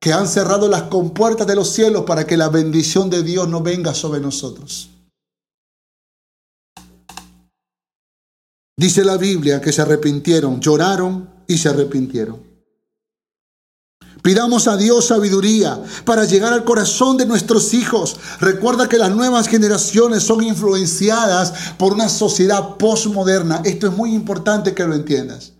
que 0.00 0.12
han 0.12 0.28
cerrado 0.28 0.68
las 0.68 0.82
compuertas 0.84 1.46
de 1.46 1.56
los 1.56 1.70
cielos 1.70 2.04
para 2.04 2.26
que 2.26 2.36
la 2.36 2.48
bendición 2.48 3.10
de 3.10 3.22
Dios 3.22 3.48
no 3.48 3.62
venga 3.62 3.94
sobre 3.94 4.20
nosotros. 4.20 4.90
Dice 8.76 9.04
la 9.04 9.16
Biblia 9.16 9.60
que 9.60 9.72
se 9.72 9.82
arrepintieron, 9.82 10.60
lloraron 10.60 11.28
y 11.48 11.58
se 11.58 11.68
arrepintieron. 11.68 12.48
Pidamos 14.22 14.68
a 14.68 14.76
Dios 14.76 15.06
sabiduría 15.06 15.82
para 16.04 16.24
llegar 16.24 16.52
al 16.52 16.64
corazón 16.64 17.16
de 17.16 17.26
nuestros 17.26 17.74
hijos. 17.74 18.16
Recuerda 18.40 18.88
que 18.88 18.98
las 18.98 19.10
nuevas 19.10 19.48
generaciones 19.48 20.22
son 20.22 20.44
influenciadas 20.44 21.74
por 21.76 21.92
una 21.92 22.08
sociedad 22.08 22.76
postmoderna. 22.76 23.62
Esto 23.64 23.88
es 23.88 23.96
muy 23.96 24.14
importante 24.14 24.74
que 24.74 24.84
lo 24.84 24.94
entiendas. 24.94 25.54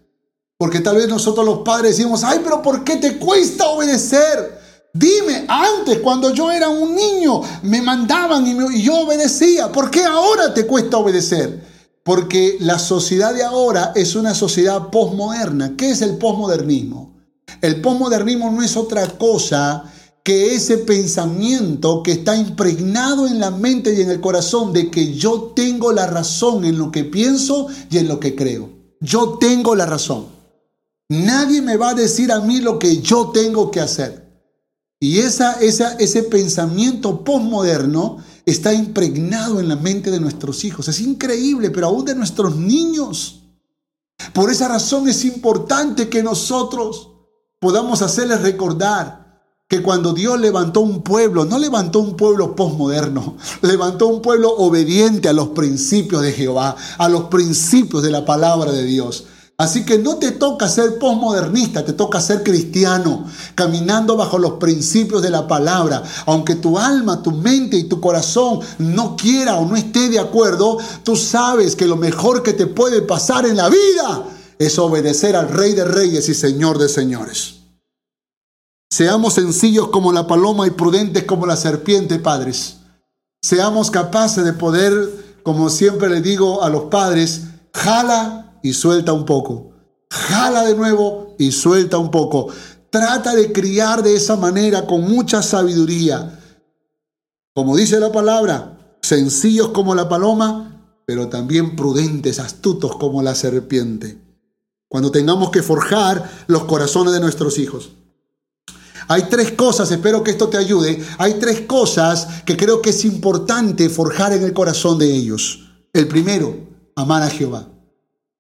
Porque 0.59 0.81
tal 0.81 0.97
vez 0.97 1.09
nosotros 1.09 1.47
los 1.47 1.61
padres 1.61 1.97
decimos, 1.97 2.25
ay, 2.25 2.41
pero 2.43 2.61
¿por 2.61 2.83
qué 2.83 2.97
te 2.97 3.17
cuesta 3.17 3.69
obedecer? 3.69 4.59
Dime, 4.93 5.45
antes, 5.47 5.99
cuando 6.01 6.35
yo 6.35 6.51
era 6.51 6.69
un 6.69 6.97
niño, 6.97 7.43
me 7.63 7.81
mandaban 7.81 8.45
y, 8.45 8.83
yo 8.83 9.03
obedecía. 9.03 9.71
¿Por 9.71 9.89
qué 9.89 10.03
ahora 10.05 10.53
te 10.53 10.67
cuesta 10.67 10.97
obedecer? 10.97 11.63
Porque 12.03 12.57
la 12.59 12.81
sociedad 12.81 13.33
de 13.33 13.45
ahora 13.45 13.93
es 13.95 14.17
una 14.17 14.35
sociedad 14.35 14.89
posmoderna. 14.89 15.77
¿Qué 15.77 15.91
es 15.91 16.03
el 16.03 16.19
posmodernismo? 16.19 17.17
El 17.61 17.81
posmodernismo 17.81 18.51
no 18.51 18.61
es 18.61 18.77
otra 18.77 19.07
cosa 19.17 19.85
que 20.25 20.57
ese 20.57 20.79
pensamiento 20.79 22.03
que 22.03 22.13
está 22.13 22.37
impregnado 22.37 23.29
en 23.29 23.39
la 23.39 23.53
mente 23.53 23.95
y 23.95 24.01
en 24.01 24.11
el 24.11 24.21
corazón 24.21 24.73
de 24.73 24.91
que 24.91 25.15
yo 25.15 25.53
tengo 25.55 25.93
la 25.93 26.09
razón 26.09 26.65
en 26.65 26.79
lo 26.79 26.91
que 26.91 27.05
pienso 27.05 27.69
y 27.91 27.99
en 27.99 28.09
lo 28.09 28.19
que 28.19 28.35
creo. 28.35 28.71
Yo 29.01 29.39
tengo 29.39 29.77
la 29.77 29.87
razón. 29.87 30.38
Nadie 31.09 31.63
me 31.63 31.77
va 31.77 31.91
a 31.91 31.95
decir 31.95 32.31
a 32.31 32.41
mí 32.41 32.61
lo 32.61 32.79
que 32.79 33.01
yo 33.01 33.31
tengo 33.31 33.71
que 33.71 33.81
hacer. 33.81 34.29
Y 35.01 35.21
esa, 35.21 35.53
ese 35.61 36.23
pensamiento 36.25 37.25
postmoderno 37.25 38.19
está 38.45 38.73
impregnado 38.73 39.61
en 39.61 39.69
la 39.69 39.77
mente 39.77 40.11
de 40.11 40.21
nuestros 40.21 40.65
hijos. 40.65 40.89
Es 40.89 41.01
increíble, 41.01 41.71
pero 41.71 41.87
aún 41.87 42.05
de 42.05 42.15
nuestros 42.15 42.57
niños. 42.57 43.43
Por 44.33 44.51
esa 44.51 44.69
razón 44.69 45.09
es 45.09 45.25
importante 45.25 46.09
que 46.09 46.23
nosotros 46.23 47.11
podamos 47.61 48.03
hacerles 48.03 48.43
recordar 48.43 49.29
que 49.69 49.83
cuando 49.83 50.15
Dios 50.15 50.41
levantó 50.41 50.81
un 50.81 51.03
pueblo, 51.03 51.45
no 51.45 51.59
levantó 51.59 52.01
un 52.01 52.17
pueblo 52.17 52.57
postmoderno, 52.57 53.37
levantó 53.63 54.09
un 54.09 54.23
pueblo 54.23 54.51
obediente 54.57 55.29
a 55.29 55.35
los 55.35 55.49
principios 55.49 56.23
de 56.23 56.33
Jehová, 56.33 56.75
a 56.97 57.09
los 57.09 57.25
principios 57.25 58.03
de 58.03 58.11
la 58.11 58.25
palabra 58.25 58.73
de 58.73 58.85
Dios. 58.85 59.27
Así 59.61 59.85
que 59.85 59.99
no 59.99 60.19
te 60.19 60.31
toca 60.31 60.69
ser 60.69 61.01
postmodernista, 61.01 61.85
te 61.85 61.93
toca 61.93 62.21
ser 62.21 62.45
cristiano, 62.45 63.27
caminando 63.57 64.17
bajo 64.17 64.39
los 64.39 64.53
principios 64.53 65.21
de 65.21 65.31
la 65.31 65.49
palabra. 65.49 66.05
Aunque 66.27 66.55
tu 66.55 66.79
alma, 66.79 67.25
tu 67.25 67.33
mente 67.33 67.77
y 67.77 67.89
tu 67.89 68.01
corazón 68.01 68.61
no 68.79 69.17
quiera 69.17 69.57
o 69.57 69.67
no 69.67 69.75
esté 69.75 70.11
de 70.11 70.21
acuerdo, 70.21 70.79
tú 71.03 71.17
sabes 71.17 71.75
que 71.75 71.89
lo 71.89 71.97
mejor 71.97 72.45
que 72.45 72.53
te 72.53 72.69
puede 72.69 73.03
pasar 73.03 73.47
en 73.47 73.57
la 73.57 73.69
vida 73.69 74.27
es 74.61 74.79
obedecer 74.79 75.35
al 75.35 75.49
Rey 75.49 75.75
de 75.75 75.85
Reyes 75.85 76.29
y 76.29 76.35
Señor 76.35 76.79
de 76.79 76.89
Señores. 76.89 77.57
Seamos 78.89 79.35
sencillos 79.35 79.89
como 79.89 80.13
la 80.13 80.29
paloma 80.29 80.69
y 80.69 80.71
prudentes 80.71 81.25
como 81.25 81.47
la 81.47 81.57
serpiente, 81.57 82.21
padres. 82.21 82.77
Seamos 83.43 83.91
capaces 83.91 84.45
de 84.45 84.53
poder, 84.53 85.41
como 85.43 85.69
siempre 85.69 86.09
le 86.09 86.21
digo 86.21 86.63
a 86.63 86.69
los 86.69 86.85
padres, 86.85 87.43
jala 87.75 88.48
y 88.63 88.73
suelta 88.73 89.13
un 89.13 89.25
poco. 89.25 89.73
Jala 90.11 90.65
de 90.65 90.75
nuevo 90.75 91.35
y 91.39 91.53
suelta 91.53 91.99
un 91.99 92.11
poco. 92.11 92.49
Trata 92.91 93.35
de 93.35 93.53
criar 93.53 94.03
de 94.03 94.15
esa 94.15 94.37
manera 94.37 94.87
con 94.87 95.03
mucha 95.03 95.43
sabiduría. 95.43 96.41
Como 97.55 97.77
dice 97.77 98.01
la 98.01 98.11
palabra, 98.11 98.97
sencillos 99.03 99.69
como 99.69 99.95
la 99.95 100.09
paloma, 100.09 101.03
pero 101.07 101.29
también 101.29 101.77
prudentes, 101.77 102.39
astutos 102.39 102.97
como 102.97 103.23
la 103.23 103.35
serpiente. 103.35 104.19
Cuando 104.89 105.11
tengamos 105.11 105.51
que 105.51 105.63
forjar 105.63 106.31
los 106.47 106.65
corazones 106.65 107.13
de 107.13 107.21
nuestros 107.21 107.59
hijos. 107.59 107.91
Hay 109.09 109.23
tres 109.31 109.53
cosas, 109.53 109.91
espero 109.91 110.23
que 110.23 110.31
esto 110.31 110.49
te 110.49 110.59
ayude, 110.59 111.03
hay 111.17 111.35
tres 111.35 111.63
cosas 111.63 112.43
que 112.45 112.57
creo 112.57 112.83
que 112.83 112.91
es 112.91 113.05
importante 113.07 113.89
forjar 113.89 114.35
en 114.35 114.43
el 114.43 114.53
corazón 114.53 114.99
de 114.99 115.15
ellos. 115.15 115.71
El 115.95 116.09
primero, 116.09 116.55
amar 116.95 117.23
a 117.23 117.31
Jehová. 117.31 117.69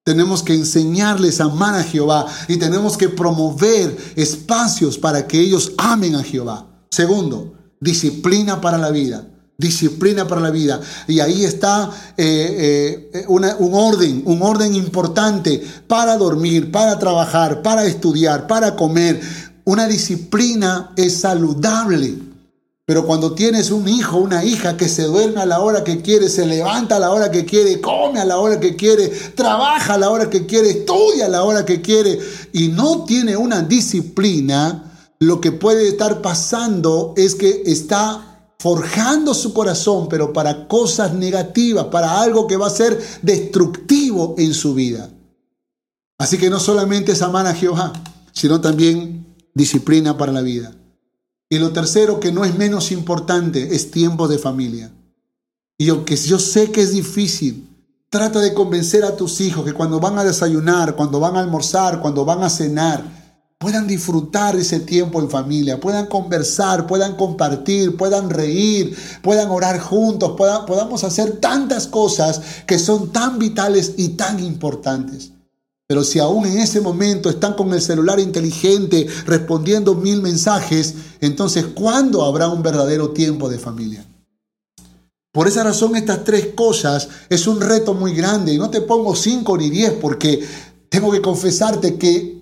Tenemos 0.08 0.42
que 0.42 0.54
enseñarles 0.54 1.38
a 1.38 1.44
amar 1.44 1.74
a 1.74 1.84
Jehová 1.84 2.24
y 2.48 2.56
tenemos 2.56 2.96
que 2.96 3.10
promover 3.10 3.94
espacios 4.16 4.96
para 4.96 5.26
que 5.26 5.38
ellos 5.38 5.72
amen 5.76 6.14
a 6.14 6.22
Jehová. 6.22 6.66
Segundo, 6.90 7.52
disciplina 7.78 8.58
para 8.58 8.78
la 8.78 8.90
vida. 8.90 9.28
Disciplina 9.58 10.26
para 10.26 10.40
la 10.40 10.50
vida. 10.50 10.80
Y 11.08 11.20
ahí 11.20 11.44
está 11.44 11.90
eh, 12.16 13.10
eh, 13.12 13.24
un 13.28 13.44
orden, 13.74 14.22
un 14.24 14.40
orden 14.40 14.74
importante 14.74 15.62
para 15.86 16.16
dormir, 16.16 16.72
para 16.72 16.98
trabajar, 16.98 17.60
para 17.60 17.84
estudiar, 17.84 18.46
para 18.46 18.76
comer. 18.76 19.20
Una 19.66 19.86
disciplina 19.86 20.94
es 20.96 21.20
saludable. 21.20 22.27
Pero 22.88 23.04
cuando 23.04 23.34
tienes 23.34 23.70
un 23.70 23.86
hijo, 23.86 24.16
una 24.16 24.46
hija 24.46 24.78
que 24.78 24.88
se 24.88 25.02
duerme 25.02 25.42
a 25.42 25.44
la 25.44 25.60
hora 25.60 25.84
que 25.84 26.00
quiere, 26.00 26.30
se 26.30 26.46
levanta 26.46 26.96
a 26.96 26.98
la 26.98 27.10
hora 27.10 27.30
que 27.30 27.44
quiere, 27.44 27.82
come 27.82 28.18
a 28.18 28.24
la 28.24 28.38
hora 28.38 28.58
que 28.58 28.76
quiere, 28.76 29.08
trabaja 29.34 29.92
a 29.92 29.98
la 29.98 30.08
hora 30.08 30.30
que 30.30 30.46
quiere, 30.46 30.70
estudia 30.70 31.26
a 31.26 31.28
la 31.28 31.44
hora 31.44 31.66
que 31.66 31.82
quiere 31.82 32.18
y 32.54 32.68
no 32.68 33.04
tiene 33.04 33.36
una 33.36 33.60
disciplina, 33.60 34.90
lo 35.18 35.38
que 35.38 35.52
puede 35.52 35.86
estar 35.86 36.22
pasando 36.22 37.12
es 37.14 37.34
que 37.34 37.60
está 37.66 38.54
forjando 38.58 39.34
su 39.34 39.52
corazón, 39.52 40.08
pero 40.08 40.32
para 40.32 40.66
cosas 40.66 41.12
negativas, 41.12 41.88
para 41.88 42.22
algo 42.22 42.46
que 42.46 42.56
va 42.56 42.68
a 42.68 42.70
ser 42.70 42.98
destructivo 43.20 44.34
en 44.38 44.54
su 44.54 44.72
vida. 44.72 45.10
Así 46.16 46.38
que 46.38 46.48
no 46.48 46.58
solamente 46.58 47.12
es 47.12 47.20
amar 47.20 47.46
a 47.46 47.54
Jehová, 47.54 47.92
sino 48.32 48.62
también 48.62 49.36
disciplina 49.52 50.16
para 50.16 50.32
la 50.32 50.40
vida. 50.40 50.77
Y 51.50 51.58
lo 51.58 51.72
tercero, 51.72 52.20
que 52.20 52.32
no 52.32 52.44
es 52.44 52.56
menos 52.56 52.92
importante, 52.92 53.74
es 53.74 53.90
tiempo 53.90 54.28
de 54.28 54.38
familia. 54.38 54.92
Y 55.78 55.88
aunque 55.88 56.16
yo 56.16 56.38
sé 56.38 56.70
que 56.70 56.82
es 56.82 56.92
difícil, 56.92 57.68
trata 58.10 58.40
de 58.40 58.52
convencer 58.52 59.04
a 59.04 59.16
tus 59.16 59.40
hijos 59.40 59.64
que 59.64 59.72
cuando 59.72 60.00
van 60.00 60.18
a 60.18 60.24
desayunar, 60.24 60.94
cuando 60.94 61.20
van 61.20 61.36
a 61.36 61.40
almorzar, 61.40 62.00
cuando 62.00 62.24
van 62.24 62.42
a 62.42 62.50
cenar, 62.50 63.02
puedan 63.58 63.86
disfrutar 63.86 64.56
ese 64.56 64.80
tiempo 64.80 65.20
en 65.20 65.30
familia, 65.30 65.80
puedan 65.80 66.06
conversar, 66.06 66.86
puedan 66.86 67.16
compartir, 67.16 67.96
puedan 67.96 68.28
reír, 68.28 68.96
puedan 69.22 69.50
orar 69.50 69.80
juntos, 69.80 70.32
podamos 70.36 71.02
hacer 71.02 71.40
tantas 71.40 71.86
cosas 71.86 72.40
que 72.66 72.78
son 72.78 73.10
tan 73.10 73.38
vitales 73.38 73.94
y 73.96 74.10
tan 74.10 74.38
importantes. 74.44 75.32
Pero 75.88 76.04
si 76.04 76.18
aún 76.18 76.44
en 76.44 76.58
ese 76.58 76.82
momento 76.82 77.30
están 77.30 77.54
con 77.54 77.72
el 77.72 77.80
celular 77.80 78.20
inteligente 78.20 79.06
respondiendo 79.24 79.94
mil 79.94 80.20
mensajes, 80.20 80.94
entonces 81.22 81.64
¿cuándo 81.74 82.22
habrá 82.24 82.48
un 82.48 82.62
verdadero 82.62 83.10
tiempo 83.12 83.48
de 83.48 83.58
familia? 83.58 84.06
Por 85.32 85.48
esa 85.48 85.64
razón 85.64 85.96
estas 85.96 86.24
tres 86.24 86.48
cosas 86.54 87.08
es 87.30 87.46
un 87.46 87.62
reto 87.62 87.94
muy 87.94 88.12
grande 88.12 88.52
y 88.52 88.58
no 88.58 88.68
te 88.68 88.82
pongo 88.82 89.16
cinco 89.16 89.56
ni 89.56 89.70
diez 89.70 89.92
porque 89.94 90.46
tengo 90.90 91.10
que 91.10 91.22
confesarte 91.22 91.96
que 91.96 92.38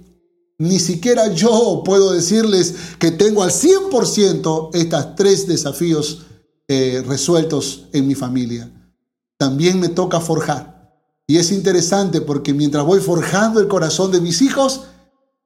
ni 0.58 0.80
siquiera 0.80 1.32
yo 1.32 1.82
puedo 1.84 2.12
decirles 2.12 2.74
que 2.98 3.12
tengo 3.12 3.44
al 3.44 3.50
100% 3.50 4.70
estos 4.74 5.14
tres 5.14 5.46
desafíos 5.46 6.26
eh, 6.66 7.04
resueltos 7.06 7.84
en 7.92 8.08
mi 8.08 8.16
familia. 8.16 8.72
También 9.38 9.78
me 9.78 9.88
toca 9.88 10.18
forjar. 10.18 10.75
Y 11.26 11.38
es 11.38 11.50
interesante 11.50 12.20
porque 12.20 12.54
mientras 12.54 12.84
voy 12.84 13.00
forjando 13.00 13.60
el 13.60 13.68
corazón 13.68 14.12
de 14.12 14.20
mis 14.20 14.42
hijos, 14.42 14.82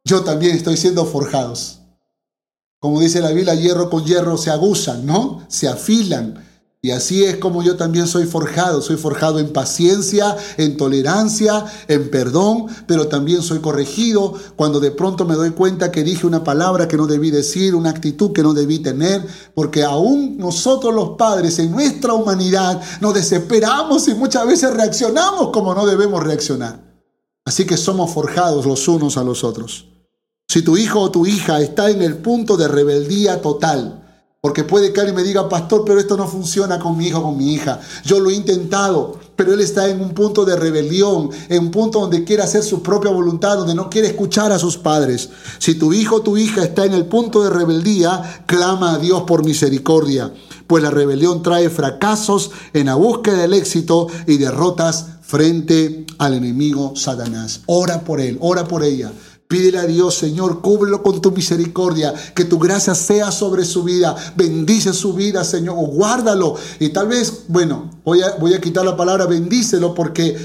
yo 0.04 0.22
también 0.22 0.54
estoy 0.54 0.76
siendo 0.76 1.06
forjados. 1.06 1.80
Como 2.78 3.00
dice 3.00 3.20
la 3.20 3.30
Biblia, 3.30 3.54
hierro 3.54 3.90
con 3.90 4.04
hierro 4.04 4.36
se 4.36 4.50
aguzan, 4.50 5.06
¿no? 5.06 5.44
Se 5.48 5.68
afilan. 5.68 6.46
Y 6.82 6.92
así 6.92 7.24
es 7.24 7.36
como 7.36 7.62
yo 7.62 7.76
también 7.76 8.06
soy 8.06 8.24
forjado. 8.24 8.80
Soy 8.80 8.96
forjado 8.96 9.38
en 9.38 9.52
paciencia, 9.52 10.34
en 10.56 10.78
tolerancia, 10.78 11.66
en 11.88 12.10
perdón, 12.10 12.68
pero 12.86 13.06
también 13.06 13.42
soy 13.42 13.58
corregido 13.58 14.32
cuando 14.56 14.80
de 14.80 14.90
pronto 14.90 15.26
me 15.26 15.34
doy 15.34 15.50
cuenta 15.50 15.92
que 15.92 16.02
dije 16.02 16.26
una 16.26 16.42
palabra 16.42 16.88
que 16.88 16.96
no 16.96 17.06
debí 17.06 17.30
decir, 17.30 17.74
una 17.74 17.90
actitud 17.90 18.32
que 18.32 18.42
no 18.42 18.54
debí 18.54 18.78
tener, 18.78 19.26
porque 19.54 19.84
aún 19.84 20.38
nosotros 20.38 20.94
los 20.94 21.10
padres 21.18 21.58
en 21.58 21.70
nuestra 21.70 22.14
humanidad 22.14 22.80
nos 23.02 23.12
desesperamos 23.12 24.08
y 24.08 24.14
muchas 24.14 24.46
veces 24.46 24.72
reaccionamos 24.72 25.50
como 25.50 25.74
no 25.74 25.86
debemos 25.86 26.24
reaccionar. 26.24 26.80
Así 27.44 27.66
que 27.66 27.76
somos 27.76 28.10
forjados 28.10 28.64
los 28.64 28.88
unos 28.88 29.18
a 29.18 29.24
los 29.24 29.44
otros. 29.44 29.86
Si 30.48 30.62
tu 30.62 30.78
hijo 30.78 31.00
o 31.00 31.10
tu 31.10 31.26
hija 31.26 31.60
está 31.60 31.90
en 31.90 32.00
el 32.00 32.16
punto 32.16 32.56
de 32.56 32.68
rebeldía 32.68 33.42
total, 33.42 34.09
porque 34.40 34.64
puede 34.64 34.90
que 34.90 35.00
alguien 35.00 35.16
me 35.16 35.22
diga, 35.22 35.50
pastor, 35.50 35.84
pero 35.84 36.00
esto 36.00 36.16
no 36.16 36.26
funciona 36.26 36.78
con 36.78 36.96
mi 36.96 37.08
hijo 37.08 37.18
o 37.18 37.24
con 37.24 37.36
mi 37.36 37.52
hija. 37.52 37.78
Yo 38.06 38.20
lo 38.20 38.30
he 38.30 38.34
intentado, 38.34 39.18
pero 39.36 39.52
él 39.52 39.60
está 39.60 39.90
en 39.90 40.00
un 40.00 40.14
punto 40.14 40.46
de 40.46 40.56
rebelión, 40.56 41.28
en 41.50 41.64
un 41.64 41.70
punto 41.70 42.00
donde 42.00 42.24
quiere 42.24 42.42
hacer 42.42 42.62
su 42.62 42.82
propia 42.82 43.10
voluntad, 43.10 43.58
donde 43.58 43.74
no 43.74 43.90
quiere 43.90 44.08
escuchar 44.08 44.50
a 44.50 44.58
sus 44.58 44.78
padres. 44.78 45.28
Si 45.58 45.74
tu 45.74 45.92
hijo 45.92 46.16
o 46.16 46.22
tu 46.22 46.38
hija 46.38 46.64
está 46.64 46.86
en 46.86 46.94
el 46.94 47.04
punto 47.04 47.42
de 47.44 47.50
rebeldía, 47.50 48.44
clama 48.46 48.94
a 48.94 48.98
Dios 48.98 49.24
por 49.26 49.44
misericordia, 49.44 50.32
pues 50.66 50.82
la 50.82 50.90
rebelión 50.90 51.42
trae 51.42 51.68
fracasos 51.68 52.50
en 52.72 52.86
la 52.86 52.94
búsqueda 52.94 53.42
del 53.42 53.52
éxito 53.52 54.06
y 54.26 54.38
derrotas 54.38 55.04
frente 55.20 56.06
al 56.16 56.32
enemigo 56.32 56.94
Satanás. 56.96 57.60
Ora 57.66 58.00
por 58.00 58.22
él, 58.22 58.38
ora 58.40 58.66
por 58.66 58.82
ella. 58.84 59.12
Pídele 59.50 59.78
a 59.78 59.84
Dios, 59.84 60.14
Señor, 60.14 60.60
cúbrelo 60.60 61.02
con 61.02 61.20
tu 61.20 61.32
misericordia, 61.32 62.14
que 62.36 62.44
tu 62.44 62.56
gracia 62.56 62.94
sea 62.94 63.32
sobre 63.32 63.64
su 63.64 63.82
vida. 63.82 64.14
Bendice 64.36 64.92
su 64.92 65.12
vida, 65.12 65.42
Señor, 65.42 65.74
o 65.76 65.88
guárdalo. 65.88 66.54
Y 66.78 66.90
tal 66.90 67.08
vez, 67.08 67.46
bueno, 67.48 67.90
voy 68.04 68.22
a, 68.22 68.36
voy 68.36 68.54
a 68.54 68.60
quitar 68.60 68.84
la 68.84 68.96
palabra 68.96 69.26
bendícelo 69.26 69.92
porque 69.92 70.38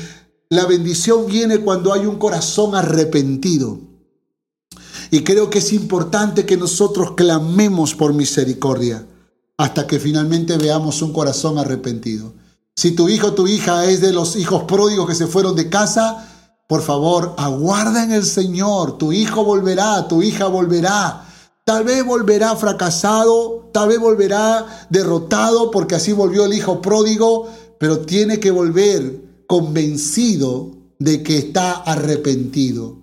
la 0.49 0.65
bendición 0.65 1.27
viene 1.27 1.59
cuando 1.59 1.93
hay 1.93 2.07
un 2.07 2.15
corazón 2.15 2.73
arrepentido. 2.73 3.77
Y 5.11 5.23
creo 5.23 5.51
que 5.51 5.59
es 5.59 5.71
importante 5.71 6.47
que 6.47 6.57
nosotros 6.57 7.11
clamemos 7.11 7.93
por 7.93 8.11
misericordia 8.11 9.05
hasta 9.55 9.85
que 9.85 9.99
finalmente 9.99 10.57
veamos 10.57 11.03
un 11.03 11.13
corazón 11.13 11.59
arrepentido. 11.59 12.33
Si 12.75 12.93
tu 12.93 13.07
hijo 13.07 13.27
o 13.27 13.33
tu 13.33 13.45
hija 13.45 13.85
es 13.85 14.01
de 14.01 14.13
los 14.13 14.35
hijos 14.35 14.63
pródigos 14.63 15.07
que 15.07 15.13
se 15.13 15.27
fueron 15.27 15.55
de 15.55 15.69
casa, 15.69 16.27
por 16.67 16.81
favor, 16.81 17.35
aguarda 17.37 18.03
en 18.03 18.11
el 18.11 18.25
Señor. 18.25 18.97
Tu 18.97 19.13
hijo 19.13 19.43
volverá, 19.43 20.07
tu 20.07 20.23
hija 20.23 20.47
volverá. 20.47 21.25
Tal 21.63 21.83
vez 21.83 22.05
volverá 22.05 22.55
fracasado, 22.55 23.69
tal 23.73 23.89
vez 23.89 23.99
volverá 23.99 24.87
derrotado 24.89 25.71
porque 25.71 25.95
así 25.95 26.11
volvió 26.11 26.45
el 26.45 26.53
hijo 26.53 26.81
pródigo, 26.81 27.47
pero 27.79 27.99
tiene 27.99 28.39
que 28.39 28.51
volver 28.51 29.21
convencido 29.47 30.75
de 30.99 31.23
que 31.23 31.37
está 31.37 31.71
arrepentido. 31.71 32.97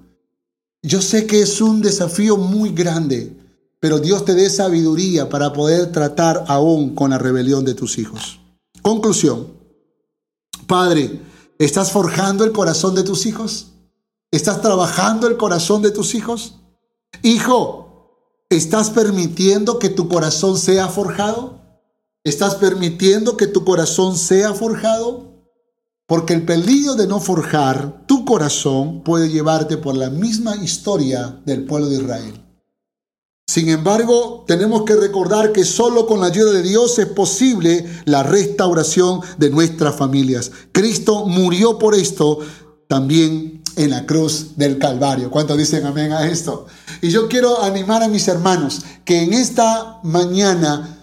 Yo 0.82 1.00
sé 1.00 1.26
que 1.26 1.42
es 1.42 1.60
un 1.60 1.80
desafío 1.80 2.36
muy 2.36 2.70
grande, 2.70 3.36
pero 3.78 3.98
Dios 3.98 4.24
te 4.24 4.34
dé 4.34 4.50
sabiduría 4.50 5.28
para 5.28 5.52
poder 5.52 5.92
tratar 5.92 6.44
aún 6.48 6.94
con 6.94 7.10
la 7.10 7.18
rebelión 7.18 7.64
de 7.64 7.74
tus 7.74 7.98
hijos. 7.98 8.40
Conclusión. 8.80 9.46
Padre, 10.66 11.20
¿Estás 11.62 11.92
forjando 11.92 12.42
el 12.42 12.50
corazón 12.50 12.96
de 12.96 13.04
tus 13.04 13.24
hijos? 13.24 13.68
¿Estás 14.32 14.60
trabajando 14.62 15.28
el 15.28 15.36
corazón 15.36 15.80
de 15.80 15.92
tus 15.92 16.16
hijos? 16.16 16.56
Hijo, 17.22 18.16
¿estás 18.50 18.90
permitiendo 18.90 19.78
que 19.78 19.88
tu 19.88 20.08
corazón 20.08 20.58
sea 20.58 20.88
forjado? 20.88 21.60
¿Estás 22.24 22.56
permitiendo 22.56 23.36
que 23.36 23.46
tu 23.46 23.64
corazón 23.64 24.18
sea 24.18 24.54
forjado? 24.54 25.36
Porque 26.08 26.34
el 26.34 26.44
peligro 26.44 26.96
de 26.96 27.06
no 27.06 27.20
forjar 27.20 28.06
tu 28.08 28.24
corazón 28.24 29.04
puede 29.04 29.30
llevarte 29.30 29.76
por 29.76 29.94
la 29.94 30.10
misma 30.10 30.56
historia 30.56 31.40
del 31.46 31.64
pueblo 31.64 31.86
de 31.90 32.02
Israel. 32.02 32.41
Sin 33.46 33.68
embargo, 33.68 34.44
tenemos 34.46 34.84
que 34.84 34.94
recordar 34.94 35.52
que 35.52 35.64
solo 35.64 36.06
con 36.06 36.20
la 36.20 36.26
ayuda 36.26 36.52
de 36.52 36.62
Dios 36.62 36.98
es 36.98 37.06
posible 37.06 37.86
la 38.04 38.22
restauración 38.22 39.20
de 39.36 39.50
nuestras 39.50 39.96
familias. 39.96 40.50
Cristo 40.72 41.26
murió 41.26 41.78
por 41.78 41.94
esto 41.94 42.38
también 42.88 43.62
en 43.76 43.90
la 43.90 44.06
cruz 44.06 44.56
del 44.56 44.78
Calvario. 44.78 45.30
¿Cuántos 45.30 45.58
dicen 45.58 45.84
amén 45.84 46.12
a 46.12 46.26
esto? 46.28 46.66
Y 47.00 47.10
yo 47.10 47.28
quiero 47.28 47.62
animar 47.62 48.02
a 48.02 48.08
mis 48.08 48.28
hermanos 48.28 48.82
que 49.04 49.22
en 49.22 49.32
esta 49.32 50.00
mañana 50.02 50.98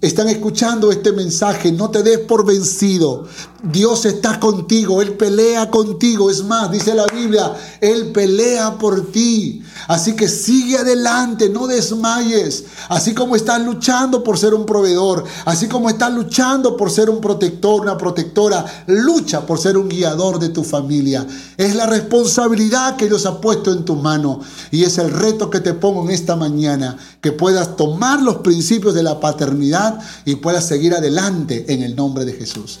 están 0.00 0.28
escuchando 0.28 0.90
este 0.90 1.12
mensaje, 1.12 1.72
no 1.72 1.90
te 1.90 2.02
des 2.02 2.18
por 2.18 2.44
vencido. 2.44 3.26
Dios 3.64 4.04
está 4.04 4.38
contigo, 4.38 5.00
Él 5.00 5.14
pelea 5.14 5.70
contigo. 5.70 6.30
Es 6.30 6.44
más, 6.44 6.70
dice 6.70 6.94
la 6.94 7.06
Biblia, 7.06 7.52
Él 7.80 8.12
pelea 8.12 8.78
por 8.78 9.10
ti. 9.10 9.62
Así 9.88 10.14
que 10.14 10.28
sigue 10.28 10.76
adelante, 10.76 11.48
no 11.48 11.66
desmayes. 11.66 12.64
Así 12.88 13.14
como 13.14 13.36
estás 13.36 13.62
luchando 13.62 14.22
por 14.22 14.38
ser 14.38 14.52
un 14.52 14.66
proveedor, 14.66 15.24
así 15.46 15.66
como 15.66 15.88
estás 15.88 16.12
luchando 16.12 16.76
por 16.76 16.90
ser 16.90 17.08
un 17.08 17.20
protector, 17.20 17.80
una 17.80 17.96
protectora, 17.96 18.84
lucha 18.86 19.46
por 19.46 19.58
ser 19.58 19.78
un 19.78 19.88
guiador 19.88 20.38
de 20.38 20.50
tu 20.50 20.62
familia. 20.62 21.26
Es 21.56 21.74
la 21.74 21.86
responsabilidad 21.86 22.96
que 22.96 23.06
Dios 23.06 23.24
ha 23.24 23.40
puesto 23.40 23.72
en 23.72 23.84
tu 23.84 23.96
mano 23.96 24.40
y 24.70 24.84
es 24.84 24.98
el 24.98 25.10
reto 25.10 25.48
que 25.48 25.60
te 25.60 25.72
pongo 25.72 26.04
en 26.04 26.10
esta 26.10 26.36
mañana, 26.36 26.98
que 27.22 27.32
puedas 27.32 27.76
tomar 27.76 28.20
los 28.20 28.36
principios 28.36 28.94
de 28.94 29.02
la 29.02 29.20
paternidad 29.20 29.98
y 30.26 30.36
puedas 30.36 30.66
seguir 30.66 30.94
adelante 30.94 31.72
en 31.72 31.82
el 31.82 31.96
nombre 31.96 32.24
de 32.24 32.34
Jesús. 32.34 32.80